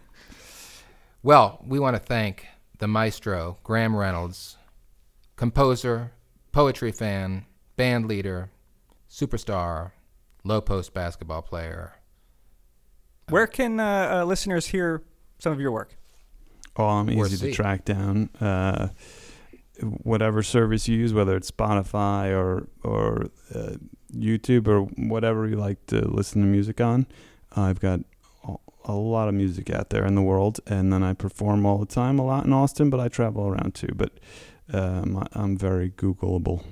Well, 1.24 1.64
we 1.66 1.78
want 1.78 1.96
to 1.96 2.02
thank 2.02 2.48
the 2.80 2.86
maestro, 2.86 3.56
Graham 3.64 3.96
Reynolds, 3.96 4.58
composer, 5.36 6.12
poetry 6.52 6.92
fan, 6.92 7.46
band 7.76 8.04
leader, 8.08 8.50
superstar, 9.08 9.92
low 10.44 10.60
post 10.60 10.92
basketball 10.92 11.40
player. 11.40 11.94
Where 13.30 13.46
can 13.46 13.80
uh, 13.80 14.18
uh, 14.20 14.24
listeners 14.26 14.66
hear 14.66 15.02
some 15.38 15.50
of 15.50 15.60
your 15.62 15.72
work? 15.72 15.96
Oh, 16.76 16.84
I'm 16.86 17.10
easy 17.10 17.36
see. 17.36 17.50
to 17.50 17.52
track 17.54 17.84
down. 17.84 18.30
Uh, 18.40 18.88
whatever 20.02 20.42
service 20.42 20.88
you 20.88 20.96
use, 20.96 21.12
whether 21.12 21.36
it's 21.36 21.50
Spotify 21.50 22.30
or 22.32 22.68
or 22.82 23.26
uh, 23.54 23.76
YouTube 24.14 24.68
or 24.68 24.82
whatever 24.82 25.46
you 25.48 25.56
like 25.56 25.84
to 25.86 26.06
listen 26.08 26.42
to 26.42 26.46
music 26.48 26.80
on, 26.80 27.06
I've 27.56 27.80
got 27.80 28.00
a- 28.46 28.56
a 28.86 28.92
lot 28.94 29.28
of 29.28 29.34
music 29.34 29.70
out 29.70 29.90
there 29.90 30.04
in 30.04 30.14
the 30.14 30.22
world, 30.22 30.60
and 30.66 30.92
then 30.92 31.02
I 31.02 31.12
perform 31.14 31.64
all 31.66 31.78
the 31.78 31.86
time, 31.86 32.18
a 32.18 32.24
lot 32.24 32.44
in 32.44 32.52
Austin, 32.52 32.90
but 32.90 33.00
I 33.00 33.08
travel 33.08 33.46
around 33.48 33.74
too. 33.74 33.92
But 33.94 34.12
um, 34.72 35.16
I- 35.16 35.26
I'm 35.32 35.56
very 35.56 35.90
Googleable. 35.90 36.62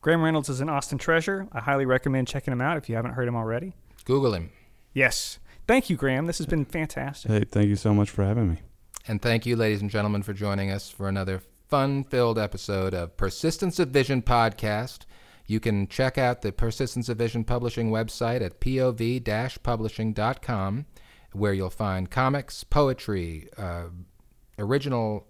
Graham 0.00 0.22
Reynolds 0.22 0.48
is 0.48 0.60
an 0.60 0.68
Austin 0.68 0.98
treasure. 0.98 1.46
I 1.52 1.60
highly 1.60 1.84
recommend 1.86 2.26
checking 2.28 2.52
him 2.52 2.60
out 2.60 2.76
if 2.78 2.88
you 2.88 2.94
haven't 2.96 3.12
heard 3.12 3.28
him 3.28 3.36
already. 3.36 3.74
Google 4.04 4.34
him. 4.34 4.50
Yes. 4.94 5.38
Thank 5.66 5.90
you, 5.90 5.96
Graham. 5.96 6.26
This 6.26 6.38
has 6.38 6.46
been 6.46 6.64
fantastic. 6.64 7.30
Hey, 7.30 7.44
thank 7.44 7.68
you 7.68 7.76
so 7.76 7.92
much 7.92 8.08
for 8.10 8.24
having 8.24 8.48
me. 8.50 8.58
And 9.08 9.22
thank 9.22 9.46
you, 9.46 9.56
ladies 9.56 9.80
and 9.80 9.90
gentlemen, 9.90 10.22
for 10.22 10.34
joining 10.34 10.70
us 10.70 10.90
for 10.90 11.08
another 11.08 11.42
fun 11.68 12.04
filled 12.04 12.38
episode 12.38 12.92
of 12.92 13.16
Persistence 13.16 13.78
of 13.78 13.88
Vision 13.88 14.20
podcast. 14.22 15.00
You 15.46 15.58
can 15.58 15.88
check 15.88 16.18
out 16.18 16.42
the 16.42 16.52
Persistence 16.52 17.08
of 17.08 17.16
Vision 17.16 17.44
publishing 17.44 17.90
website 17.90 18.42
at 18.42 18.60
pov 18.60 19.62
publishing.com, 19.62 20.86
where 21.32 21.52
you'll 21.52 21.70
find 21.70 22.10
comics, 22.10 22.62
poetry, 22.62 23.48
uh, 23.56 23.86
original 24.58 25.26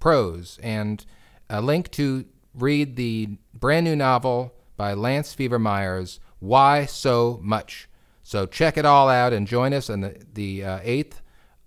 prose, 0.00 0.58
and 0.62 1.06
a 1.48 1.62
link 1.62 1.90
to 1.92 2.24
read 2.54 2.96
the 2.96 3.38
brand 3.54 3.84
new 3.84 3.96
novel 3.96 4.52
by 4.76 4.94
Lance 4.94 5.32
Fever 5.32 5.60
Myers, 5.60 6.18
Why 6.40 6.86
So 6.86 7.38
Much. 7.40 7.88
So 8.24 8.46
check 8.46 8.76
it 8.76 8.84
all 8.84 9.08
out 9.08 9.32
and 9.32 9.46
join 9.46 9.72
us 9.72 9.88
on 9.88 10.00
the, 10.00 10.20
the 10.32 10.64
uh, 10.64 10.80
8th 10.80 11.21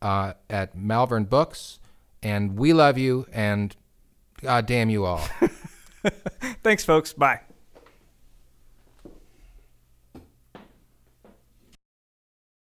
uh, 0.06 0.34
at 0.51 0.78
Malvern 0.78 1.24
Books. 1.24 1.80
And 2.22 2.58
we 2.58 2.74
love 2.74 2.97
you, 2.97 3.26
and 3.34 3.76
God 4.41 4.68
damn 4.68 4.89
you 4.91 5.06
all. 5.06 5.28
Thanks, 6.64 6.86
folks. 6.86 7.14
Bye. 7.14 7.41